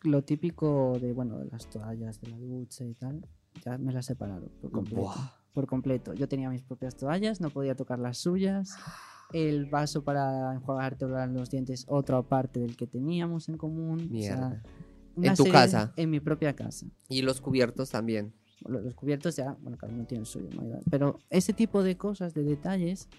lo 0.03 0.23
típico 0.23 0.97
de, 0.99 1.13
bueno, 1.13 1.37
de 1.39 1.45
las 1.45 1.69
toallas 1.69 2.19
de 2.21 2.29
la 2.29 2.37
ducha 2.37 2.83
y 2.85 2.93
tal, 2.95 3.25
ya 3.63 3.77
me 3.77 3.93
las 3.93 4.05
separaron 4.05 4.49
por 4.61 4.71
completo. 4.71 5.01
Buah. 5.01 5.31
Por 5.53 5.67
completo. 5.67 6.13
Yo 6.13 6.27
tenía 6.29 6.49
mis 6.49 6.61
propias 6.61 6.95
toallas, 6.95 7.41
no 7.41 7.49
podía 7.49 7.75
tocar 7.75 7.99
las 7.99 8.17
suyas. 8.17 8.73
El 9.33 9.65
vaso 9.65 10.03
para 10.03 10.53
enjuagarte 10.53 11.05
los 11.07 11.49
dientes, 11.49 11.85
otra 11.87 12.21
parte 12.21 12.59
del 12.59 12.75
que 12.75 12.87
teníamos 12.87 13.49
en 13.49 13.57
común. 13.57 13.99
o 13.99 14.21
sea, 14.21 14.35
Mierda. 14.35 14.63
¿En 15.21 15.35
tu 15.35 15.45
casa? 15.45 15.93
En 15.97 16.09
mi 16.09 16.19
propia 16.19 16.55
casa 16.55 16.85
Y 17.09 17.21
los 17.21 17.41
cubiertos 17.41 17.89
también. 17.89 18.33
lo- 18.65 18.79
los 18.81 18.93
cubiertos 18.95 19.35
ya, 19.35 19.57
bueno, 19.61 19.77
cada 19.77 19.91
uno 19.93 20.05
tiene 20.05 20.21
el 20.21 20.25
suyo, 20.27 20.47
¿no? 20.55 20.79
Pero 20.89 21.19
ese 21.29 21.51
tipo 21.53 21.81
de 21.83 21.97
cosas, 21.97 22.33
de 22.33 22.43
detalles, 22.43 23.09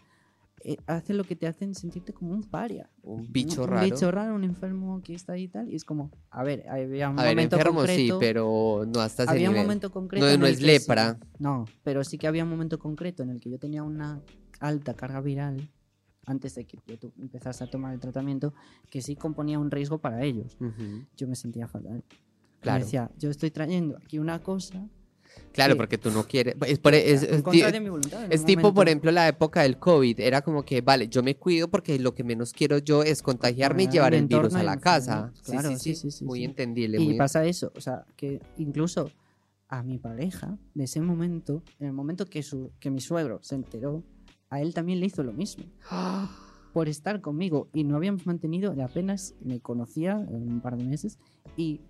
eh, 0.65 0.77
hace 0.87 1.13
lo 1.15 1.25
que 1.25 1.35
te 1.35 1.49
hacen 1.49 1.75
sentirte 1.75 2.13
como 2.13 2.33
un 2.33 2.45
paria. 2.45 2.89
Un 3.03 3.27
bicho 3.31 3.63
un, 3.63 3.69
raro. 3.69 3.85
Un 3.87 3.91
bicho 3.91 4.11
raro, 4.13 4.35
un 4.37 4.45
enfermo 4.45 5.03
que 5.03 5.15
está 5.15 5.33
ahí 5.33 5.45
y 5.45 5.49
tal. 5.49 5.69
Y 5.69 5.75
es 5.75 5.85
como, 5.85 6.13
a 6.31 6.45
ver, 6.45 6.69
había 6.69 7.09
un 7.11 7.19
A 7.19 7.25
ver, 7.25 7.33
momento 7.35 7.57
enfermo 7.57 7.79
concreto. 7.81 8.15
sí, 8.15 8.19
pero 8.21 8.85
no 8.87 9.01
hasta 9.01 9.25
ese 9.25 9.33
había 9.33 9.49
un 9.49 9.55
nivel. 9.55 9.67
momento 9.67 9.91
concreto. 9.91 10.39
No, 10.39 10.47
es 10.47 10.61
lepra. 10.63 11.19
sí- 11.21 11.27
no, 11.41 11.65
pero 11.83 12.05
sí 12.05 12.17
que 12.19 12.29
había 12.29 12.45
un 12.45 12.51
momento 12.51 12.79
concreto 12.79 13.25
en 13.25 13.31
el 13.31 13.41
que 13.41 13.51
yo 13.51 13.59
tenía 13.59 13.83
una 13.83 14.21
alta 14.61 14.95
carga 14.95 15.21
viral 15.21 15.69
antes 16.27 16.55
de 16.55 16.65
que 16.65 16.79
yo 16.87 16.99
tu- 16.99 17.13
empezase 17.21 17.65
a 17.65 17.67
tomar 17.71 17.93
el 17.95 18.01
tratamiento 18.01 18.55
que 18.91 19.03
sí 19.03 19.17
componía 19.17 19.59
un 19.59 19.71
riesgo 19.71 19.99
para 19.99 20.23
ellos. 20.25 20.57
Ujú. 20.61 21.05
Yo 21.17 21.27
me 21.29 21.37
sentía 21.37 21.67
fatal. 21.69 22.03
Claro. 22.61 22.85
decía, 22.85 23.11
yo 23.19 23.29
estoy 23.29 23.51
trayendo 23.51 23.97
aquí 23.97 24.21
una 24.21 24.41
cosa 24.41 24.89
Claro, 25.53 25.73
Sí. 25.73 25.77
porque 25.79 25.97
tú 25.97 26.11
no 26.11 26.25
quieres. 26.25 26.55
Es, 26.67 26.79
por- 26.79 26.95
es- 26.95 27.23
es 27.23 27.43
ti- 27.43 27.63
de 27.63 27.81
mi 27.81 27.89
voluntad. 27.89 28.31
es 28.31 28.45
tipo, 28.45 28.75
por 28.75 28.87
ejemplo, 28.87 29.11
la 29.11 29.27
época 29.29 29.63
del 29.63 29.79
COVID. 29.79 30.21
Era 30.21 30.43
como 30.43 30.63
que, 30.63 30.83
vale, 30.83 31.09
yo 31.09 31.23
me 31.23 31.37
cuido 31.37 31.69
porque 31.69 31.99
lo 31.99 32.15
que 32.15 32.23
menos 32.23 32.53
quiero 32.53 32.77
yo 32.79 33.03
es 33.03 33.23
contagiarme 33.23 33.85
y 33.85 33.89
llevar 33.89 34.13
el 34.15 34.27
virus 34.27 34.55
a 34.55 34.63
la 34.63 34.79
casa. 34.79 35.33
Claro, 35.45 35.71
sí, 35.79 35.95
sí, 35.95 36.11
sí, 36.11 36.25
Muy 36.27 36.45
entendible. 36.45 37.01
Y 37.01 37.07
muy- 37.07 37.17
pasa 37.17 37.45
eso, 37.47 37.73
o 37.75 37.81
sea, 37.81 38.05
que 38.15 38.41
incluso 38.59 39.11
a 39.69 39.83
mi 39.83 39.97
pareja, 39.99 40.59
de 40.75 40.85
ese 40.85 41.01
momento, 41.01 41.63
en 41.81 41.87
el 41.87 41.93
momento 41.95 42.27
que, 42.27 42.43
su, 42.43 42.71
que 42.79 42.91
mi 42.91 43.01
suegro 43.01 43.39
se 43.43 43.55
enteró, 43.55 44.03
a 44.53 44.61
él 44.61 44.75
también 44.75 45.01
le 45.01 45.07
hizo 45.07 45.23
lo 45.23 45.33
mismo. 45.33 45.65
Por 46.75 46.89
estar 46.89 47.23
conmigo. 47.23 47.71
Y 47.73 47.85
no 47.85 47.97
habíamos 47.97 48.27
mantenido, 48.27 48.75
apenas 48.85 49.35
me 49.41 49.61
conocía 49.61 50.17
un 50.17 50.61
par 50.61 50.77
de 50.77 50.85
meses, 50.85 51.19
y, 51.57 51.81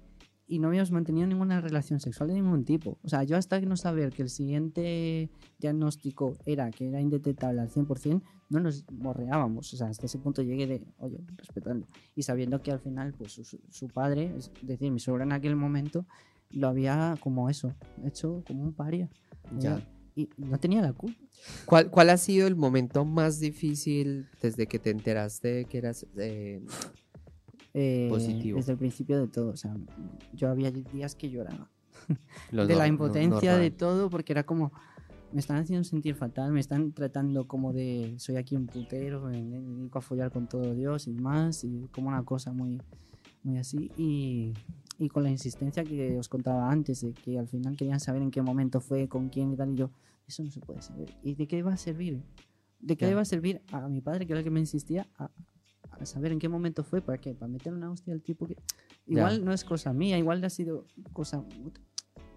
y 0.47 0.61
no 0.61 0.69
habíamos 0.69 0.93
mantenido 0.93 1.27
ninguna 1.27 1.61
relación 1.61 1.99
sexual 1.99 2.29
de 2.29 2.35
ningún 2.35 2.65
tipo. 2.65 2.99
O 3.03 3.09
sea, 3.09 3.25
yo 3.25 3.37
hasta 3.37 3.61
no 3.63 3.77
saber 3.77 4.13
que 4.13 4.23
el 4.23 4.29
siguiente 4.29 5.29
diagnóstico 5.59 6.37
era 6.47 6.71
que 6.71 6.89
era 6.89 7.01
indetectable 7.01 7.61
al 7.61 7.69
100%, 7.69 8.23
no 8.49 8.61
nos 8.61 8.85
morreábamos. 8.93 9.75
O 9.75 9.77
sea, 9.77 9.89
hasta 9.89 10.07
ese 10.07 10.21
punto 10.21 10.43
llegué 10.43 10.69
de, 10.69 10.87
oye, 10.99 11.19
respetando. 11.37 11.89
Y 12.15 12.23
sabiendo 12.23 12.63
que 12.63 12.71
al 12.71 12.79
final, 12.79 13.13
pues 13.19 13.33
su, 13.33 13.59
su 13.71 13.89
padre, 13.89 14.37
es 14.37 14.53
decir, 14.63 14.93
mi 14.93 15.01
suegro 15.01 15.25
en 15.25 15.33
aquel 15.33 15.57
momento, 15.57 16.07
lo 16.51 16.69
había 16.69 17.17
como 17.19 17.51
eso, 17.51 17.75
hecho 18.05 18.45
como 18.47 18.63
un 18.63 18.73
paria. 18.73 19.11
Ya. 19.59 19.85
Y 20.15 20.29
no 20.37 20.59
tenía 20.59 20.83
la 20.83 20.93
culpa. 20.93 21.19
¿Cuál, 21.65 21.91
¿Cuál 21.91 22.11
ha 22.11 22.17
sido 22.19 22.47
el 22.47 22.55
momento 22.57 23.05
más 23.05 23.41
difícil 23.41 24.27
desde 24.41 24.67
que 24.67 24.79
te 24.79 24.91
enteraste 24.91 25.49
de 25.49 25.65
que 25.65 25.79
eras 25.79 26.07
eh, 26.17 26.61
Eh, 27.75 28.09
Positivo. 28.11 28.59
Desde 28.59 28.73
el 28.73 28.79
principio 28.79 29.19
de 29.19 29.29
todo. 29.29 29.51
O 29.51 29.57
sea, 29.57 29.75
yo 30.35 30.51
había 30.51 30.71
días 30.71 31.15
que 31.15 31.31
lloraba. 31.31 31.71
lo 32.51 32.67
de 32.67 32.75
la 32.75 32.85
nor- 32.85 32.89
no- 32.89 32.93
impotencia, 32.95 33.57
de 33.57 33.71
todo, 33.71 34.11
porque 34.11 34.33
era 34.33 34.45
como. 34.45 34.73
Me 35.33 35.41
están 35.41 35.57
haciendo 35.57 35.83
sentir 35.85 36.15
fatal, 36.15 36.53
me 36.53 36.61
están 36.61 36.93
tratando 36.93 37.49
como 37.49 37.73
de. 37.73 38.15
Soy 38.19 38.37
aquí 38.37 38.55
un 38.55 38.67
putero, 38.67 39.23
me 39.23 39.41
dedico 39.43 39.99
a 39.99 40.03
follar 40.03 40.31
con 40.31 40.47
todo 40.47 40.75
Dios 40.75 41.07
y 41.09 41.13
más, 41.15 41.65
y 41.65 41.89
como 41.91 42.09
una 42.09 42.23
cosa 42.23 42.53
muy, 42.53 42.83
muy 43.43 43.57
así. 43.57 43.91
Y, 43.97 44.53
y 45.03 45.09
con 45.09 45.25
la 45.25 45.31
insistencia 45.31 45.83
que 45.83 46.17
os 46.17 46.29
contaba 46.29 46.71
antes, 46.71 47.01
de 47.01 47.13
que 47.13 47.39
al 47.39 47.49
final 47.49 47.77
querían 47.77 47.99
saber 47.99 48.23
en 48.23 48.31
qué 48.31 48.41
momento 48.41 48.81
fue, 48.81 49.09
con 49.09 49.29
quién 49.31 49.53
y 49.53 49.57
tal, 49.57 49.71
y 49.73 49.77
yo, 49.77 49.91
eso 50.29 50.45
no 50.45 50.51
se 50.51 50.61
puede 50.61 50.81
saber. 50.81 51.13
¿Y 51.25 51.35
de 51.35 51.47
qué 51.49 51.63
va 51.63 51.73
a 51.73 51.77
servir? 51.77 52.23
¿De 52.79 52.97
qué 52.97 53.05
Ya. 53.07 53.09
le 53.11 53.15
va 53.17 53.23
a 53.23 53.25
servir 53.25 53.61
a 53.73 53.89
mi 53.89 54.01
padre, 54.01 54.27
que 54.27 54.33
era 54.33 54.41
el 54.41 54.45
que 54.45 54.51
me 54.51 54.61
insistía, 54.61 55.09
a, 55.19 55.29
a 55.91 56.07
saber 56.07 56.31
en 56.33 56.39
qué 56.39 56.49
momento 56.49 56.85
fue? 56.85 57.01
¿Para 57.01 57.19
qué? 57.19 57.35
¿Para 57.35 57.51
meter 57.51 57.73
una 57.73 57.91
hostia 57.91 58.13
al 58.15 58.23
tipo 58.23 58.47
que.? 58.47 58.57
Igual 59.07 59.45
no 59.45 59.53
es 59.53 59.65
cosa 59.65 59.93
mía, 59.93 60.17
igual 60.19 60.43
ha 60.45 60.51
sido 60.51 60.87
cosa. 61.13 61.45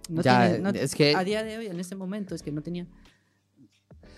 No 0.09 0.22
Ya, 0.24 0.57
no- 0.59 0.70
es 0.70 0.95
que 0.95 1.16
a 1.16 1.24
día 1.24 1.43
de 1.43 1.57
hoy, 1.57 1.68
en 1.68 1.80
ese 1.80 1.95
momento, 1.95 2.34
es 2.36 2.41
que 2.41 2.51
no 2.51 2.61
tenía. 2.63 2.88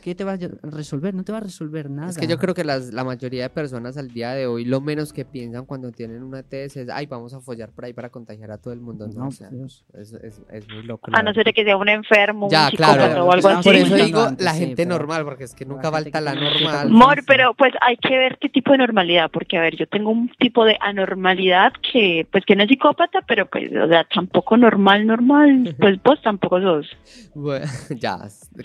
¿Qué 0.07 0.15
te 0.15 0.23
va 0.23 0.35
a 0.35 0.37
resolver? 0.71 1.13
No 1.13 1.25
te 1.25 1.33
va 1.33 1.39
a 1.39 1.41
resolver 1.41 1.89
nada. 1.89 2.09
Es 2.11 2.17
que 2.17 2.27
yo 2.27 2.37
creo 2.37 2.53
que 2.53 2.63
las, 2.63 2.93
la 2.93 3.03
mayoría 3.03 3.43
de 3.43 3.49
personas 3.49 3.97
al 3.97 4.07
día 4.07 4.31
de 4.31 4.47
hoy 4.47 4.63
lo 4.63 4.79
menos 4.79 5.11
que 5.11 5.25
piensan 5.25 5.65
cuando 5.65 5.91
tienen 5.91 6.23
una 6.23 6.43
TS 6.43 6.77
es, 6.77 6.89
ay, 6.89 7.07
vamos 7.07 7.33
a 7.33 7.41
follar 7.41 7.71
por 7.73 7.83
ahí 7.83 7.91
para 7.91 8.09
contagiar 8.09 8.51
a 8.51 8.57
todo 8.57 8.73
el 8.73 8.79
mundo. 8.79 9.05
No, 9.09 9.13
No, 9.23 9.27
o 9.27 9.31
sea, 9.31 9.49
por 9.49 9.57
Dios. 9.57 9.83
es, 9.95 10.13
es, 10.13 10.41
es 10.49 10.67
muy 10.69 10.83
loco. 10.83 11.11
A 11.11 11.21
no 11.23 11.33
ser 11.33 11.53
que 11.53 11.65
sea 11.65 11.75
un 11.75 11.89
enfermo, 11.89 12.47
Ya, 12.49 12.69
un 12.69 12.77
claro. 12.77 13.25
o 13.25 13.31
algo 13.33 13.41
Por 13.49 13.51
así. 13.51 13.63
Por 13.67 13.75
eso 13.75 13.95
digo 13.95 14.21
antes, 14.21 14.45
la 14.45 14.53
sí, 14.53 14.59
gente 14.59 14.75
pero- 14.85 14.97
normal, 14.97 15.25
porque 15.25 15.43
es 15.43 15.53
que 15.53 15.65
nunca 15.65 15.91
falta 15.91 16.21
la 16.21 16.35
normal. 16.35 16.89
Mor, 16.89 17.25
pero 17.27 17.53
pues 17.53 17.73
hay 17.85 17.97
que 17.97 18.17
ver 18.17 18.37
qué 18.39 18.47
tipo 18.47 18.71
de 18.71 18.77
normalidad, 18.77 19.29
porque 19.29 19.57
a 19.57 19.61
ver, 19.61 19.75
yo 19.75 19.87
tengo 19.89 20.09
un 20.11 20.31
tipo 20.39 20.63
de 20.63 20.77
anormalidad 20.79 21.73
que, 21.91 22.25
pues 22.31 22.45
que 22.45 22.55
no 22.55 22.63
es 22.63 22.69
psicópata, 22.69 23.25
pero 23.27 23.45
pues, 23.49 23.69
o 23.75 23.87
sea, 23.89 24.05
tampoco 24.05 24.55
normal, 24.55 25.05
normal, 25.05 25.75
pues 25.77 26.01
vos 26.01 26.21
tampoco 26.21 26.61
sos. 26.61 26.87
Bueno, 27.35 27.65
ya, 27.99 28.19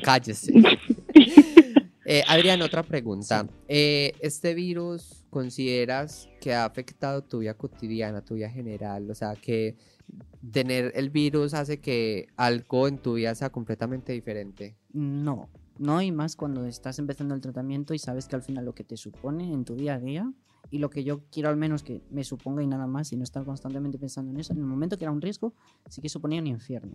cállese. 0.05 0.53
Eh, 2.05 2.25
Adrián, 2.27 2.61
otra 2.63 2.83
pregunta. 2.83 3.47
Eh, 3.69 4.13
¿Este 4.21 4.55
virus 4.55 5.25
consideras 5.31 6.29
que 6.41 6.53
ha 6.53 6.65
afectado 6.65 7.23
tu 7.23 7.39
vida 7.39 7.55
cotidiana, 7.55 8.25
tu 8.25 8.35
vida 8.35 8.51
general? 8.51 9.09
O 9.09 9.15
sea, 9.15 9.37
que 9.37 9.77
tener 10.51 10.93
el 10.97 11.11
virus 11.11 11.55
hace 11.55 11.81
que 11.81 12.27
algo 12.37 12.89
en 12.89 12.99
tu 12.99 13.15
vida 13.15 13.35
sea 13.35 13.51
completamente 13.51 14.13
diferente. 14.13 14.77
No, 14.93 15.49
no, 15.79 16.03
y 16.03 16.13
más 16.13 16.37
cuando 16.37 16.67
estás 16.67 16.99
empezando 16.99 17.35
el 17.35 17.41
tratamiento 17.41 17.95
y 17.95 17.99
sabes 17.99 18.27
que 18.27 18.37
al 18.37 18.43
final 18.43 18.65
lo 18.65 18.75
que 18.75 18.85
te 18.85 18.97
supone 18.97 19.53
en 19.53 19.65
tu 19.65 19.75
día 19.75 19.95
a 19.95 19.99
día 20.01 20.33
y 20.71 20.79
lo 20.79 20.91
que 20.91 21.05
yo 21.05 21.23
quiero 21.31 21.49
al 21.49 21.57
menos 21.57 21.83
que 21.83 22.03
me 22.11 22.25
suponga 22.25 22.63
y 22.63 22.67
nada 22.67 22.87
más 22.87 23.13
y 23.13 23.17
no 23.17 23.25
estar 23.25 23.45
constantemente 23.45 23.99
pensando 23.99 24.31
en 24.33 24.41
eso, 24.41 24.53
en 24.53 24.59
el 24.59 24.65
momento 24.65 24.97
que 24.97 25.05
era 25.05 25.13
un 25.13 25.21
riesgo, 25.21 25.55
sí 25.89 26.01
que 26.01 26.09
suponía 26.09 26.41
un 26.41 26.47
infierno. 26.47 26.95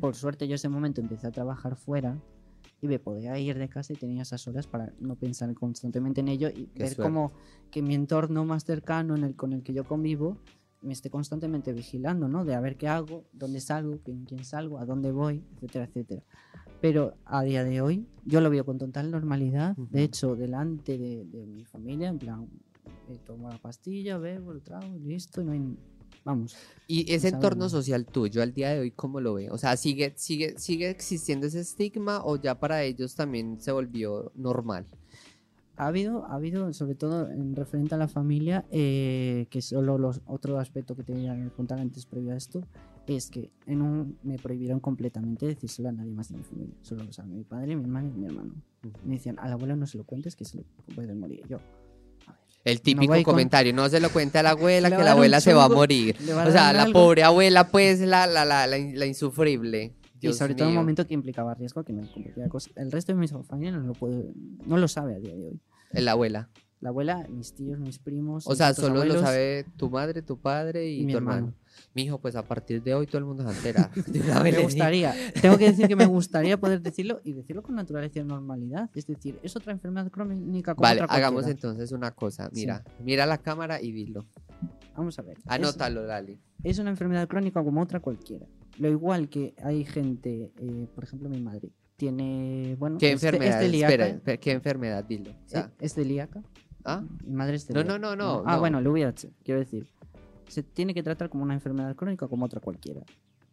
Por 0.00 0.14
suerte 0.14 0.48
yo 0.48 0.54
ese 0.54 0.68
momento 0.68 1.00
empecé 1.00 1.26
a 1.26 1.30
trabajar 1.32 1.76
fuera 1.76 2.18
y 2.84 2.88
me 2.88 2.98
podía 2.98 3.38
ir 3.38 3.58
de 3.58 3.68
casa 3.68 3.92
y 3.92 3.96
tenía 3.96 4.22
esas 4.22 4.46
horas 4.46 4.66
para 4.66 4.92
no 5.00 5.16
pensar 5.16 5.52
constantemente 5.54 6.20
en 6.20 6.28
ello 6.28 6.48
y 6.48 6.66
Qué 6.66 6.82
ver 6.84 6.94
suerte. 6.94 7.02
como 7.02 7.32
que 7.70 7.82
mi 7.82 7.94
entorno 7.94 8.44
más 8.44 8.64
cercano 8.64 9.16
en 9.16 9.24
el, 9.24 9.34
con 9.34 9.52
el 9.52 9.62
que 9.62 9.72
yo 9.72 9.84
convivo 9.84 10.36
me 10.82 10.92
esté 10.92 11.08
constantemente 11.08 11.72
vigilando, 11.72 12.28
¿no? 12.28 12.44
De 12.44 12.54
a 12.54 12.60
ver 12.60 12.76
qué 12.76 12.88
hago, 12.88 13.24
dónde 13.32 13.60
salgo, 13.60 13.98
con 14.02 14.24
quién 14.26 14.44
salgo, 14.44 14.78
a 14.78 14.84
dónde 14.84 15.12
voy, 15.12 15.42
etcétera, 15.54 15.86
etcétera. 15.86 16.22
Pero 16.82 17.14
a 17.24 17.42
día 17.42 17.64
de 17.64 17.80
hoy 17.80 18.06
yo 18.26 18.42
lo 18.42 18.50
veo 18.50 18.66
con 18.66 18.76
total 18.76 19.10
normalidad. 19.10 19.78
Ujú. 19.78 19.88
De 19.90 20.02
hecho, 20.02 20.36
delante 20.36 20.98
de, 20.98 21.24
de 21.24 21.46
mi 21.46 21.64
familia, 21.64 22.08
en 22.08 22.18
plan, 22.18 22.48
eh, 23.08 23.18
tomo 23.24 23.48
la 23.48 23.56
pastilla, 23.56 24.18
bebo, 24.18 24.52
el 24.52 24.60
trago, 24.60 24.98
listo, 24.98 25.40
y 25.40 25.44
no 25.44 25.52
hay... 25.52 25.78
Vamos. 26.24 26.56
Y 26.86 27.12
ese 27.12 27.28
entorno 27.28 27.68
social 27.68 28.06
tuyo 28.06 28.42
al 28.42 28.52
día 28.52 28.70
de 28.70 28.80
hoy, 28.80 28.90
¿cómo 28.90 29.20
lo 29.20 29.34
ve? 29.34 29.50
O 29.50 29.58
sea, 29.58 29.76
¿sigue, 29.76 30.12
sigue, 30.16 30.58
¿sigue 30.58 30.90
existiendo 30.90 31.46
ese 31.46 31.60
estigma 31.60 32.22
o 32.24 32.36
ya 32.36 32.58
para 32.58 32.82
ellos 32.82 33.14
también 33.14 33.60
se 33.60 33.72
volvió 33.72 34.32
normal? 34.34 34.86
Ha 35.76 35.88
habido, 35.88 36.24
ha 36.26 36.34
habido, 36.34 36.72
sobre 36.72 36.94
todo 36.94 37.28
en 37.28 37.56
referente 37.56 37.94
a 37.94 37.98
la 37.98 38.06
familia, 38.06 38.64
eh, 38.70 39.46
que 39.50 39.60
solo 39.60 39.98
los, 39.98 40.20
otro 40.26 40.58
aspecto 40.58 40.94
que 40.94 41.02
te 41.02 41.12
voy 41.12 41.26
a 41.26 41.50
contar 41.50 41.80
antes 41.80 42.06
previo 42.06 42.32
a 42.32 42.36
esto, 42.36 42.62
es 43.06 43.28
que 43.28 43.50
en 43.66 43.82
un, 43.82 44.18
me 44.22 44.38
prohibieron 44.38 44.80
completamente 44.80 45.46
decírselo 45.46 45.88
a 45.88 45.92
nadie 45.92 46.12
más 46.12 46.30
de 46.30 46.38
mi 46.38 46.44
familia. 46.44 46.74
Solo 46.82 47.04
lo 47.04 47.12
saben 47.12 47.36
mi 47.36 47.44
padre, 47.44 47.76
mi 47.76 47.82
hermano 47.82 48.08
y 48.08 48.18
mi 48.18 48.26
hermano. 48.26 48.54
Me 49.04 49.16
decían, 49.16 49.38
al 49.38 49.52
abuelo 49.52 49.76
no 49.76 49.86
se 49.86 49.98
lo 49.98 50.04
cuentes 50.04 50.36
que 50.36 50.44
se 50.44 50.58
le 50.58 50.64
puede 50.94 51.14
morir. 51.14 51.42
Yo. 51.48 51.58
El 52.64 52.80
típico 52.80 53.12
con- 53.12 53.22
comentario, 53.22 53.72
no 53.74 53.88
se 53.88 54.00
lo 54.00 54.08
cuente 54.10 54.38
a 54.38 54.42
la 54.42 54.50
abuela, 54.50 54.90
que 54.90 55.02
la 55.02 55.12
abuela 55.12 55.40
se 55.40 55.52
va 55.52 55.64
a 55.64 55.68
morir. 55.68 56.16
O 56.20 56.50
sea, 56.50 56.72
la 56.72 56.82
algo. 56.84 56.92
pobre 57.00 57.22
abuela, 57.22 57.68
pues, 57.68 58.00
la, 58.00 58.26
la, 58.26 58.44
la, 58.46 58.66
la, 58.66 58.78
in- 58.78 58.98
la 58.98 59.04
insufrible. 59.06 59.92
y 60.14 60.18
Dios 60.20 60.38
sobre 60.38 60.54
todo 60.54 60.64
en 60.64 60.68
un 60.68 60.74
mío. 60.76 60.80
momento 60.80 61.06
que 61.06 61.12
implicaba 61.12 61.52
riesgo, 61.54 61.84
que 61.84 61.92
me 61.92 62.08
cosas. 62.48 62.72
El 62.76 62.90
resto 62.90 63.12
de 63.12 63.18
mi 63.18 63.28
familia 63.28 63.72
no 63.72 63.80
lo, 63.80 63.92
puede, 63.92 64.32
no 64.64 64.78
lo 64.78 64.88
sabe 64.88 65.14
a 65.16 65.18
día 65.18 65.34
de 65.34 65.48
hoy. 65.48 65.60
La 65.92 66.12
abuela. 66.12 66.48
La 66.84 66.90
abuela, 66.90 67.26
mis 67.30 67.54
tíos, 67.54 67.78
mis 67.78 67.98
primos. 67.98 68.46
O 68.46 68.54
sea, 68.54 68.74
solo 68.74 69.06
lo 69.06 69.18
sabe 69.18 69.64
tu 69.78 69.88
madre, 69.88 70.20
tu 70.20 70.38
padre 70.38 70.90
y, 70.90 71.00
y 71.00 71.06
mi 71.06 71.12
tu 71.12 71.16
hermano. 71.16 71.36
hermano. 71.38 71.56
Mi 71.94 72.02
hijo, 72.02 72.18
pues 72.18 72.36
a 72.36 72.42
partir 72.42 72.82
de 72.82 72.92
hoy 72.94 73.06
todo 73.06 73.20
el 73.20 73.24
mundo 73.24 73.42
se 73.42 73.46
va 73.46 73.54
a 73.54 73.56
enterar. 73.56 73.90
De 74.06 74.20
una 74.20 74.42
vez 74.42 74.52
le 74.52 74.58
Me 74.58 74.64
gustaría, 74.64 75.14
tengo 75.40 75.56
que 75.56 75.64
decir 75.70 75.88
que 75.88 75.96
me 75.96 76.04
gustaría 76.18 76.60
poder 76.60 76.82
decirlo 76.82 77.22
y 77.24 77.32
decirlo 77.32 77.62
con 77.62 77.74
naturaleza 77.74 78.20
y 78.20 78.24
normalidad. 78.24 78.90
Es 78.94 79.06
decir, 79.06 79.40
es 79.42 79.56
otra 79.56 79.72
enfermedad 79.72 80.10
crónica 80.10 80.74
como 80.74 80.82
Vale, 80.82 81.00
otra 81.04 81.16
hagamos 81.16 81.46
entonces 81.46 81.90
una 81.90 82.10
cosa. 82.10 82.50
Mira, 82.52 82.84
mira 83.02 83.24
la 83.24 83.38
cámara 83.38 83.80
y 83.80 83.90
dilo. 83.90 84.26
Vamos 84.94 85.18
a 85.18 85.22
ver. 85.22 85.38
es- 85.38 85.44
Anótalo, 85.46 86.04
Lali. 86.04 86.38
Es, 86.62 86.78
una 86.78 86.90
enfermedad 86.90 87.26
crónica 87.28 87.64
como 87.64 87.80
otra 87.80 88.00
cualquiera. 88.00 88.44
Lo 88.76 88.90
igual 88.90 89.30
que 89.30 89.54
hay 89.64 89.86
gente, 89.86 90.52
eh, 90.60 90.86
por 90.94 91.04
ejemplo, 91.04 91.30
mi 91.30 91.40
madre 91.40 91.70
tiene, 91.96 92.76
bueno, 92.78 92.98
¿Qué 92.98 93.12
es 93.12 93.12
enfermedad? 93.14 93.62
es. 93.62 93.72
Espera, 93.72 94.06
espera, 94.08 94.36
¿qué 94.36 94.52
enfermedad? 94.52 95.02
Dilo. 95.04 95.30
O 95.30 95.48
sea, 95.48 95.72
es 95.80 95.94
celíaca. 95.94 96.42
¿Ah? 96.84 97.02
Madre 97.26 97.58
No, 97.70 97.84
no, 97.84 97.98
no, 97.98 98.16
no, 98.16 98.42
Ah, 98.46 98.54
no. 98.54 98.60
bueno, 98.60 98.78
el 98.78 98.88
VIH, 98.88 99.30
quiero 99.44 99.60
decir. 99.60 99.86
Se 100.48 100.62
tiene 100.62 100.94
que 100.94 101.02
tratar 101.02 101.30
como 101.30 101.42
una 101.42 101.54
enfermedad 101.54 101.94
crónica 101.96 102.28
como 102.28 102.44
otra 102.44 102.60
cualquiera. 102.60 103.02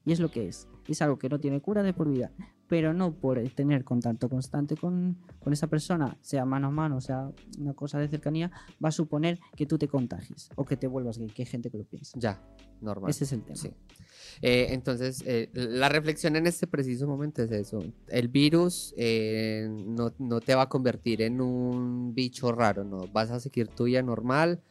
Y 0.05 0.11
es 0.11 0.19
lo 0.19 0.31
que 0.31 0.47
es. 0.47 0.67
Es 0.87 1.01
algo 1.01 1.17
que 1.19 1.29
no 1.29 1.39
tiene 1.39 1.61
cura 1.61 1.83
de 1.83 1.93
por 1.93 2.09
vida. 2.09 2.31
Pero 2.67 2.93
no 2.93 3.13
por 3.13 3.41
tener 3.49 3.83
contacto 3.83 4.29
constante 4.29 4.75
con, 4.75 5.17
con 5.39 5.53
esa 5.53 5.67
persona, 5.67 6.17
sea 6.21 6.45
mano 6.45 6.67
a 6.67 6.71
mano, 6.71 7.01
sea 7.01 7.29
una 7.59 7.73
cosa 7.73 7.99
de 7.99 8.07
cercanía, 8.07 8.49
va 8.83 8.89
a 8.89 8.91
suponer 8.93 9.39
que 9.55 9.65
tú 9.65 9.77
te 9.77 9.87
contagies 9.87 10.49
o 10.55 10.65
que 10.65 10.77
te 10.77 10.87
vuelvas 10.87 11.17
gay, 11.17 11.27
que 11.27 11.41
hay 11.41 11.47
gente 11.47 11.69
que 11.69 11.77
lo 11.77 11.83
piensa. 11.83 12.17
Ya, 12.17 12.41
normal. 12.79 13.09
Ese 13.09 13.25
es 13.25 13.33
el 13.33 13.43
tema. 13.43 13.57
Sí. 13.57 13.73
Eh, 14.41 14.67
entonces, 14.69 15.23
eh, 15.25 15.49
la 15.53 15.89
reflexión 15.89 16.35
en 16.35 16.47
este 16.47 16.65
preciso 16.65 17.07
momento 17.07 17.43
es 17.43 17.51
eso. 17.51 17.83
El 18.07 18.29
virus 18.29 18.93
eh, 18.97 19.69
no, 19.69 20.13
no 20.17 20.39
te 20.39 20.55
va 20.55 20.63
a 20.63 20.69
convertir 20.69 21.21
en 21.21 21.41
un 21.41 22.13
bicho 22.13 22.51
raro, 22.51 22.83
no. 22.83 23.05
Vas 23.11 23.31
a 23.31 23.39
seguir 23.39 23.67
tu 23.67 23.83
vida 23.83 24.01
normal, 24.01 24.61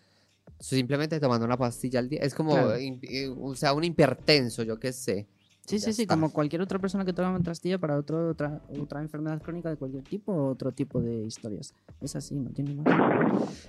simplemente 0.61 1.19
tomando 1.19 1.45
una 1.47 1.57
pastilla 1.57 1.99
al 1.99 2.09
día. 2.09 2.21
Es 2.23 2.35
como, 2.35 2.53
Claro. 2.53 2.77
im- 2.79 3.01
eh, 3.03 3.29
o 3.37 3.55
sea, 3.57 3.73
un 3.73 3.83
hipertenso, 3.85 4.63
yo 4.63 4.79
qué 4.79 4.93
sé. 4.93 5.27
Sí, 5.67 5.79
sí, 5.79 5.93
sí, 5.93 6.03
está. 6.03 6.15
como 6.15 6.31
cualquier 6.33 6.63
otra 6.63 6.79
persona 6.81 7.05
que 7.05 7.13
toma 7.13 7.31
una 7.31 7.41
pastilla 7.41 7.79
para 7.79 7.97
otro, 7.97 8.31
otra, 8.31 8.61
otra 8.81 9.01
enfermedad 9.03 9.41
crónica 9.41 9.71
de 9.71 9.77
cualquier 9.77 10.03
tipo 10.05 10.33
o 10.33 10.51
otro 10.51 10.73
tipo 10.73 11.01
de 11.01 11.25
historias. 11.25 11.75
Es 12.01 12.17
así, 12.17 12.35
no 12.35 12.51
tiene 12.51 12.75
más. 12.75 12.87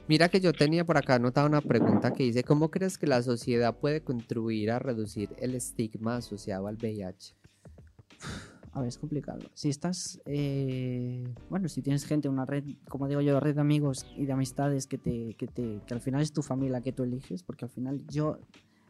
Mira 0.08 0.28
que 0.30 0.40
yo 0.40 0.52
tenía 0.52 0.84
por 0.84 0.98
acá 0.98 1.16
anotada 1.16 1.46
una 1.48 1.62
pregunta 1.62 2.12
que 2.12 2.24
dice, 2.24 2.44
¿cómo 2.44 2.72
crees 2.72 2.98
que 2.98 3.06
la 3.08 3.22
sociedad 3.22 3.76
puede 3.78 4.02
contribuir 4.02 4.72
a 4.72 4.80
reducir 4.80 5.30
el 5.38 5.54
estigma 5.54 6.16
asociado 6.18 6.66
al 6.68 6.76
VIH? 6.78 7.36
A 8.74 8.80
ver, 8.80 8.88
es 8.88 8.98
complicado. 8.98 9.42
Si 9.54 9.70
estás, 9.70 10.22
eh, 10.26 11.24
bueno, 11.50 11.68
si 11.68 11.82
tienes 11.82 12.06
gente, 12.06 12.30
una 12.30 12.46
red, 12.46 12.64
como 12.88 13.08
digo 13.08 13.20
yo, 13.20 13.40
red 13.40 13.56
de 13.56 13.62
amigos 13.62 14.06
y 14.16 14.26
de 14.26 14.32
amistades 14.32 14.88
que 14.88 14.98
te, 14.98 15.34
que 15.34 15.48
te, 15.48 15.82
que 15.86 15.94
al 15.94 16.00
final 16.00 16.22
es 16.22 16.32
tu 16.32 16.42
familia 16.42 16.80
que 16.80 16.94
tú 16.94 17.04
eliges, 17.04 17.44
porque 17.44 17.66
al 17.66 17.72
final 17.72 18.06
yo 18.08 18.40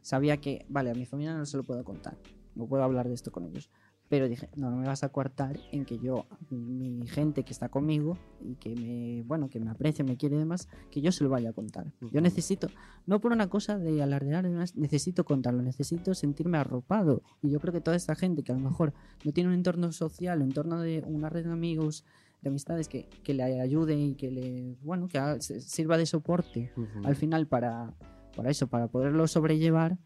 sabía 0.02 0.38
que, 0.38 0.66
vale, 0.70 0.92
a 0.92 0.94
mi 0.94 1.06
familia 1.06 1.36
no 1.36 1.46
se 1.46 1.58
lo 1.58 1.64
puedo 1.64 1.84
contar, 1.84 2.16
no 2.54 2.68
puedo 2.68 2.84
hablar 2.84 3.08
de 3.08 3.16
esto 3.16 3.32
con 3.32 3.46
ellos, 3.46 3.72
pero 4.12 4.28
dije, 4.28 4.50
no, 4.58 4.70
no 4.70 4.76
me 4.76 4.86
vas 4.86 5.06
a 5.06 5.10
coartar 5.10 5.58
en 5.72 5.86
que 5.86 5.98
yo, 5.98 6.26
mi 6.50 7.08
gente 7.08 7.44
que 7.44 7.54
está 7.54 7.70
conmigo 7.70 8.18
y 8.42 8.56
que 8.56 8.76
me, 8.76 9.24
bueno, 9.24 9.50
que 9.50 9.62
me 9.62 9.72
aprecia, 9.72 10.04
me 10.04 10.18
quiere 10.18 10.36
y 10.36 10.40
demás, 10.40 10.68
que 10.92 11.00
yo 11.00 11.14
se 11.14 11.24
lo 11.24 11.30
vaya 11.30 11.52
a 11.52 11.54
contar. 11.54 11.94
Yo 12.12 12.20
necesito, 12.20 12.68
no 13.06 13.22
por 13.22 13.32
una 13.32 13.48
cosa 13.48 13.80
de 13.80 14.04
alardear, 14.04 14.44
necesito 14.76 15.24
contarlo, 15.24 15.62
necesito 15.62 16.14
sentirme 16.14 16.58
arropado. 16.58 17.22
Y 17.42 17.52
yo 17.52 17.62
creo 17.62 17.72
que 17.72 17.80
toda 17.80 17.96
esta 17.96 18.14
gente 18.16 18.44
que 18.44 18.52
a 18.52 18.56
lo 18.56 18.60
mejor 18.60 18.92
no 19.24 19.32
tiene 19.32 19.48
un 19.48 19.56
entorno 19.56 19.94
social, 19.94 20.40
un 20.40 20.50
entorno 20.50 20.82
de 20.82 21.06
una 21.08 21.30
red 21.30 21.46
de 21.46 21.54
amigos, 21.54 22.04
de 22.42 22.50
amistades 22.50 22.90
que, 22.90 23.08
que 23.24 23.34
le 23.34 23.62
ayude 23.62 23.96
y 23.96 24.16
que 24.16 24.30
le, 24.30 24.76
bueno, 24.84 25.08
que 25.08 25.22
sirva 25.40 25.98
de 25.98 26.06
soporte 26.06 26.74
Ujú. 26.76 27.08
al 27.08 27.16
final 27.16 27.48
para, 27.48 27.94
para 28.36 28.50
eso, 28.50 28.68
para 28.68 28.90
poderlo 28.90 29.26
sobrellevar, 29.28 29.98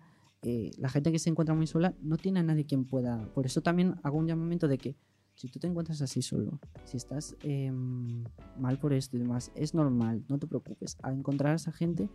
eh, 0.47 0.69
la 0.77 0.89
gente 0.89 1.11
que 1.11 1.17
se 1.17 1.31
encuentra 1.31 1.55
muy 1.55 1.65
sola 1.65 1.95
no 2.01 2.17
tiene 2.17 2.39
a 2.39 2.43
nadie 2.43 2.67
quien 2.67 2.85
pueda. 2.85 3.33
Por 3.33 3.47
eso 3.47 3.61
también 3.61 3.95
hago 4.03 4.19
un 4.19 4.27
llamamiento 4.27 4.67
de 4.67 4.77
que 4.77 4.95
si 5.33 5.47
tú 5.47 5.57
te 5.57 5.65
encuentras 5.65 6.03
así 6.03 6.21
solo, 6.21 6.59
si 6.83 6.97
estás 6.97 7.35
em, 7.41 8.23
mal 8.59 8.79
por 8.79 8.93
esto 8.93 9.17
y 9.17 9.21
demás, 9.21 9.51
es 9.55 9.73
normal, 9.73 10.23
no 10.29 10.37
te 10.37 10.45
preocupes, 10.45 10.97
a 11.01 11.11
encontrar 11.11 11.53
a 11.53 11.55
esa 11.55 11.71
gente 11.71 12.09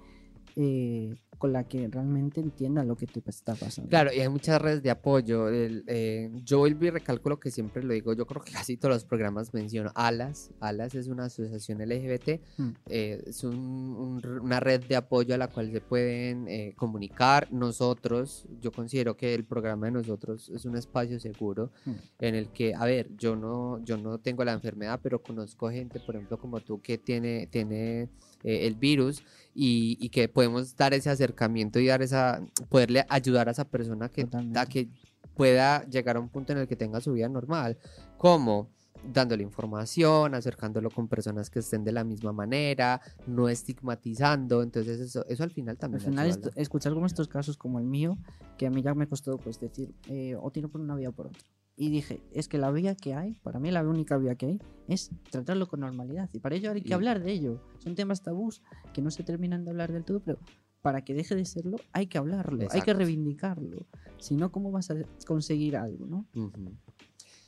eh, 0.57 1.15
con 1.39 1.53
la 1.55 1.65
que 1.67 1.89
realmente 1.89 2.39
entienda 2.41 2.85
lo 2.85 2.97
que 2.97 3.07
te 3.07 3.23
está 3.31 3.55
pasando. 3.55 3.89
Claro, 3.89 4.13
y 4.13 4.21
hay 4.21 4.29
muchas 4.29 4.61
redes 4.61 4.83
de 4.83 4.91
apoyo. 4.91 5.49
El, 5.49 5.85
eh, 5.87 6.31
yo 6.45 6.59
vuelvo 6.59 6.85
y 6.85 6.91
recalco 6.91 7.31
lo 7.31 7.41
que 7.41 7.51
siempre 7.51 7.83
lo 7.83 7.95
digo. 7.95 8.13
Yo 8.13 8.27
creo 8.27 8.43
que 8.43 8.53
casi 8.53 8.77
todos 8.77 8.95
los 8.97 9.05
programas 9.05 9.55
menciono. 9.55 9.91
ALAS. 9.95 10.51
ALAS 10.61 10.95
es 10.97 11.09
una 11.09 11.25
asociación 11.25 11.81
LGBT. 11.81 12.41
Mm. 12.59 12.69
eh, 12.89 13.23
es 13.27 13.43
un- 13.45 13.57
un- 13.57 14.41
una 14.43 14.61
red 14.61 14.83
de 14.85 14.97
apoyo 14.97 15.35
a 15.35 15.39
la 15.39 15.49
cual 15.49 15.73
se 15.73 15.81
pueden 15.81 16.47
eh, 16.47 16.75
comunicar. 16.77 17.51
Nosotros, 17.51 18.45
yo 18.61 18.71
considero 18.71 19.17
que 19.17 19.33
el 19.33 19.45
programa 19.45 19.87
de 19.87 19.93
nosotros 19.93 20.51
es 20.51 20.67
un 20.67 20.77
espacio 20.77 21.19
seguro 21.21 21.71
Mm. 21.87 21.91
en 22.19 22.35
el 22.35 22.49
que, 22.49 22.75
a 22.75 22.85
ver, 22.85 23.09
yo 23.17 23.35
no, 23.35 23.83
yo 23.85 23.97
no 23.97 24.19
tengo 24.19 24.45
la 24.45 24.53
enfermedad, 24.53 25.01
pero 25.03 25.23
conozco 25.23 25.71
gente, 25.71 26.01
por 26.01 26.17
ejemplo, 26.17 26.39
como 26.39 26.61
tú, 26.61 26.83
que 26.83 26.99
tiene, 26.99 27.47
tiene 27.47 28.09
el 28.43 28.75
virus 28.75 29.23
y, 29.63 29.99
y 30.01 30.09
que 30.09 30.27
podemos 30.29 30.75
dar 30.75 30.95
ese 30.95 31.11
acercamiento 31.11 31.79
y 31.81 31.87
dar 31.87 32.01
esa, 32.01 32.41
poderle 32.71 33.05
ayudar 33.11 33.49
a 33.49 33.51
esa 33.53 33.67
persona 33.69 34.09
que, 34.09 34.27
a 34.55 34.65
que 34.67 34.89
pueda 35.35 35.85
llegar 35.85 36.17
a 36.17 36.21
un 36.21 36.31
punto 36.31 36.53
en 36.53 36.59
el 36.61 36.67
que 36.67 36.77
tenga 36.77 37.01
su 37.01 37.13
vida 37.13 37.29
normal. 37.29 37.77
¿Cómo? 38.17 38.71
Dándole 39.05 39.43
información, 39.43 40.35
acercándolo 40.35 40.89
con 40.91 41.09
personas 41.09 41.51
que 41.51 41.59
estén 41.59 41.85
de 41.85 41.93
la 41.93 42.05
misma 42.05 42.33
manera, 42.33 43.01
no 43.27 43.49
estigmatizando. 43.51 44.63
Entonces, 44.63 44.99
eso, 45.01 45.25
eso 45.27 45.43
al 45.43 45.51
final 45.51 45.75
Al 45.77 45.79
también. 45.79 46.03
final, 46.05 46.27
ayuda, 46.31 46.49
est- 46.49 46.59
escuchar 46.59 46.93
como 46.95 47.05
estos 47.07 47.29
casos 47.29 47.57
como 47.57 47.79
el 47.79 47.87
mío, 47.87 48.17
que 48.59 48.67
a 48.67 48.71
mí 48.71 48.83
ya 48.83 48.95
me 48.95 49.07
costó 49.07 49.37
pues 49.39 49.59
decir, 49.61 49.95
eh, 50.09 50.37
o 50.41 50.51
tiro 50.51 50.69
por 50.71 50.81
una 50.81 50.95
vía 50.97 51.11
o 51.11 51.13
por 51.13 51.27
otra. 51.27 51.41
Y 51.83 51.89
dije, 51.89 52.23
es 52.35 52.47
que 52.47 52.59
la 52.59 52.71
vía 52.71 52.95
que 52.95 53.15
hay, 53.15 53.33
para 53.43 53.59
mí 53.59 53.71
la 53.71 53.83
única 53.83 54.19
vía 54.19 54.35
que 54.35 54.45
hay, 54.45 54.59
es 54.87 55.11
tratarlo 55.31 55.67
con 55.67 55.81
normalidad. 55.81 56.29
Y 56.35 56.39
para 56.39 56.55
ello 56.55 56.73
hay 56.73 56.83
que 56.83 56.91
Y- 56.91 56.93
hablar 56.93 57.23
de 57.23 57.33
ello. 57.33 57.63
Son 57.79 57.95
temas 57.95 58.23
tabús 58.23 58.63
que 58.93 59.01
no 59.01 59.11
se 59.11 59.23
terminan 59.23 59.65
de 59.65 59.71
hablar 59.71 59.91
del 59.91 60.05
todo, 60.05 60.21
pero 60.21 60.39
para 60.83 61.03
que 61.07 61.15
deje 61.15 61.35
de 61.35 61.47
serlo 61.47 61.79
hay 61.93 62.07
que 62.07 62.19
hablarlo, 62.19 62.67
hay 62.71 62.83
que 62.83 62.93
reivindicarlo. 62.93 63.87
Si 64.19 64.37
no, 64.37 64.53
¿cómo 64.53 64.71
vas 64.71 64.91
a 64.91 64.97
conseguir 65.27 65.75
algo, 65.75 66.05
no? 66.07 66.27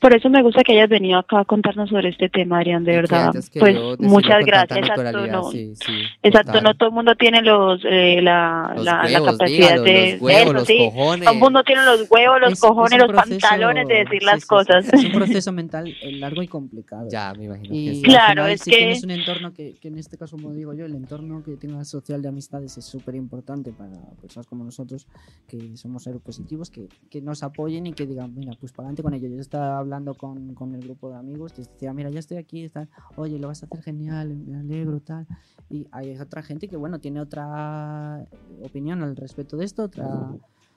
Por 0.03 0.13
eso 0.15 0.29
me 0.29 0.43
gusta 0.43 0.65
que 0.65 0.73
hayas 0.73 0.89
venido 0.89 1.17
acá 1.19 1.39
a 1.41 1.45
contarnos 1.45 1.89
sobre 1.89 2.09
este 2.09 2.29
tema, 2.29 2.59
Adrián, 2.59 2.83
de 2.83 2.91
que 2.91 2.97
verdad. 2.97 3.33
Pues 3.59 3.77
muchas 4.01 4.45
gracias. 4.45 4.81
Exacto, 4.81 5.27
no, 5.29 5.45
sí, 5.53 5.75
sí, 5.77 5.93
exacto, 6.25 6.49
total. 6.55 6.65
no 6.65 6.75
todo 6.75 6.89
el 6.89 6.95
mundo 6.97 7.15
tiene 7.15 7.41
los, 7.41 7.81
eh, 7.85 8.21
la, 8.21 8.73
Los 8.75 8.85
la, 8.85 8.97
la 9.05 9.21
huevos, 9.21 9.31
capacidad 9.39 9.69
dígalo, 9.77 9.83
de 9.85 10.11
los 10.15 10.21
huevos, 10.23 10.43
eso, 10.43 10.53
los 10.55 10.67
sí. 10.67 10.79
cojones. 10.79 11.25
Todo 11.25 11.35
el 11.35 11.41
mundo 11.41 11.63
tiene 11.63 11.85
los 11.85 12.11
huevos, 12.11 12.41
los 12.41 12.49
Es- 12.53 12.59
es 12.59 12.61
cojones, 12.61 12.99
los 12.99 13.09
proceso- 13.13 13.41
pantalones 13.41 13.87
de 13.87 13.95
decir 13.95 14.19
sí, 14.19 14.27
las 14.27 14.35
sí, 14.35 14.41
sí. 14.41 14.47
cosas. 14.49 14.93
Es 14.93 15.05
un 15.05 15.13
proceso 15.13 15.53
mental 15.53 15.87
eh, 16.03 16.13
largo 16.17 16.43
y 16.43 16.49
complicado. 16.49 17.07
Ya, 17.09 17.33
me 17.39 17.45
imagino 17.45 17.69
que 17.71 17.77
Y 17.77 17.95
sí. 17.95 18.03
al 18.07 18.11
Claro, 18.11 18.33
final, 18.33 18.51
es 18.51 18.61
si 18.63 18.71
que- 18.73 18.77
tienes 18.79 19.05
un 19.05 19.11
entorno 19.13 19.55
que, 19.55 19.75
que 19.81 19.87
en 19.87 19.99
este 19.99 20.19
caso, 20.19 20.37
como 20.37 20.53
digo 20.53 20.75
yo, 20.75 20.85
el 20.85 20.97
entorno 20.97 21.45
que 21.45 21.53
tengas 21.57 21.89
social 21.89 22.21
de 22.23 22.29
amistades 22.29 22.77
es 22.77 22.85
súper 22.85 23.15
importante 23.15 23.71
para 23.71 23.93
personas 24.21 24.49
como 24.49 24.65
nosotros, 24.65 25.07
que 25.47 25.77
somos 25.77 26.03
seropositivos, 26.03 26.71
que, 26.71 26.89
que 27.09 27.21
nos 27.23 27.45
apoyen 27.45 27.87
y 27.87 27.93
que 27.93 28.05
digan, 28.05 28.35
mira, 28.35 28.51
pues 28.59 28.73
para 28.73 28.87
adelante 28.89 29.05
con 29.05 29.15
ello. 29.15 29.29
Yo 29.29 29.41
estaba 29.41 29.79
hablando 29.79 29.92
con, 30.15 30.55
con 30.55 30.75
el 30.75 30.81
grupo 30.83 31.11
de 31.11 31.17
amigos, 31.17 31.57
les 31.59 31.69
decía, 31.69 31.93
mira, 31.93 32.11
ya 32.11 32.19
estoy 32.21 32.37
aquí, 32.39 32.69
tal, 32.69 32.89
oye, 33.17 33.39
lo 33.39 33.49
vas 33.49 33.63
a 33.63 33.67
hacer 33.67 33.83
genial, 33.83 34.35
me 34.37 34.59
alegro, 34.59 35.01
tal. 35.01 35.27
Y 35.71 35.87
hay 35.93 36.17
otra 36.19 36.43
gente 36.43 36.69
que, 36.69 36.77
bueno, 36.77 36.99
tiene 36.99 37.21
otra 37.21 38.27
opinión 38.63 39.03
al 39.03 39.17
respecto 39.17 39.57
de 39.57 39.65
esto, 39.65 39.85
otra 39.85 40.35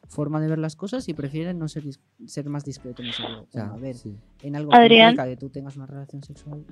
forma 0.08 0.40
de 0.40 0.48
ver 0.48 0.60
las 0.60 0.76
cosas 0.76 1.08
y 1.10 1.14
prefieren 1.14 1.58
no 1.58 1.68
ser, 1.68 1.84
dis- 1.84 2.00
ser 2.28 2.48
más 2.50 2.64
discreto 2.64 3.02
en 3.02 3.10
ese 3.10 3.24
tema. 3.24 3.44
Ya, 3.52 3.68
a 3.74 3.78
ver, 3.78 3.96
sí. 3.96 4.16
en 4.44 4.56
algo 4.56 4.74
Adrián. 4.74 5.16
que 5.16 5.36
tú 5.38 5.50
tengas 5.50 5.76
una 5.78 5.88
relación 5.88 6.22
sexual, 6.24 6.64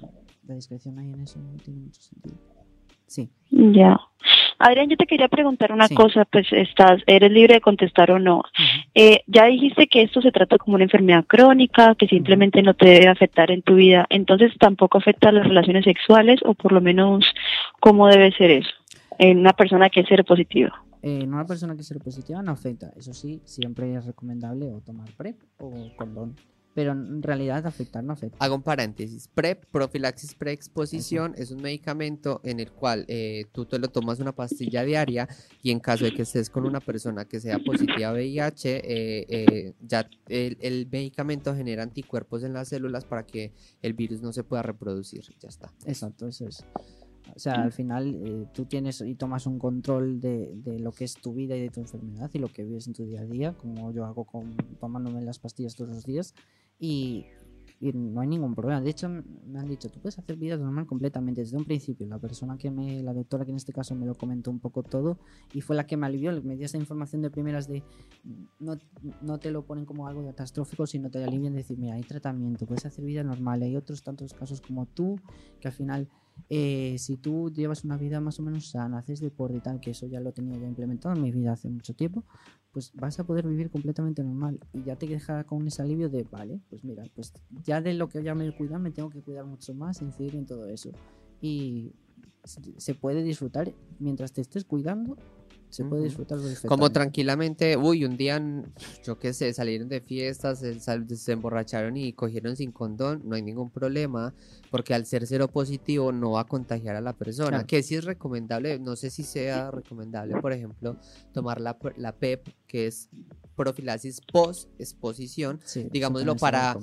la 0.45 0.53
discreción 0.55 0.99
ahí 0.99 1.11
en 1.11 1.21
eso 1.21 1.39
no 1.39 1.57
tiene 1.63 1.79
mucho 1.79 2.01
sentido. 2.01 2.35
Sí, 3.07 3.31
Ya. 3.49 3.97
Adrián, 4.65 4.89
yo 4.89 4.97
te 4.97 5.05
quería 5.05 5.27
preguntar 5.27 5.71
una 5.71 5.87
Sí. 5.87 5.95
cosa, 5.95 6.25
pues 6.25 6.47
estás, 6.51 7.01
eres 7.05 7.31
libre 7.31 7.55
de 7.55 7.61
contestar 7.61 8.11
o 8.11 8.19
no. 8.19 8.43
Eh, 8.95 9.21
ya 9.27 9.45
dijiste 9.45 9.87
que 9.87 10.01
esto 10.03 10.21
se 10.21 10.31
trata 10.31 10.57
como 10.57 10.75
una 10.75 10.85
enfermedad 10.85 11.25
crónica, 11.25 11.95
que 11.95 12.07
simplemente 12.07 12.61
no 12.61 12.73
te 12.73 12.87
debe 12.87 13.07
afectar 13.07 13.51
en 13.51 13.61
tu 13.61 13.75
vida, 13.75 14.05
entonces 14.09 14.51
tampoco 14.59 14.97
afecta 14.97 15.29
a 15.29 15.31
las 15.33 15.45
relaciones 15.47 15.83
sexuales 15.83 16.39
o 16.45 16.53
por 16.53 16.71
lo 16.71 16.79
menos 16.81 17.25
cómo 17.79 18.07
debe 18.07 18.31
ser 18.31 18.51
eso 18.51 18.69
en 19.19 19.39
una 19.39 19.53
persona 19.53 19.89
que 19.89 19.99
es 20.01 20.07
seropositiva. 20.07 20.81
Eh, 21.01 21.19
en 21.23 21.33
una 21.33 21.45
persona 21.45 21.75
que 21.75 21.81
es 21.81 21.87
seropositiva 21.87 22.41
no 22.41 22.51
afecta. 22.53 22.91
Eso 22.95 23.13
sí, 23.13 23.41
siempre 23.43 23.93
es 23.93 24.05
recomendable 24.05 24.71
o 24.71 24.79
tomar 24.79 25.09
PrEP 25.17 25.35
o 25.59 25.71
condón. 25.97 26.35
Pero 26.73 26.93
en 26.93 27.21
realidad 27.21 27.65
afectar 27.67 28.03
no 28.03 28.13
afecta. 28.13 28.37
Hago 28.39 28.55
un 28.55 28.63
paréntesis. 28.63 29.27
PrEP, 29.27 29.65
profilaxis 29.65 30.33
preexposición, 30.33 31.33
es 31.37 31.51
un 31.51 31.61
medicamento 31.61 32.41
en 32.43 32.59
el 32.59 32.71
cual 32.71 33.05
eh, 33.07 33.45
tú 33.51 33.65
te 33.65 33.77
lo 33.77 33.89
tomas 33.89 34.19
una 34.19 34.31
pastilla 34.31 34.83
diaria 34.83 35.27
y 35.61 35.71
en 35.71 35.79
caso 35.79 36.05
de 36.05 36.13
que 36.13 36.23
estés 36.23 36.49
con 36.49 36.65
una 36.65 36.79
persona 36.79 37.25
que 37.25 37.39
sea 37.39 37.59
positiva 37.59 38.09
a 38.09 38.13
VIH, 38.13 38.77
eh, 38.77 39.25
eh, 39.29 39.73
ya 39.81 40.09
el, 40.27 40.57
el 40.61 40.87
medicamento 40.91 41.55
genera 41.55 41.83
anticuerpos 41.83 42.43
en 42.43 42.53
las 42.53 42.69
células 42.69 43.05
para 43.05 43.25
que 43.25 43.53
el 43.81 43.93
virus 43.93 44.21
no 44.21 44.33
se 44.33 44.43
pueda 44.43 44.63
reproducir. 44.63 45.23
Ya 45.39 45.49
está. 45.49 45.71
Exacto, 45.85 46.27
eso 46.27 46.47
es. 46.47 46.65
O 47.35 47.39
sea, 47.39 47.53
al 47.53 47.71
final 47.71 48.15
eh, 48.15 48.47
tú 48.53 48.65
tienes 48.65 49.01
y 49.01 49.15
tomas 49.15 49.47
un 49.47 49.57
control 49.57 50.19
de, 50.19 50.51
de 50.55 50.79
lo 50.79 50.91
que 50.91 51.05
es 51.05 51.15
tu 51.15 51.33
vida 51.33 51.55
y 51.55 51.61
de 51.61 51.69
tu 51.69 51.79
enfermedad 51.79 52.29
y 52.33 52.39
lo 52.39 52.49
que 52.49 52.63
vives 52.63 52.87
en 52.87 52.93
tu 52.93 53.05
día 53.05 53.21
a 53.21 53.25
día, 53.25 53.53
como 53.53 53.91
yo 53.91 54.05
hago 54.05 54.25
con, 54.25 54.55
tomándome 54.79 55.21
las 55.21 55.39
pastillas 55.39 55.75
todos 55.75 55.89
los 55.89 56.05
días 56.05 56.35
y, 56.83 57.27
y 57.79 57.93
no 57.93 58.19
hay 58.19 58.27
ningún 58.27 58.53
problema. 58.55 58.81
De 58.81 58.89
hecho, 58.89 59.07
me 59.07 59.57
han 59.57 59.69
dicho, 59.69 59.89
tú 59.89 60.01
puedes 60.01 60.19
hacer 60.19 60.35
vida 60.35 60.57
normal 60.57 60.85
completamente 60.85 61.39
desde 61.39 61.55
un 61.55 61.63
principio. 61.63 62.05
La 62.07 62.19
persona 62.19 62.57
que 62.57 62.69
me, 62.69 63.01
la 63.01 63.13
doctora 63.13 63.45
que 63.45 63.51
en 63.51 63.55
este 63.57 63.71
caso 63.71 63.95
me 63.95 64.05
lo 64.05 64.15
comentó 64.15 64.51
un 64.51 64.59
poco 64.59 64.83
todo 64.83 65.17
y 65.53 65.61
fue 65.61 65.77
la 65.77 65.85
que 65.85 65.95
me 65.95 66.07
alivió, 66.07 66.33
me 66.43 66.57
dio 66.57 66.65
esa 66.65 66.77
información 66.77 67.21
de 67.21 67.29
primeras 67.29 67.69
de 67.69 67.83
no, 68.59 68.77
no 69.21 69.37
te 69.37 69.49
lo 69.49 69.65
ponen 69.65 69.85
como 69.85 70.07
algo 70.07 70.25
catastrófico, 70.25 70.85
sino 70.85 71.09
te 71.09 71.23
alivian 71.23 71.53
de 71.53 71.59
decir, 71.59 71.77
mira, 71.77 71.95
hay 71.95 72.03
tratamiento, 72.03 72.65
puedes 72.65 72.85
hacer 72.85 73.05
vida 73.05 73.23
normal. 73.23 73.61
Hay 73.61 73.77
otros 73.77 74.03
tantos 74.03 74.33
casos 74.33 74.59
como 74.59 74.85
tú 74.87 75.15
que 75.61 75.69
al 75.69 75.73
final 75.73 76.09
eh, 76.49 76.97
si 76.99 77.15
tú 77.15 77.49
llevas 77.49 77.85
una 77.85 77.95
vida 77.95 78.19
más 78.19 78.39
o 78.39 78.43
menos 78.43 78.67
sana, 78.71 78.97
haces 78.97 79.21
deporte 79.21 79.57
y 79.57 79.61
tal, 79.61 79.79
que 79.79 79.91
eso 79.91 80.05
ya 80.07 80.19
lo 80.19 80.33
tenía 80.33 80.57
ya 80.57 80.67
implementado 80.67 81.15
en 81.15 81.21
mi 81.21 81.31
vida 81.31 81.53
hace 81.53 81.69
mucho 81.69 81.93
tiempo, 81.93 82.25
pues 82.73 82.91
vas 82.95 83.19
a 83.19 83.23
poder 83.23 83.47
vivir 83.47 83.69
completamente 83.69 84.23
normal 84.23 84.59
y 84.73 84.83
ya 84.83 84.95
te 84.95 85.05
deja 85.07 85.43
con 85.45 85.65
ese 85.67 85.81
alivio 85.83 86.09
de, 86.09 86.23
vale, 86.23 86.59
pues 86.69 86.83
mira, 86.83 87.03
pues 87.15 87.31
ya 87.63 87.79
de 87.81 87.93
lo 87.93 88.09
que 88.09 88.23
ya 88.23 88.33
me 88.35 88.51
cuidan 88.51 88.81
me 88.81 88.91
tengo 88.91 89.09
que 89.09 89.21
cuidar 89.21 89.45
mucho 89.45 89.73
más, 89.73 90.01
incidir 90.01 90.35
en 90.35 90.45
todo 90.45 90.67
eso. 90.67 90.89
Y 91.41 91.93
se- 92.77 92.95
puede 92.95 93.23
disfrutar 93.23 93.71
mientras 93.99 94.33
te 94.33 94.41
estés 94.41 94.65
cuidando, 94.65 95.15
se 95.73 95.83
puede 95.83 96.03
disfrutar 96.03 96.37
Como 96.37 96.47
perfectamente. 96.47 96.93
tranquilamente, 96.93 97.77
uy, 97.77 98.05
un 98.05 98.15
día, 98.15 98.39
yo 99.03 99.17
qué 99.17 99.33
sé, 99.33 99.51
salieron 99.53 99.89
de 99.89 100.01
fiestas, 100.01 100.59
se, 100.59 100.79
se 100.79 101.31
emborracharon 101.31 101.97
y 101.97 102.13
cogieron 102.13 102.55
sin 102.55 102.71
condón, 102.71 103.21
no 103.25 103.35
hay 103.35 103.41
ningún 103.41 103.71
problema, 103.71 104.35
porque 104.69 104.93
al 104.93 105.07
ser 105.07 105.25
cero 105.25 105.47
positivo 105.47 106.11
no 106.11 106.31
va 106.31 106.41
a 106.41 106.47
contagiar 106.47 106.95
a 106.95 107.01
la 107.01 107.13
persona. 107.13 107.49
Claro. 107.49 107.67
Que 107.67 107.81
sí 107.81 107.95
es 107.95 108.03
recomendable, 108.03 108.77
no 108.77 108.95
sé 108.95 109.09
si 109.09 109.23
sea 109.23 109.71
recomendable, 109.71 110.39
por 110.39 110.53
ejemplo, 110.53 110.95
tomar 111.33 111.59
la, 111.59 111.75
la 111.97 112.11
PEP, 112.11 112.49
que 112.67 112.85
es 112.87 113.09
profilaxis 113.55 114.21
post-exposición, 114.31 115.59
Sí, 115.63 115.87
digámoslo, 115.91 116.25
lo 116.33 116.35
para 116.35 116.75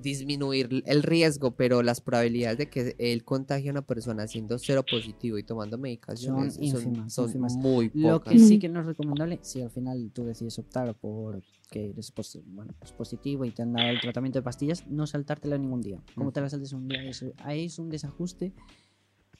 disminuir 0.00 0.82
el 0.86 1.02
riesgo, 1.02 1.52
pero 1.52 1.82
las 1.82 2.00
probabilidades 2.00 2.58
de 2.58 2.68
que 2.68 2.94
él 2.98 3.24
contagie 3.24 3.68
a 3.68 3.72
una 3.72 3.82
persona 3.82 4.26
siendo 4.26 4.58
cero 4.58 4.84
positivo 4.88 5.38
y 5.38 5.42
tomando 5.42 5.78
medicaciones 5.78 6.54
Son 6.54 6.64
ínfimas, 6.64 7.12
son 7.12 7.26
ínfimas. 7.26 7.56
muy 7.56 7.90
Lo 7.94 8.18
pocas. 8.18 8.32
que 8.32 8.38
sí 8.38 8.58
que 8.58 8.68
no 8.68 8.80
es 8.80 8.86
recomendable, 8.86 9.38
si 9.42 9.62
al 9.62 9.70
final 9.70 10.10
tú 10.12 10.24
decides 10.24 10.58
optar 10.58 10.94
por 10.94 11.42
que 11.70 11.90
eres 11.90 12.12
bueno, 12.46 12.74
es 12.82 12.92
positivo 12.92 13.44
y 13.44 13.50
te 13.50 13.62
han 13.62 13.74
dado 13.74 13.90
el 13.90 14.00
tratamiento 14.00 14.38
de 14.38 14.42
pastillas, 14.42 14.86
no 14.88 15.06
saltártela 15.06 15.58
ningún 15.58 15.82
día. 15.82 16.02
Como 16.14 16.32
te 16.32 16.40
la 16.40 16.48
saltes 16.48 16.72
un 16.72 16.88
día, 16.88 17.02
eso, 17.04 17.26
ahí 17.38 17.66
es 17.66 17.78
un 17.78 17.90
desajuste 17.90 18.54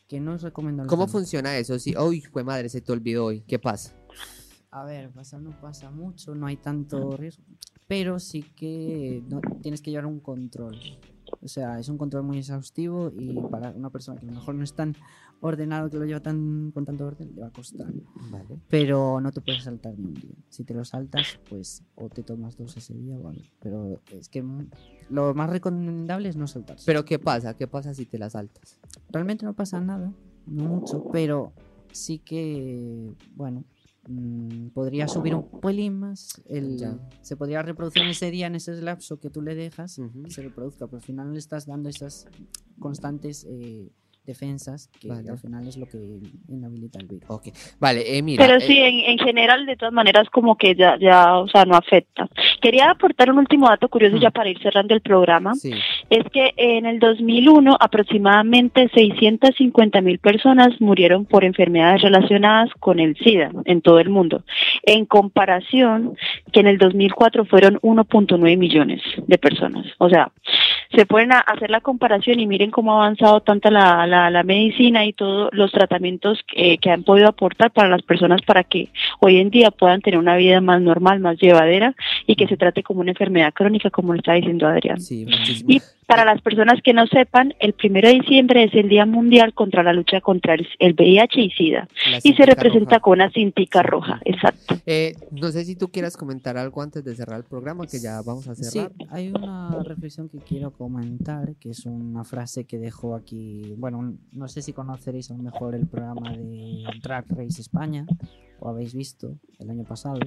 que 0.08 0.20
no 0.20 0.34
es 0.34 0.42
recomendable. 0.42 0.88
¿Cómo 0.88 1.06
funciona 1.06 1.56
eso? 1.56 1.78
Si, 1.78 1.96
uy, 1.96 2.20
fue 2.22 2.44
madre, 2.44 2.68
se 2.68 2.80
te 2.80 2.92
olvidó 2.92 3.26
hoy. 3.26 3.42
¿Qué 3.46 3.58
pasa? 3.58 3.97
A 4.70 4.84
ver, 4.84 5.10
pasa 5.10 5.38
no 5.38 5.50
pasa 5.60 5.90
mucho, 5.90 6.34
no 6.34 6.46
hay 6.46 6.56
tanto 6.56 7.16
riesgo, 7.16 7.42
pero 7.86 8.18
sí 8.18 8.42
que 8.56 9.22
no- 9.28 9.40
tienes 9.62 9.80
que 9.80 9.90
llevar 9.90 10.06
un 10.06 10.20
control. 10.20 10.76
O 11.40 11.48
sea, 11.48 11.78
es 11.78 11.88
un 11.88 11.96
control 11.98 12.24
muy 12.24 12.38
exhaustivo 12.38 13.10
y 13.16 13.40
para 13.50 13.70
una 13.70 13.90
persona 13.90 14.18
que 14.20 14.26
a 14.26 14.30
lo 14.30 14.34
mejor 14.38 14.54
no 14.56 14.64
es 14.64 14.74
tan 14.74 14.94
ordenado, 15.40 15.88
que 15.88 15.96
lo 15.96 16.04
lleva 16.04 16.20
tan 16.20 16.70
con 16.72 16.84
tanto 16.84 17.06
orden, 17.06 17.32
le 17.34 17.42
va 17.42 17.46
a 17.46 17.52
costar. 17.52 17.86
Vale. 18.30 18.58
Pero 18.68 19.20
no 19.20 19.30
te 19.30 19.40
puedes 19.40 19.62
saltar 19.62 19.96
ni 19.98 20.06
un 20.06 20.14
día. 20.14 20.34
Si 20.48 20.64
te 20.64 20.74
lo 20.74 20.84
saltas, 20.84 21.38
pues 21.48 21.82
o 21.94 22.08
te 22.08 22.22
tomas 22.22 22.56
dos 22.56 22.76
ese 22.76 22.94
día 22.94 23.16
o 23.16 23.28
algo. 23.28 23.42
Pero 23.60 24.00
es 24.10 24.28
que 24.28 24.44
lo 25.10 25.32
más 25.34 25.48
recomendable 25.48 26.28
es 26.28 26.36
no 26.36 26.46
saltarse. 26.46 26.84
Pero 26.86 27.04
¿qué 27.04 27.18
pasa? 27.18 27.54
¿Qué 27.54 27.68
pasa 27.68 27.94
si 27.94 28.04
te 28.04 28.18
la 28.18 28.28
saltas? 28.30 28.78
realmente 29.10 29.46
no 29.46 29.54
pasa 29.54 29.80
nada, 29.80 30.12
no 30.46 30.64
mucho, 30.64 31.08
pero 31.10 31.52
sí 31.92 32.18
que, 32.18 33.14
bueno, 33.36 33.64
podría 34.72 35.06
subir 35.08 35.34
un 35.34 35.60
pelín 35.60 35.98
más. 35.98 36.40
El, 36.46 36.78
Ya. 36.78 36.98
se 37.20 37.36
podría 37.36 37.62
reproducir 37.62 38.02
en 38.02 38.08
ese 38.08 38.30
día, 38.30 38.46
en 38.46 38.54
ese 38.54 38.80
lapso 38.80 39.18
que 39.20 39.30
tú 39.30 39.42
le 39.42 39.54
dejas, 39.54 40.00
que 40.24 40.30
se 40.30 40.42
reproduzca, 40.42 40.86
pero 40.86 40.96
al 40.98 41.02
final 41.02 41.26
no 41.26 41.32
le 41.32 41.38
estás 41.38 41.66
dando 41.66 41.88
esas 41.88 42.26
constantes 42.78 43.46
eh, 43.48 43.90
defensas 44.28 44.88
que 45.00 45.08
Vale. 45.08 45.30
al 45.30 45.38
final 45.38 45.66
es 45.66 45.76
lo 45.78 45.86
que 45.86 45.98
inhabilita 46.48 46.98
el 47.00 47.06
virus. 47.06 47.28
Ok. 47.28 47.48
Vale, 47.80 48.16
eh, 48.16 48.22
mira. 48.22 48.44
Pero 48.44 48.58
eh, 48.58 48.60
sí, 48.60 48.76
en, 48.78 49.00
en 49.12 49.18
general, 49.18 49.64
de 49.66 49.76
todas 49.76 49.92
maneras, 49.94 50.28
como 50.30 50.56
que 50.56 50.74
ya, 50.76 50.96
ya, 51.00 51.38
o 51.38 51.48
sea, 51.48 51.64
no 51.64 51.74
afecta. 51.74 52.28
Quería 52.60 52.90
aportar 52.90 53.30
un 53.30 53.38
último 53.38 53.68
dato 53.68 53.88
curioso 53.88 54.16
Mm. 54.16 54.20
ya 54.20 54.30
para 54.30 54.50
ir 54.50 54.58
cerrando 54.62 54.94
el 54.94 55.00
programa. 55.00 55.54
Sí. 55.54 55.72
Es 56.10 56.24
que 56.32 56.52
en 56.56 56.84
el 56.86 56.98
2001 57.00 57.76
aproximadamente 57.80 58.88
650 58.94 60.00
mil 60.02 60.18
personas 60.18 60.68
murieron 60.80 61.24
por 61.24 61.44
enfermedades 61.44 62.02
relacionadas 62.02 62.70
con 62.80 63.00
el 63.00 63.16
SIDA 63.16 63.50
en 63.64 63.80
todo 63.80 63.98
el 63.98 64.10
mundo. 64.10 64.44
En 64.82 65.06
comparación 65.06 66.16
que 66.52 66.60
en 66.60 66.66
el 66.66 66.78
2004 66.78 67.44
fueron 67.46 67.78
1.9 67.80 68.56
millones 68.58 69.00
de 69.26 69.38
personas. 69.38 69.86
O 69.98 70.08
sea, 70.10 70.30
se 70.94 71.06
pueden 71.06 71.32
hacer 71.32 71.70
la 71.70 71.80
comparación 71.80 72.40
y 72.40 72.46
miren 72.46 72.70
cómo 72.70 72.92
ha 72.92 73.04
avanzado 73.04 73.40
tanta 73.40 73.70
la, 73.70 74.06
la, 74.06 74.30
la 74.30 74.42
medicina 74.42 75.04
y 75.04 75.12
todos 75.12 75.50
los 75.52 75.70
tratamientos 75.70 76.42
que, 76.46 76.78
que 76.78 76.90
han 76.90 77.02
podido 77.02 77.28
aportar 77.28 77.70
para 77.70 77.88
las 77.88 78.02
personas 78.02 78.40
para 78.42 78.64
que 78.64 78.88
hoy 79.20 79.38
en 79.38 79.50
día 79.50 79.70
puedan 79.70 80.00
tener 80.00 80.18
una 80.18 80.36
vida 80.36 80.60
más 80.60 80.80
normal, 80.80 81.20
más 81.20 81.38
llevadera 81.38 81.94
y 82.26 82.36
que 82.36 82.46
se 82.46 82.56
trate 82.56 82.82
como 82.82 83.00
una 83.00 83.10
enfermedad 83.10 83.52
crónica, 83.52 83.90
como 83.90 84.12
lo 84.12 84.18
está 84.18 84.32
diciendo 84.32 84.66
Adrián. 84.66 85.00
Sí. 85.00 85.26
Para 86.08 86.24
las 86.24 86.40
personas 86.40 86.80
que 86.82 86.94
no 86.94 87.06
sepan, 87.06 87.52
el 87.60 87.74
primero 87.74 88.08
de 88.08 88.14
diciembre 88.14 88.64
es 88.64 88.72
el 88.74 88.88
Día 88.88 89.04
Mundial 89.04 89.52
contra 89.52 89.82
la 89.82 89.92
lucha 89.92 90.22
contra 90.22 90.54
el, 90.54 90.66
VIH 90.94 91.38
y 91.42 91.50
SIDA. 91.50 91.86
Y 92.24 92.32
se 92.32 92.46
representa 92.46 92.92
roja. 92.96 93.00
con 93.00 93.12
una 93.20 93.30
cintica 93.30 93.82
roja, 93.82 94.18
exacto. 94.24 94.76
Eh, 94.86 95.14
no 95.30 95.48
sé 95.50 95.66
si 95.66 95.76
tú 95.76 95.88
quieras 95.88 96.16
comentar 96.16 96.56
algo 96.56 96.80
antes 96.80 97.04
de 97.04 97.14
cerrar 97.14 97.40
el 97.40 97.44
programa, 97.44 97.86
que 97.86 98.00
ya 98.00 98.22
vamos 98.24 98.48
a 98.48 98.54
Sí, 98.54 98.64
cerrar. 98.64 98.92
hay 99.10 99.28
una 99.28 99.82
reflexión 99.84 100.30
que 100.30 100.38
quiero 100.38 100.70
comentar, 100.70 101.54
que 101.60 101.70
es 101.72 101.84
una 101.84 102.24
frase 102.24 102.64
que 102.64 102.78
dejó 102.78 103.14
aquí, 103.14 103.74
bueno, 103.76 104.14
no 104.32 104.48
sé 104.48 104.62
si 104.62 104.72
conoceréis 104.72 105.30
a 105.30 105.34
lo 105.36 105.42
mejor 105.42 105.74
el 105.74 105.86
programa 105.86 106.32
de 106.32 106.84
Drag 107.02 107.26
Race 107.28 107.60
España, 107.60 108.06
o 108.60 108.68
habéis 108.68 108.94
visto 108.94 109.38
el 109.58 109.70
año 109.70 109.84
pasado. 109.84 110.20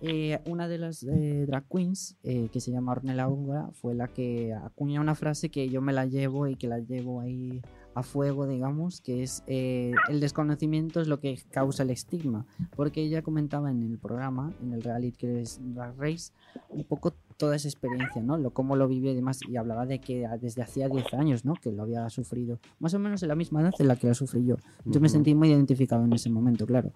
Eh, 0.00 0.38
una 0.46 0.68
de 0.68 0.78
las 0.78 1.02
eh, 1.02 1.44
drag 1.46 1.64
queens, 1.68 2.16
eh, 2.22 2.48
que 2.52 2.60
se 2.60 2.70
llama 2.70 2.92
Ornella 2.92 3.26
Góngora, 3.26 3.70
fue 3.72 3.94
la 3.94 4.08
que 4.08 4.54
acuña 4.54 5.00
una 5.00 5.16
frase 5.16 5.50
que 5.50 5.68
yo 5.68 5.80
me 5.80 5.92
la 5.92 6.06
llevo 6.06 6.46
y 6.46 6.54
que 6.54 6.68
la 6.68 6.78
llevo 6.78 7.20
ahí 7.20 7.60
a 7.98 8.02
fuego, 8.02 8.46
digamos, 8.46 9.00
que 9.00 9.22
es 9.22 9.42
eh, 9.46 9.92
el 10.08 10.20
desconocimiento 10.20 11.00
es 11.00 11.08
lo 11.08 11.18
que 11.18 11.40
causa 11.50 11.82
el 11.82 11.90
estigma, 11.90 12.46
porque 12.76 13.02
ella 13.02 13.22
comentaba 13.22 13.70
en 13.70 13.82
el 13.82 13.98
programa, 13.98 14.52
en 14.62 14.72
el 14.72 14.82
reality 14.82 15.18
que 15.18 15.40
es 15.40 15.58
Drag 15.60 15.98
Race, 15.98 16.32
un 16.68 16.84
poco 16.84 17.14
toda 17.36 17.56
esa 17.56 17.68
experiencia, 17.68 18.22
¿no? 18.22 18.36
Lo, 18.36 18.50
cómo 18.50 18.76
lo 18.76 18.86
vivió 18.88 19.10
y 19.12 19.14
demás, 19.14 19.40
y 19.48 19.56
hablaba 19.56 19.86
de 19.86 20.00
que 20.00 20.28
desde 20.40 20.62
hacía 20.62 20.88
10 20.88 21.14
años, 21.14 21.44
¿no? 21.44 21.54
Que 21.54 21.72
lo 21.72 21.82
había 21.82 22.08
sufrido, 22.10 22.60
más 22.78 22.94
o 22.94 22.98
menos 22.98 23.22
en 23.22 23.28
la 23.28 23.34
misma 23.34 23.62
edad 23.62 23.74
en 23.78 23.88
la 23.88 23.96
que 23.96 24.06
la 24.06 24.14
sufrí 24.14 24.44
yo. 24.44 24.56
Yo 24.84 25.00
me 25.00 25.08
sentí 25.08 25.34
muy 25.34 25.48
identificado 25.50 26.04
en 26.04 26.12
ese 26.12 26.30
momento, 26.30 26.66
claro 26.66 26.92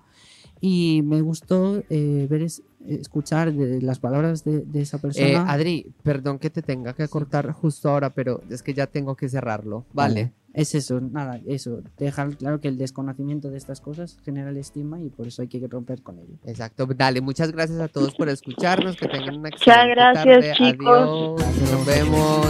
y 0.65 1.03
me 1.03 1.21
gustó 1.21 1.83
eh, 1.91 2.29
ver 2.31 2.47
escuchar 2.87 3.53
las 3.53 3.99
palabras 3.99 4.45
de, 4.45 4.65
esa 4.75 4.97
eh, 4.97 5.01
persona. 5.01 5.53
Adri, 5.53 5.93
perdón 6.05 6.39
que 6.39 6.51
te 6.51 6.63
tenga 6.63 6.93
que 6.95 7.09
cortar 7.09 7.51
justo 7.51 7.91
ahora, 7.91 8.11
pero 8.11 8.41
es 8.49 8.63
que 8.63 8.73
ya 8.73 8.87
tengo 8.87 9.17
que 9.17 9.29
cerrarlo, 9.29 9.85
¿vale? 9.93 10.33
Es 10.55 10.77
eso, 10.77 11.01
nada, 11.01 11.41
eso. 11.47 11.83
Dejar 11.99 12.37
claro 12.37 12.61
que 12.61 12.69
el 12.69 12.79
desconocimiento 12.79 13.51
de 13.51 13.57
estas 13.57 13.81
cosas 13.81 14.19
genera 14.25 14.51
el 14.51 14.57
estima 14.57 15.01
y 15.01 15.09
por 15.09 15.27
eso 15.27 15.43
hay 15.43 15.49
que 15.49 15.67
romper 15.67 16.01
con 16.03 16.21
ello. 16.21 16.37
Exacto, 16.45 16.87
dale, 16.87 17.21
muchas 17.21 17.51
gracias 17.51 17.81
a 17.81 17.89
todos 17.89 18.15
por 18.15 18.29
escucharnos, 18.29 18.97
que 18.97 19.09
tengan 19.09 19.39
una 19.39 19.49
excelente 19.49 19.95
Muchas 19.95 20.15
gracias, 20.15 20.59
tarde. 20.59 20.73
chicos. 20.73 21.43
Adiós, 21.43 21.73
nos 21.73 21.87
vemos. 21.87 22.47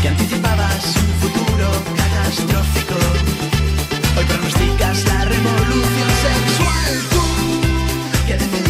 Que 0.00 0.08
anticipabas 0.08 0.96
un 0.96 1.28
futuro 1.28 1.68
catastrófico. 1.96 3.33
Hoy 4.16 4.24
pronosticas 4.26 5.04
la 5.06 5.24
revolución 5.24 6.10
sexual. 6.22 6.92
Tú, 7.10 8.63